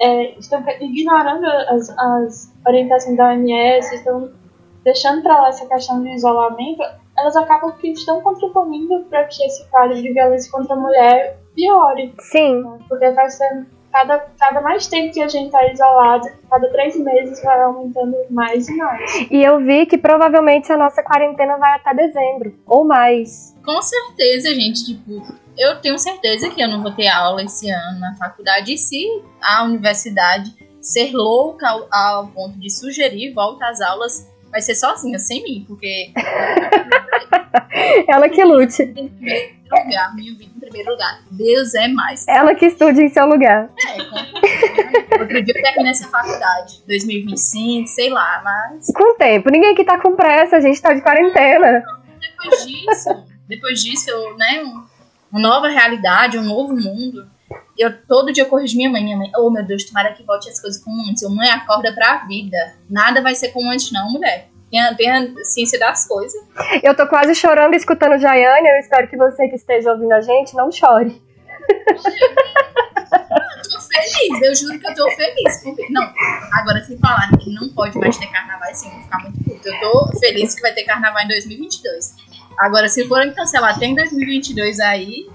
é, 0.00 0.38
estão 0.38 0.64
ignorando 0.80 1.46
as, 1.46 1.90
as 1.90 2.54
orientações 2.66 3.16
da 3.16 3.28
OMS, 3.28 3.94
estão 3.94 4.30
deixando 4.84 5.22
para 5.22 5.40
lá 5.40 5.48
essa 5.48 5.66
questão 5.66 6.02
de 6.02 6.10
isolamento, 6.10 6.82
elas 7.16 7.36
acabam 7.36 7.72
que 7.72 7.90
estão 7.90 8.20
contribuindo 8.20 9.04
para 9.10 9.24
que 9.24 9.44
esse 9.44 9.68
quadro 9.70 10.00
de 10.00 10.12
violência 10.12 10.50
contra 10.50 10.74
a 10.74 10.78
mulher 10.78 11.38
piore. 11.54 12.14
Sim. 12.20 12.62
né? 12.62 12.78
Porque 12.88 13.10
vai 13.10 13.28
ser 13.28 13.66
cada, 13.92 14.18
cada 14.38 14.60
mais 14.60 14.86
tempo 14.86 15.12
que 15.12 15.20
a 15.20 15.28
gente 15.28 15.46
está 15.46 15.70
isolado, 15.70 16.28
cada 16.50 16.68
três 16.70 16.96
meses 16.98 17.42
vai 17.42 17.62
aumentando 17.62 18.16
mais 18.30 18.68
e 18.68 18.76
mais. 18.76 19.30
E 19.30 19.42
eu 19.42 19.58
vi 19.58 19.86
que 19.86 19.98
provavelmente 19.98 20.70
a 20.72 20.76
nossa 20.76 21.02
quarentena 21.02 21.56
vai 21.56 21.74
até 21.74 21.94
dezembro. 21.94 22.54
Ou 22.66 22.84
mais. 22.84 23.56
Com 23.64 23.80
certeza, 23.82 24.54
gente, 24.54 24.84
tipo, 24.84 25.22
eu 25.56 25.80
tenho 25.80 25.98
certeza 25.98 26.50
que 26.50 26.62
eu 26.62 26.68
não 26.68 26.82
vou 26.82 26.92
ter 26.92 27.08
aula 27.08 27.42
esse 27.42 27.68
ano 27.68 28.00
na 28.00 28.14
faculdade. 28.16 28.74
E 28.74 28.78
se 28.78 29.04
a 29.42 29.64
universidade 29.64 30.54
ser 30.80 31.12
louca 31.12 31.68
ao, 31.68 31.88
ao 31.92 32.28
ponto 32.28 32.58
de 32.58 32.70
sugerir 32.70 33.34
volta 33.34 33.66
às 33.68 33.80
aulas, 33.80 34.28
vai 34.50 34.60
ser 34.60 34.74
sozinha, 34.74 35.18
sem 35.18 35.42
mim, 35.42 35.64
porque 35.66 36.12
Ela 38.08 38.28
que 38.28 38.42
lute. 38.44 38.82
em 38.82 39.08
primeiro 39.08 39.52
lugar, 39.70 40.14
minha 40.14 40.34
vida 40.34 40.52
em 40.56 40.60
primeiro 40.60 40.90
lugar. 40.92 41.20
Deus 41.30 41.74
é 41.74 41.88
mais. 41.88 42.26
Ela 42.28 42.54
que 42.54 42.66
estude 42.66 43.02
em 43.02 43.08
seu 43.08 43.26
lugar. 43.26 43.70
É, 43.86 43.96
com. 44.04 45.20
Outro 45.20 45.42
dia 45.42 45.54
eu 45.56 45.62
termino 45.62 45.88
essa 45.90 46.08
faculdade, 46.08 46.82
2025, 46.86 47.86
sei 47.88 48.10
lá, 48.10 48.40
mas 48.44 48.86
Com 48.94 49.14
tempo. 49.16 49.50
Ninguém 49.50 49.72
aqui 49.72 49.84
tá 49.84 49.98
com 49.98 50.14
pressa, 50.16 50.56
a 50.56 50.60
gente 50.60 50.80
tá 50.80 50.92
de 50.94 51.00
quarentena. 51.02 51.82
depois 52.20 52.66
disso, 52.66 53.24
depois 53.48 53.80
disso, 53.82 54.10
eu, 54.10 54.36
né, 54.36 54.62
um- 54.64 54.84
uma 55.30 55.40
nova 55.40 55.68
realidade, 55.68 56.38
um 56.38 56.42
novo 56.44 56.74
mundo. 56.74 57.26
Eu 57.78 57.96
todo 58.08 58.32
dia 58.32 58.44
corrijo 58.44 58.76
minha 58.76 58.90
mãe, 58.90 59.04
minha 59.04 59.16
mãe, 59.16 59.30
oh 59.38 59.50
meu 59.50 59.64
Deus, 59.64 59.84
tomara 59.84 60.12
que 60.12 60.24
volte 60.24 60.48
as 60.48 60.60
coisas 60.60 60.82
como 60.82 61.00
antes. 61.08 61.22
Eu, 61.22 61.30
mãe, 61.30 61.48
acorda 61.48 61.92
pra 61.92 62.24
vida. 62.26 62.56
Nada 62.90 63.22
vai 63.22 63.34
ser 63.34 63.50
como 63.50 63.70
antes, 63.70 63.92
não, 63.92 64.10
mulher. 64.10 64.48
Tenha, 64.70 64.94
tenha 64.94 65.34
ciência 65.44 65.78
das 65.78 66.06
coisas. 66.06 66.40
Eu 66.82 66.94
tô 66.94 67.06
quase 67.06 67.34
chorando 67.34 67.74
escutando 67.74 68.18
Jaiane. 68.18 68.68
Eu 68.68 68.78
espero 68.78 69.08
que 69.08 69.16
você 69.16 69.48
que 69.48 69.56
esteja 69.56 69.92
ouvindo 69.92 70.12
a 70.12 70.20
gente 70.20 70.54
não 70.54 70.70
chore. 70.70 71.22
Eu 71.68 73.70
tô 73.70 73.80
feliz, 73.80 74.42
eu 74.42 74.54
juro 74.54 74.78
que 74.78 74.86
eu 74.86 74.94
tô 74.94 75.10
feliz. 75.12 75.62
Porque, 75.62 75.86
não, 75.90 76.12
agora 76.52 76.84
se 76.84 76.98
falar 76.98 77.30
que 77.38 77.54
não 77.54 77.68
pode 77.70 77.96
mais 77.96 78.16
ter 78.16 78.26
carnaval, 78.26 78.70
assim, 78.70 78.88
eu 78.88 78.94
vou 78.94 79.02
ficar 79.02 79.18
muito 79.20 79.44
puta. 79.44 79.68
Eu 79.68 79.80
tô 79.80 80.18
feliz 80.18 80.54
que 80.54 80.60
vai 80.60 80.74
ter 80.74 80.84
carnaval 80.84 81.22
em 81.22 81.28
2022. 81.28 82.14
Agora, 82.58 82.88
se 82.88 83.06
forem 83.06 83.32
cancelar, 83.32 83.78
tem 83.78 83.94
2022 83.94 84.80
aí, 84.80 85.26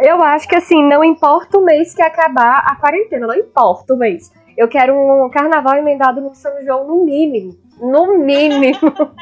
Eu 0.00 0.22
acho 0.22 0.48
que 0.48 0.54
assim, 0.54 0.82
não 0.82 1.02
importa 1.02 1.58
o 1.58 1.64
mês 1.64 1.94
que 1.94 2.02
acabar 2.02 2.64
a 2.66 2.76
quarentena, 2.76 3.26
não 3.26 3.34
importa 3.34 3.94
o 3.94 3.96
mês. 3.96 4.30
Eu 4.56 4.68
quero 4.68 4.94
um 4.94 5.30
carnaval 5.30 5.76
emendado 5.76 6.20
no 6.20 6.34
São 6.34 6.62
João 6.62 6.86
no 6.86 7.04
mínimo. 7.04 7.56
No 7.80 8.18
mínimo. 8.18 8.78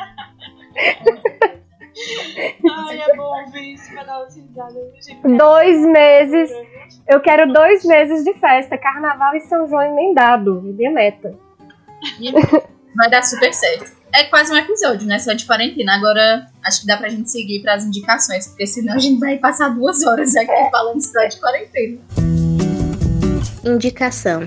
Ai, 2.70 3.01
é 3.01 3.16
bom 3.16 3.45
ouvir 3.45 3.74
isso 3.74 3.93
pra 3.93 4.05
dar 4.05 4.20
uma. 4.20 5.36
Dois 5.36 5.86
meses. 5.86 6.51
Eu 7.07 7.20
quero 7.20 7.53
dois 7.53 7.84
meses 7.84 8.24
de 8.24 8.34
festa, 8.34 8.78
carnaval 8.78 9.34
e 9.36 9.41
São 9.41 9.68
João 9.68 9.82
emendado. 9.82 10.62
Minha 10.62 10.91
meta. 10.91 11.34
Vai 12.97 13.11
dar 13.11 13.22
super 13.22 13.53
certo. 13.53 13.99
É 14.13 14.25
quase 14.25 14.53
um 14.53 14.57
episódio, 14.57 15.07
né? 15.07 15.19
Só 15.19 15.33
de 15.33 15.47
quarentena. 15.47 15.95
Agora, 15.95 16.47
acho 16.65 16.81
que 16.81 16.87
dá 16.87 16.97
pra 16.97 17.09
gente 17.09 17.31
seguir 17.31 17.61
pras 17.63 17.85
indicações, 17.85 18.49
porque 18.49 18.67
senão 18.67 18.95
a 18.95 18.99
gente 18.99 19.21
vai 19.21 19.39
passar 19.39 19.69
duas 19.71 20.05
horas 20.05 20.35
aqui 20.35 20.71
falando 20.71 21.01
só 21.01 21.25
de 21.27 21.39
quarentena. 21.39 21.99
Indicação. 23.65 24.43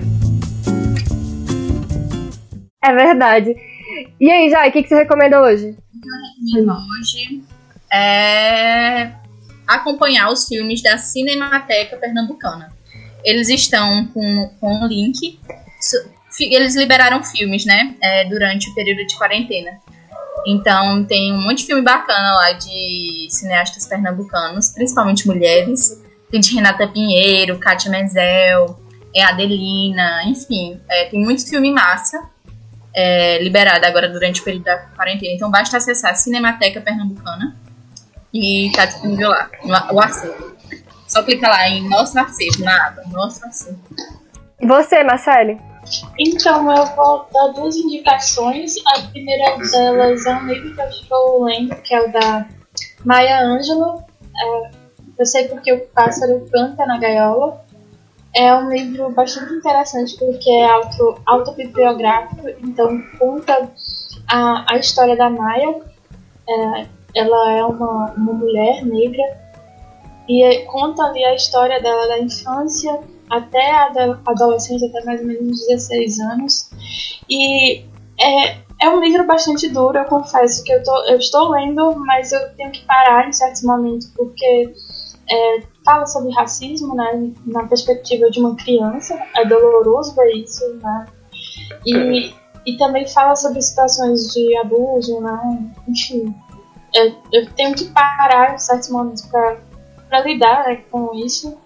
É 2.82 2.92
verdade. 2.92 3.56
E 4.20 4.30
aí, 4.30 4.50
Jai, 4.50 4.68
o 4.68 4.72
que, 4.72 4.82
que 4.82 4.88
você 4.88 4.96
recomenda 4.96 5.40
hoje? 5.40 5.76
Hoje 6.56 7.42
é 7.90 9.12
acompanhar 9.66 10.30
os 10.30 10.46
filmes 10.46 10.82
da 10.82 10.98
Cinemateca 10.98 11.96
Pernambucana. 11.96 12.70
Eles 13.24 13.48
estão 13.48 14.06
com, 14.08 14.50
com 14.60 14.84
um 14.84 14.86
link. 14.86 15.40
Eles 16.40 16.74
liberaram 16.74 17.22
filmes, 17.22 17.64
né? 17.64 17.94
É, 18.02 18.24
durante 18.24 18.70
o 18.70 18.74
período 18.74 19.06
de 19.06 19.16
quarentena. 19.16 19.78
Então 20.46 21.04
tem 21.04 21.32
um 21.32 21.42
monte 21.42 21.58
de 21.58 21.66
filme 21.66 21.82
bacana 21.82 22.34
lá 22.34 22.52
de 22.52 23.26
cineastas 23.30 23.86
pernambucanos, 23.86 24.70
principalmente 24.70 25.26
mulheres. 25.26 26.02
Tem 26.30 26.40
de 26.40 26.54
Renata 26.54 26.88
Pinheiro, 26.88 27.58
Kátia 27.58 27.90
Menzel, 27.90 28.78
é 29.14 29.22
Adelina, 29.22 30.24
enfim. 30.24 30.80
É, 30.88 31.04
tem 31.06 31.20
muito 31.20 31.48
filme 31.48 31.70
massa 31.70 32.28
é, 32.94 33.42
liberado 33.42 33.84
agora 33.86 34.08
durante 34.08 34.40
o 34.40 34.44
período 34.44 34.64
da 34.64 34.76
quarentena. 34.78 35.34
Então 35.34 35.50
basta 35.50 35.76
acessar 35.76 36.12
a 36.12 36.14
Cinemateca 36.14 36.80
Pernambucana 36.80 37.56
e 38.32 38.70
tá 38.74 38.84
disponível 38.84 39.30
lá, 39.30 39.48
o 39.92 40.00
acervo. 40.00 40.54
Só 41.06 41.22
clica 41.22 41.48
lá 41.48 41.68
em 41.68 41.88
Nosso 41.88 42.18
Acervo, 42.18 42.64
na 42.64 42.88
aba 42.88 43.02
Nosso 43.12 43.44
Acervo. 43.46 43.78
E 44.60 44.66
você, 44.66 45.04
Marcele? 45.04 45.58
Então, 46.18 46.70
eu 46.74 46.86
vou 46.94 47.26
dar 47.32 47.48
duas 47.54 47.76
indicações. 47.76 48.74
A 48.86 49.02
primeira 49.02 49.56
delas 49.58 50.26
é 50.26 50.34
um 50.36 50.46
livro 50.46 50.74
que 50.74 50.80
eu 50.80 50.88
estou 50.88 51.44
lendo, 51.44 51.74
que 51.76 51.94
é 51.94 52.00
o 52.00 52.12
da 52.12 52.46
Maya 53.04 53.44
Angelou. 53.44 54.02
É, 54.36 54.70
eu 55.18 55.26
sei 55.26 55.48
porque 55.48 55.72
o 55.72 55.86
pássaro 55.88 56.46
canta 56.52 56.86
na 56.86 56.98
gaiola. 56.98 57.64
É 58.34 58.52
um 58.52 58.68
livro 58.68 59.10
bastante 59.10 59.52
interessante 59.52 60.16
porque 60.18 60.50
é 60.50 60.66
auto, 60.68 61.20
autobibliográfico, 61.24 62.48
então 62.64 63.00
conta 63.16 63.70
a, 64.28 64.74
a 64.74 64.76
história 64.76 65.16
da 65.16 65.30
Maya. 65.30 65.80
É, 66.48 66.86
ela 67.14 67.52
é 67.52 67.64
uma, 67.64 68.12
uma 68.12 68.32
mulher 68.32 68.84
negra 68.84 69.22
e 70.28 70.42
é, 70.42 70.64
conta 70.64 71.04
ali 71.04 71.24
a 71.24 71.34
história 71.34 71.80
dela 71.80 72.08
da 72.08 72.18
infância 72.18 73.00
até 73.30 73.70
a 73.70 73.92
adolescência, 74.26 74.88
até 74.88 75.04
mais 75.04 75.20
ou 75.20 75.26
menos 75.26 75.66
16 75.66 76.20
anos. 76.20 76.70
E 77.28 77.84
é, 78.20 78.58
é 78.80 78.88
um 78.90 79.00
livro 79.00 79.26
bastante 79.26 79.68
duro, 79.68 79.98
eu 79.98 80.04
confesso 80.04 80.62
que 80.64 80.72
eu, 80.72 80.82
tô, 80.82 81.04
eu 81.06 81.18
estou 81.18 81.50
lendo, 81.50 81.96
mas 82.00 82.32
eu 82.32 82.54
tenho 82.54 82.70
que 82.70 82.84
parar 82.84 83.28
em 83.28 83.32
certos 83.32 83.62
momentos 83.62 84.12
porque 84.14 84.74
é, 85.30 85.62
fala 85.84 86.06
sobre 86.06 86.32
racismo 86.32 86.94
né, 86.94 87.32
na 87.46 87.66
perspectiva 87.66 88.30
de 88.30 88.40
uma 88.40 88.56
criança, 88.56 89.18
é 89.36 89.44
doloroso 89.46 90.14
ver 90.14 90.32
isso, 90.32 90.74
né? 90.74 91.06
E, 91.86 92.34
e 92.66 92.76
também 92.76 93.06
fala 93.08 93.36
sobre 93.36 93.60
situações 93.62 94.32
de 94.32 94.56
abuso, 94.58 95.20
né? 95.20 95.72
Enfim, 95.88 96.34
é, 96.94 97.08
eu 97.32 97.50
tenho 97.54 97.74
que 97.74 97.86
parar 97.86 98.54
em 98.54 98.58
certos 98.58 98.88
momentos 98.90 99.26
para 99.26 100.20
lidar 100.20 100.64
né, 100.66 100.76
com 100.90 101.14
isso. 101.14 101.56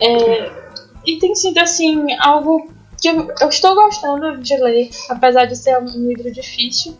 É, 0.00 0.65
e 1.06 1.18
tem 1.18 1.34
sido 1.34 1.58
assim 1.58 2.06
algo 2.20 2.68
que 3.00 3.08
eu, 3.08 3.48
estou 3.48 3.74
gostando 3.74 4.38
de 4.38 4.56
ler, 4.56 4.90
apesar 5.08 5.44
de 5.44 5.56
ser 5.56 5.78
um 5.78 5.84
livro 5.84 6.30
difícil, 6.32 6.96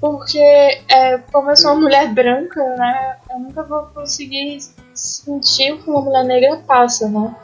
porque 0.00 0.38
é, 0.38 1.18
como 1.32 1.50
eu 1.50 1.56
sou 1.56 1.72
uma 1.72 1.80
mulher 1.82 2.12
branca, 2.12 2.62
né, 2.76 3.16
eu 3.30 3.38
nunca 3.38 3.62
vou 3.62 3.82
conseguir 3.86 4.58
sentir 4.94 5.72
o 5.72 5.78
que 5.78 5.90
uma 5.90 6.00
mulher 6.00 6.24
negra 6.24 6.62
passa, 6.66 7.08
né? 7.08 7.34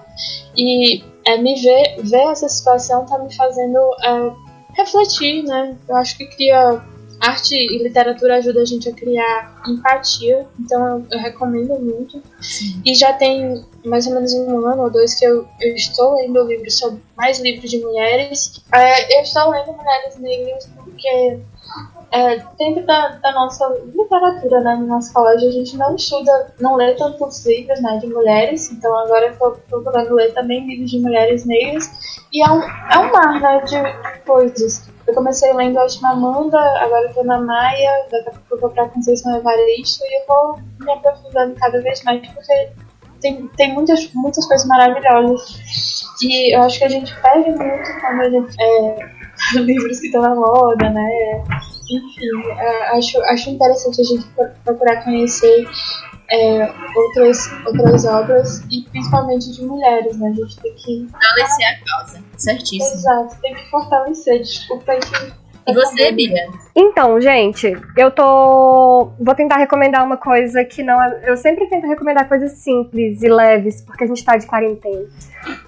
E 0.57 1.03
é, 1.27 1.39
me 1.39 1.55
ver, 1.61 2.03
ver 2.03 2.31
essa 2.31 2.49
situação 2.49 3.07
tá 3.07 3.19
me 3.19 3.35
fazendo 3.35 3.79
é, 4.03 4.33
refletir, 4.77 5.43
né? 5.45 5.77
Eu 5.89 5.97
acho 5.97 6.17
que 6.17 6.27
cria 6.27 6.81
arte 7.21 7.55
e 7.55 7.83
literatura 7.83 8.37
ajuda 8.37 8.63
a 8.63 8.65
gente 8.65 8.89
a 8.89 8.93
criar 8.93 9.63
empatia, 9.67 10.47
então 10.59 10.87
eu, 10.87 11.07
eu 11.11 11.19
recomendo 11.19 11.79
muito. 11.79 12.23
Sim. 12.41 12.81
E 12.85 12.95
já 12.95 13.13
tem 13.13 13.65
mais 13.85 14.07
ou 14.07 14.15
menos 14.15 14.33
um 14.35 14.67
ano 14.67 14.83
ou 14.83 14.91
dois 14.91 15.15
que 15.15 15.25
eu, 15.25 15.47
eu 15.61 15.75
estou 15.75 16.15
lendo 16.17 16.43
livros 16.45 16.79
sobre 16.79 17.01
mais 17.17 17.41
livros 17.41 17.71
de 17.71 17.79
mulheres. 17.79 18.63
É, 18.73 19.19
eu 19.19 19.23
estou 19.23 19.51
lendo 19.51 19.73
Mulheres 19.73 20.19
Negras 20.19 20.69
porque 20.77 21.41
é, 22.15 22.37
dentro 22.57 22.87
da, 22.87 23.09
da, 23.09 23.33
nossa 23.33 23.67
literatura, 23.93 24.61
né, 24.61 24.77
no 24.77 24.87
nosso 24.87 25.13
colégio, 25.13 25.49
a 25.49 25.53
gente 25.53 25.77
não 25.77 25.97
estuda, 25.97 26.55
não 26.61 26.77
lê 26.77 26.95
tantos 26.95 27.45
livros 27.45 27.81
né, 27.83 27.99
de 27.99 28.07
mulheres, 28.07 28.71
então 28.71 28.97
agora 28.97 29.27
eu 29.27 29.33
estou 29.33 29.51
procurando 29.69 30.15
ler 30.15 30.33
também 30.33 30.65
livros 30.65 30.93
de 30.93 31.01
mulheres 31.01 31.45
negras, 31.45 31.91
e 32.33 32.41
é 32.41 32.51
um, 32.53 32.63
é 32.63 32.99
um 33.01 33.13
mar 33.13 33.41
né, 33.41 33.65
de 33.65 34.23
coisas. 34.25 34.94
Eu 35.07 35.15
comecei 35.15 35.53
lendo 35.53 35.79
a 35.79 35.89
Chimamanda, 35.89 36.59
agora 36.59 37.07
estou 37.07 37.25
na 37.25 37.39
Maia, 37.39 38.07
daqui 38.11 38.29
a 38.29 38.33
pouco 38.33 38.55
eu 38.55 38.61
vou 38.61 38.71
para 38.71 38.89
Conceição 38.89 39.37
Evaristo, 39.37 40.03
e 40.05 40.21
eu 40.21 40.27
vou 40.27 40.59
me 40.81 40.93
aprofundando 40.93 41.55
cada 41.57 41.81
vez 41.83 42.03
mais, 42.05 42.27
porque 42.27 42.71
tem, 43.21 43.47
tem 43.57 43.75
muitas, 43.75 44.13
muitas 44.15 44.47
coisas 44.47 44.67
maravilhosas. 44.67 46.05
E 46.23 46.55
eu 46.57 46.63
acho 46.63 46.79
que 46.79 46.85
a 46.85 46.89
gente 46.89 47.15
perde 47.21 47.51
muito 47.51 48.01
quando 48.01 48.21
a 48.21 48.31
gente. 48.31 48.57
É, 48.61 49.15
livros 49.61 50.01
que 50.01 50.07
estão 50.07 50.23
na 50.23 50.35
moda, 50.35 50.91
né? 50.91 51.43
Enfim, 51.91 52.51
acho, 52.93 53.21
acho 53.25 53.51
interessante 53.51 54.01
a 54.01 54.05
gente 54.05 54.27
procurar 54.65 55.05
conhecer 55.05 55.67
é, 56.31 56.73
outras, 56.97 57.51
outras 57.67 58.05
obras 58.05 58.61
e 58.71 58.83
principalmente 58.91 59.53
de 59.53 59.65
mulheres, 59.65 60.17
né? 60.19 60.29
A 60.29 60.33
gente 60.33 60.61
tem 60.61 60.75
que. 60.75 61.09
Fortalecer 61.11 61.67
a 61.67 61.97
causa, 61.97 62.25
certíssimo. 62.37 62.95
Exato, 62.95 63.37
tem 63.41 63.55
que 63.55 63.71
fortalecer. 63.71 64.39
Desculpa 64.41 64.93
aí 64.93 65.01
que. 65.01 65.45
E 65.67 65.73
você, 65.73 66.13
Bia? 66.13 66.47
Então, 66.77 67.19
gente, 67.21 67.75
eu 67.97 68.11
tô. 68.11 69.13
Vou 69.19 69.35
tentar 69.35 69.57
recomendar 69.57 70.05
uma 70.05 70.17
coisa 70.17 70.63
que 70.63 70.83
não. 70.83 71.03
É... 71.03 71.23
Eu 71.25 71.37
sempre 71.37 71.67
tento 71.69 71.87
recomendar 71.87 72.29
coisas 72.29 72.53
simples 72.53 73.23
e 73.23 73.29
leves, 73.29 73.81
porque 73.81 74.05
a 74.05 74.07
gente 74.07 74.23
tá 74.23 74.37
de 74.37 74.47
quarentena. 74.47 75.07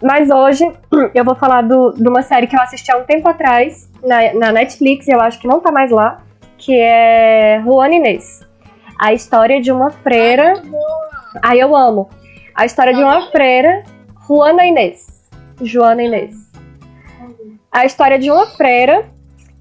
Mas 0.02 0.28
hoje 0.30 0.70
eu 1.14 1.24
vou 1.24 1.34
falar 1.34 1.62
do, 1.62 1.92
de 1.92 2.06
uma 2.08 2.22
série 2.22 2.46
que 2.46 2.54
eu 2.54 2.60
assisti 2.60 2.92
há 2.92 2.98
um 2.98 3.04
tempo 3.04 3.26
atrás, 3.26 3.90
na, 4.02 4.34
na 4.34 4.52
Netflix, 4.52 5.08
eu 5.08 5.20
acho 5.20 5.40
que 5.40 5.48
não 5.48 5.60
tá 5.60 5.72
mais 5.72 5.90
lá, 5.90 6.22
que 6.58 6.78
é 6.78 7.62
Juana 7.64 7.94
Inês. 7.94 8.46
A 8.98 9.12
história 9.12 9.60
de 9.60 9.70
uma 9.70 9.90
freira. 9.90 10.54
Ai, 11.42 11.62
eu 11.62 11.76
amo. 11.76 12.08
A 12.54 12.64
história 12.64 12.94
de 12.94 13.02
uma 13.02 13.30
freira, 13.30 13.82
Juana 14.26 14.64
Inês. 14.64 15.28
Joana 15.60 16.02
Inês. 16.02 16.50
A 17.70 17.84
história 17.84 18.18
de 18.18 18.30
uma 18.30 18.46
freira 18.46 19.04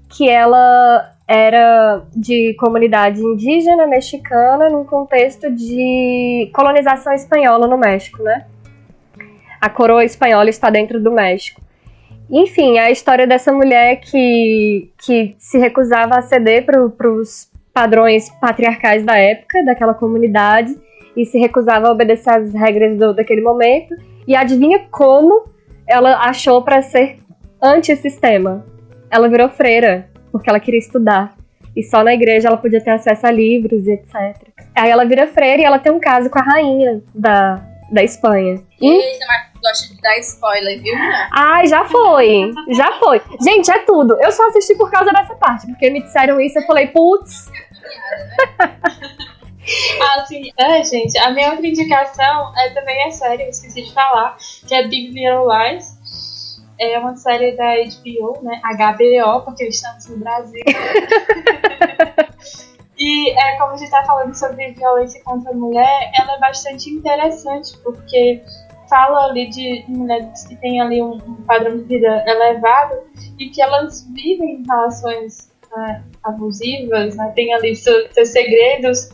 que 0.08 0.28
ela 0.28 1.12
era 1.28 2.02
de 2.14 2.54
comunidade 2.54 3.20
indígena 3.20 3.86
mexicana 3.86 4.70
num 4.70 4.84
contexto 4.84 5.50
de 5.50 6.50
colonização 6.54 7.12
espanhola 7.12 7.66
no 7.66 7.76
México, 7.76 8.22
né? 8.22 8.46
A 9.60 9.68
coroa 9.68 10.04
espanhola 10.04 10.48
está 10.48 10.70
dentro 10.70 11.02
do 11.02 11.10
México. 11.10 11.60
Enfim, 12.30 12.78
a 12.78 12.90
história 12.90 13.26
dessa 13.26 13.52
mulher 13.52 13.96
que, 13.96 14.90
que 14.98 15.36
se 15.38 15.58
recusava 15.58 16.16
a 16.16 16.22
ceder 16.22 16.64
para 16.64 16.80
os 16.80 17.50
padrões 17.76 18.30
patriarcais 18.40 19.04
da 19.04 19.18
época, 19.18 19.62
daquela 19.62 19.92
comunidade, 19.92 20.74
e 21.14 21.26
se 21.26 21.38
recusava 21.38 21.88
a 21.88 21.92
obedecer 21.92 22.30
às 22.30 22.54
regras 22.54 22.98
do, 22.98 23.12
daquele 23.12 23.42
momento. 23.42 23.94
E 24.26 24.34
adivinha 24.34 24.86
como 24.90 25.44
ela 25.86 26.24
achou 26.26 26.62
para 26.62 26.80
ser 26.80 27.18
antissistema? 27.62 28.64
Ela 29.10 29.28
virou 29.28 29.50
freira, 29.50 30.08
porque 30.32 30.48
ela 30.48 30.58
queria 30.58 30.78
estudar. 30.78 31.36
E 31.76 31.82
só 31.82 32.02
na 32.02 32.14
igreja 32.14 32.48
ela 32.48 32.56
podia 32.56 32.82
ter 32.82 32.92
acesso 32.92 33.26
a 33.26 33.30
livros 33.30 33.86
e 33.86 33.92
etc. 33.92 34.14
Aí 34.74 34.88
ela 34.88 35.04
vira 35.04 35.26
freira 35.26 35.60
e 35.60 35.64
ela 35.66 35.78
tem 35.78 35.92
um 35.92 36.00
caso 36.00 36.30
com 36.30 36.38
a 36.38 36.42
rainha 36.42 37.02
da, 37.14 37.62
da 37.92 38.02
Espanha. 38.02 38.54
Eita, 38.80 39.26
mas 39.28 39.56
gosta 39.62 39.94
de 39.94 40.00
dar 40.00 40.18
spoiler, 40.18 40.80
viu? 40.82 40.94
Ai, 41.32 41.66
já 41.66 41.84
foi. 41.84 42.52
Já 42.70 42.92
foi. 42.98 43.20
Gente, 43.42 43.70
é 43.70 43.78
tudo. 43.80 44.16
Eu 44.22 44.32
só 44.32 44.46
assisti 44.46 44.74
por 44.76 44.90
causa 44.90 45.12
dessa 45.12 45.34
parte, 45.34 45.66
porque 45.66 45.90
me 45.90 46.02
disseram 46.02 46.40
isso 46.40 46.58
e 46.58 46.62
eu 46.62 46.66
falei, 46.66 46.86
putz. 46.88 47.50
Ah, 50.00 50.24
sim. 50.26 50.50
É, 50.56 50.82
gente, 50.84 51.18
a 51.18 51.30
minha 51.32 51.50
outra 51.50 51.66
indicação 51.66 52.56
é 52.56 52.70
também 52.70 53.04
é 53.06 53.10
série, 53.10 53.42
eu 53.44 53.48
esqueci 53.48 53.82
de 53.82 53.92
falar, 53.92 54.36
que 54.66 54.74
é 54.74 54.86
Big 54.86 55.08
Little 55.08 55.48
Lies. 55.48 55.96
É 56.78 56.98
uma 56.98 57.16
série 57.16 57.56
da 57.56 57.74
HBO, 57.74 58.38
né? 58.42 58.60
HBO, 58.62 59.40
porque 59.44 59.64
estamos 59.64 60.06
no 60.08 60.18
Brasil. 60.18 60.62
e 62.98 63.30
é, 63.30 63.56
como 63.56 63.72
a 63.72 63.76
gente 63.76 63.86
está 63.86 64.04
falando 64.04 64.34
sobre 64.34 64.72
violência 64.72 65.22
contra 65.24 65.52
a 65.52 65.54
mulher, 65.54 66.10
ela 66.14 66.34
é 66.34 66.38
bastante 66.38 66.90
interessante, 66.90 67.78
porque 67.78 68.42
fala 68.90 69.30
ali 69.30 69.48
de 69.48 69.86
mulheres 69.88 70.46
que 70.46 70.54
têm 70.56 70.78
ali 70.80 71.02
um, 71.02 71.14
um 71.14 71.36
padrão 71.46 71.78
de 71.78 71.84
vida 71.84 72.24
elevado 72.26 72.96
e 73.38 73.48
que 73.48 73.62
elas 73.62 74.06
vivem 74.12 74.62
relações 74.68 75.50
né, 75.74 76.02
abusivas, 76.22 77.16
né, 77.16 77.32
tem 77.34 77.54
ali 77.54 77.74
seus, 77.74 78.12
seus 78.12 78.28
segredos 78.28 79.10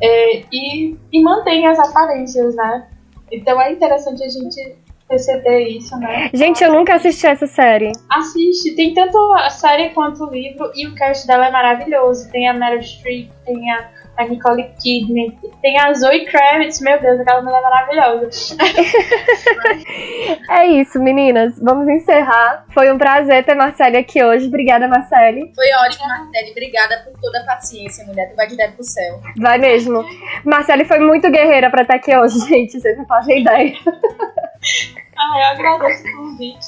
é, 0.00 0.42
e, 0.52 0.96
e 1.12 1.22
mantém 1.22 1.66
as 1.66 1.78
aparências, 1.78 2.54
né? 2.54 2.86
Então 3.32 3.60
é 3.60 3.72
interessante 3.72 4.22
a 4.22 4.28
gente 4.28 4.76
perceber 5.08 5.68
isso, 5.68 5.96
né? 5.98 6.30
Gente, 6.34 6.62
eu 6.62 6.72
nunca 6.72 6.94
assisti 6.94 7.26
essa 7.26 7.46
série. 7.46 7.92
Assiste, 8.10 8.74
tem 8.74 8.92
tanto 8.92 9.16
a 9.34 9.50
série 9.50 9.90
quanto 9.90 10.24
o 10.24 10.30
livro 10.30 10.70
e 10.74 10.86
o 10.86 10.94
cast 10.94 11.26
dela 11.26 11.46
é 11.46 11.50
maravilhoso. 11.50 12.30
Tem 12.30 12.48
a 12.48 12.52
Meryl 12.52 12.82
Streep, 12.82 13.30
tem 13.44 13.70
a 13.72 13.88
a 14.16 14.24
Nicole 14.24 14.64
Kidman, 14.82 15.38
tem 15.60 15.78
a 15.78 15.92
Zoe 15.92 16.24
Kravitz, 16.26 16.80
meu 16.80 17.00
Deus, 17.00 17.20
aquela 17.20 17.42
mulher 17.42 17.62
maravilhosa. 17.62 18.56
É 20.48 20.66
isso, 20.66 21.00
meninas. 21.00 21.58
Vamos 21.60 21.88
encerrar. 21.88 22.64
Foi 22.72 22.90
um 22.92 22.98
prazer 22.98 23.44
ter 23.44 23.54
Marcele 23.54 23.96
aqui 23.96 24.22
hoje. 24.22 24.46
Obrigada, 24.46 24.86
Marcele. 24.88 25.52
Foi 25.54 25.66
ótimo, 25.84 26.06
Marcele. 26.08 26.50
Obrigada 26.52 27.04
por 27.04 27.20
toda 27.20 27.40
a 27.40 27.44
paciência, 27.44 28.04
mulher. 28.06 28.30
Tu 28.30 28.36
vai 28.36 28.46
direto 28.46 28.74
pro 28.74 28.84
céu. 28.84 29.20
Vai 29.38 29.58
mesmo. 29.58 30.04
Marcele 30.44 30.84
foi 30.84 30.98
muito 31.00 31.30
guerreira 31.30 31.70
pra 31.70 31.82
estar 31.82 31.96
aqui 31.96 32.16
hoje, 32.16 32.38
gente. 32.48 32.80
Vocês 32.80 32.96
não 32.96 33.06
fazem 33.06 33.40
ideia. 33.40 33.74
Ah, 35.18 35.38
eu 35.38 35.44
agradeço 35.46 36.06
o 36.08 36.16
convite. 36.16 36.66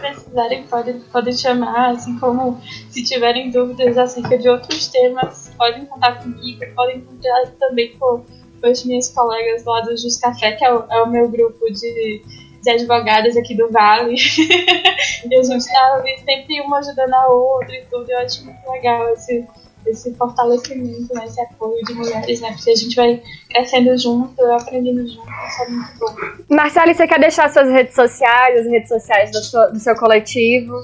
Precisarem, 0.00 0.66
podem, 0.66 1.00
podem 1.00 1.32
chamar, 1.32 1.90
assim 1.90 2.18
como 2.18 2.60
se 2.88 3.04
tiverem 3.04 3.50
dúvidas 3.50 3.96
acerca 3.98 4.38
de 4.38 4.48
outros 4.48 4.88
temas, 4.88 5.52
podem 5.56 5.84
contar 5.86 6.22
comigo, 6.22 6.60
podem 6.74 7.00
contar 7.02 7.46
também 7.58 7.96
com, 7.98 8.24
com 8.60 8.66
as 8.66 8.84
minhas 8.84 9.10
colegas 9.10 9.64
lá 9.64 9.80
do 9.82 9.96
Jus 9.96 10.16
Café, 10.16 10.52
que 10.52 10.64
é 10.64 10.72
o, 10.72 10.84
é 10.90 11.02
o 11.02 11.10
meu 11.10 11.28
grupo 11.28 11.64
de, 11.66 12.22
de 12.62 12.70
advogadas 12.70 13.36
aqui 13.36 13.54
do 13.54 13.70
Vale. 13.70 14.14
e 15.30 15.36
a 15.36 15.42
gente 15.42 15.66
tá 15.66 15.94
ali 15.94 16.18
sempre 16.18 16.60
uma 16.60 16.78
ajudando 16.78 17.14
a 17.14 17.28
outra 17.28 17.74
e 17.74 17.84
tudo. 17.86 18.10
Eu 18.10 18.18
acho 18.18 18.44
muito 18.44 18.70
legal 18.70 19.08
esse, 19.10 19.46
esse 19.86 20.14
fortalecimento, 20.14 21.14
né, 21.14 21.26
esse 21.26 21.40
apoio 21.40 21.82
de 21.84 21.94
mulheres, 21.94 22.40
né? 22.40 22.52
Porque 22.52 22.70
a 22.70 22.76
gente 22.76 22.96
vai 22.96 23.22
crescendo 23.48 23.96
junto, 23.98 24.44
aprendendo 24.52 25.06
junto, 25.06 25.28
isso 25.48 25.62
é 25.62 25.68
muito 25.68 25.98
bom. 25.98 26.54
Marcele, 26.54 26.94
você 26.94 27.06
quer 27.06 27.20
deixar 27.20 27.50
suas 27.50 27.68
redes 27.68 27.94
sociais, 27.94 28.60
as 28.60 28.66
redes 28.66 28.88
sociais 28.88 29.30
do 29.30 29.42
seu, 29.42 29.72
do 29.72 29.78
seu 29.78 29.96
coletivo? 29.96 30.74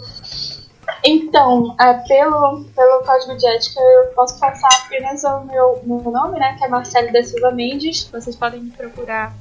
Então, 1.04 1.74
é, 1.80 1.94
pelo, 1.94 2.64
pelo 2.74 3.02
código 3.04 3.36
de 3.36 3.46
ética, 3.46 3.80
eu 3.80 4.06
posso 4.14 4.38
passar 4.40 4.68
apenas 4.84 5.22
o 5.24 5.44
meu, 5.44 5.80
meu 5.84 6.10
nome, 6.10 6.38
né? 6.38 6.56
Que 6.58 6.64
é 6.64 6.68
Marcelo 6.68 7.12
da 7.12 7.22
Silva 7.22 7.50
Mendes. 7.52 8.08
Vocês 8.10 8.34
podem 8.34 8.60
me 8.60 8.70
procurar 8.70 9.34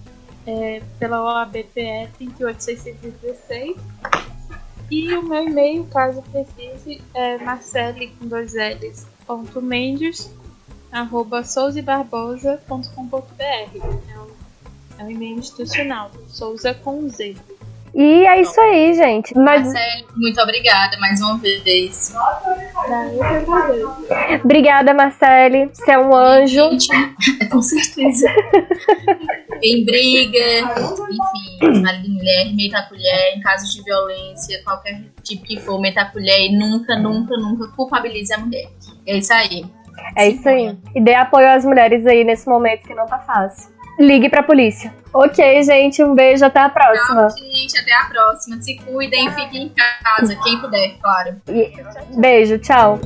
é, 0.45 0.81
pela 0.99 1.23
OABPE 1.23 2.09
38616. 2.17 3.75
E 4.91 5.15
o 5.15 5.23
meu 5.23 5.43
e-mail, 5.43 5.85
caso 5.85 6.21
precise, 6.23 7.01
é 7.13 7.37
marcele 7.39 8.13
com 8.19 8.27
dois 8.27 8.53
L's, 8.53 9.07
souzebarbosa.com.br. 11.43 13.43
É 13.43 14.19
um, 14.19 14.27
é 14.99 15.03
um 15.03 15.09
e-mail 15.09 15.39
institucional, 15.39 16.11
Souza 16.27 16.73
com 16.73 17.09
Z. 17.09 17.35
E 17.95 18.27
é 18.27 18.41
isso 18.41 18.59
aí, 18.59 18.93
gente. 18.93 19.33
Mas 19.37 19.63
Marcele, 19.63 20.05
muito 20.17 20.41
obrigada 20.41 20.99
mais 20.99 21.21
uma 21.21 21.37
vez. 21.37 22.13
Obrigada, 24.43 24.93
Marcele. 24.93 25.69
Você 25.73 25.93
é 25.93 25.97
um 25.97 26.13
anjo. 26.13 26.71
Com 27.49 27.61
certeza. 27.61 28.27
Quem 29.61 29.85
briga, 29.85 30.75
enfim, 31.09 31.81
marido 31.81 32.07
e 32.07 32.09
mulher, 32.09 32.53
meta 32.53 32.79
a 32.79 32.89
colher, 32.89 33.37
em 33.37 33.39
casos 33.39 33.73
de 33.73 33.81
violência, 33.81 34.61
qualquer 34.65 35.01
tipo 35.23 35.45
que 35.45 35.57
for, 35.61 35.79
meta 35.79 36.01
a 36.01 36.11
colher 36.11 36.51
e 36.51 36.57
nunca, 36.57 36.99
nunca, 36.99 37.37
nunca 37.37 37.69
culpabilize 37.69 38.33
a 38.33 38.39
mulher. 38.39 38.67
É 39.07 39.17
isso 39.17 39.33
aí. 39.33 39.65
É 40.15 40.29
isso 40.29 40.47
aí. 40.47 40.77
E 40.93 41.01
dê 41.01 41.13
apoio 41.13 41.49
às 41.49 41.65
mulheres 41.65 42.05
aí 42.05 42.23
nesse 42.23 42.47
momento 42.47 42.83
que 42.83 42.93
não 42.93 43.05
tá 43.05 43.19
fácil. 43.19 43.73
Ligue 43.99 44.29
pra 44.29 44.43
polícia. 44.43 44.93
Ok, 45.13 45.63
gente. 45.63 46.03
Um 46.03 46.13
beijo. 46.13 46.45
Até 46.45 46.59
a 46.59 46.69
próxima. 46.69 47.27
Tchau, 47.27 47.37
gente. 47.37 47.79
Até 47.79 47.93
a 47.93 48.05
próxima. 48.05 48.61
Se 48.61 48.75
cuidem, 48.79 49.29
fiquem 49.31 49.63
em 49.63 49.69
casa, 49.69 50.35
quem 50.43 50.59
puder, 50.59 50.97
claro. 51.01 51.41
Beijo. 52.17 52.59
Tchau. 52.59 52.99